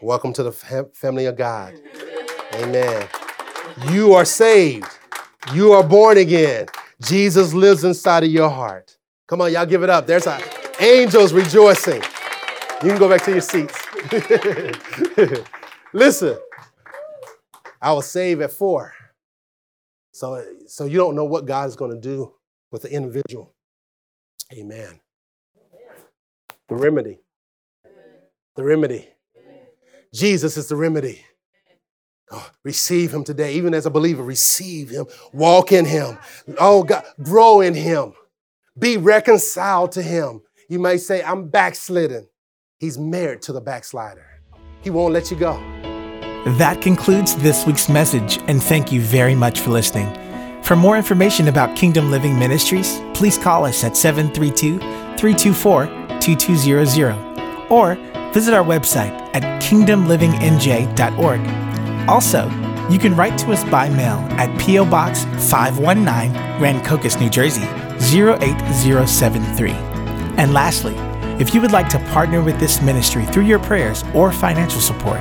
Welcome 0.00 0.32
to 0.34 0.44
the 0.44 0.52
family 0.94 1.26
of 1.26 1.36
God. 1.36 1.74
Amen. 2.54 3.08
You 3.90 4.14
are 4.14 4.24
saved. 4.24 4.86
You 5.52 5.72
are 5.72 5.82
born 5.82 6.18
again. 6.18 6.66
Jesus 7.02 7.52
lives 7.52 7.82
inside 7.82 8.22
of 8.22 8.30
your 8.30 8.48
heart. 8.48 8.96
Come 9.26 9.40
on, 9.40 9.52
y'all 9.52 9.66
give 9.66 9.82
it 9.82 9.90
up. 9.90 10.06
There's 10.06 10.28
angels 10.78 11.32
rejoicing. 11.32 12.02
You 12.82 12.90
can 12.90 12.98
go 12.98 13.08
back 13.08 13.24
to 13.24 13.32
your 13.32 13.40
seats. 13.40 13.76
Listen, 15.92 16.38
I 17.82 17.92
was 17.92 18.06
saved 18.08 18.40
at 18.40 18.52
four. 18.52 18.92
So, 20.12 20.44
so 20.68 20.84
you 20.84 20.96
don't 20.96 21.16
know 21.16 21.24
what 21.24 21.44
God 21.44 21.68
is 21.68 21.74
going 21.74 21.90
to 21.90 22.00
do 22.00 22.34
with 22.70 22.82
the 22.82 22.92
individual. 22.92 23.52
Amen. 24.52 25.00
The 26.68 26.76
remedy. 26.76 27.18
The 28.56 28.64
remedy. 28.64 29.08
Jesus 30.12 30.56
is 30.56 30.68
the 30.68 30.76
remedy. 30.76 31.24
Oh, 32.30 32.50
receive 32.62 33.12
him 33.12 33.24
today, 33.24 33.54
even 33.54 33.72
as 33.72 33.86
a 33.86 33.90
believer. 33.90 34.22
Receive 34.22 34.90
him. 34.90 35.06
Walk 35.32 35.72
in 35.72 35.86
him. 35.86 36.18
Oh 36.58 36.82
God, 36.82 37.04
grow 37.22 37.62
in 37.62 37.74
him. 37.74 38.12
Be 38.78 38.98
reconciled 38.98 39.92
to 39.92 40.02
him. 40.02 40.42
You 40.68 40.78
may 40.78 40.98
say, 40.98 41.22
I'm 41.22 41.48
backslidden. 41.48 42.28
He's 42.78 42.98
married 42.98 43.42
to 43.42 43.52
the 43.52 43.62
backslider. 43.62 44.26
He 44.82 44.90
won't 44.90 45.14
let 45.14 45.30
you 45.30 45.38
go. 45.38 45.54
That 46.58 46.80
concludes 46.82 47.34
this 47.36 47.66
week's 47.66 47.88
message, 47.88 48.38
and 48.46 48.62
thank 48.62 48.92
you 48.92 49.00
very 49.00 49.34
much 49.34 49.60
for 49.60 49.70
listening. 49.70 50.14
For 50.62 50.76
more 50.76 50.96
information 50.96 51.48
about 51.48 51.76
Kingdom 51.76 52.10
Living 52.10 52.38
Ministries, 52.38 53.00
please 53.14 53.38
call 53.38 53.64
us 53.64 53.82
at 53.84 53.96
732 53.96 54.78
324 54.78 55.97
2200 56.20 57.70
or 57.70 57.96
visit 58.32 58.54
our 58.54 58.64
website 58.64 59.12
at 59.34 59.42
kingdomlivingnj.org. 59.62 62.08
Also, 62.08 62.48
you 62.90 62.98
can 62.98 63.14
write 63.14 63.36
to 63.38 63.52
us 63.52 63.62
by 63.64 63.90
mail 63.90 64.18
at 64.38 64.58
P.O. 64.60 64.86
Box 64.86 65.24
519, 65.50 66.32
Rancocas, 66.60 67.20
New 67.20 67.28
Jersey 67.28 67.66
08073. 68.00 69.72
And 70.38 70.54
lastly, 70.54 70.94
if 71.40 71.54
you 71.54 71.60
would 71.60 71.72
like 71.72 71.88
to 71.90 71.98
partner 72.10 72.42
with 72.42 72.58
this 72.58 72.80
ministry 72.80 73.26
through 73.26 73.44
your 73.44 73.58
prayers 73.58 74.02
or 74.14 74.32
financial 74.32 74.80
support, 74.80 75.20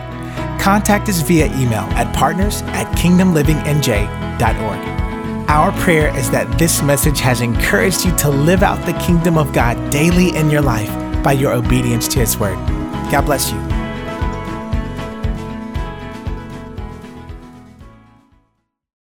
contact 0.60 1.10
us 1.10 1.22
via 1.22 1.48
email 1.58 1.84
at 1.96 2.16
partners 2.16 2.62
at 2.68 2.88
kingdomlivingnj.org. 2.96 5.07
Our 5.48 5.72
prayer 5.80 6.14
is 6.18 6.30
that 6.32 6.60
this 6.60 6.82
message 6.82 7.22
has 7.22 7.40
encouraged 7.40 8.04
you 8.04 8.14
to 8.18 8.30
live 8.30 8.64
out 8.64 8.86
the 8.86 8.92
kingdom 9.00 9.38
of 9.38 9.54
God 9.54 9.90
daily 9.90 10.36
in 10.36 10.50
your 10.50 10.62
life 10.62 10.92
by 11.24 11.32
your 11.32 11.54
obedience 11.54 12.10
to 12.10 12.20
His 12.20 12.38
word. 12.38 12.58
God 13.10 13.22
bless 13.22 13.50
you. 13.50 13.77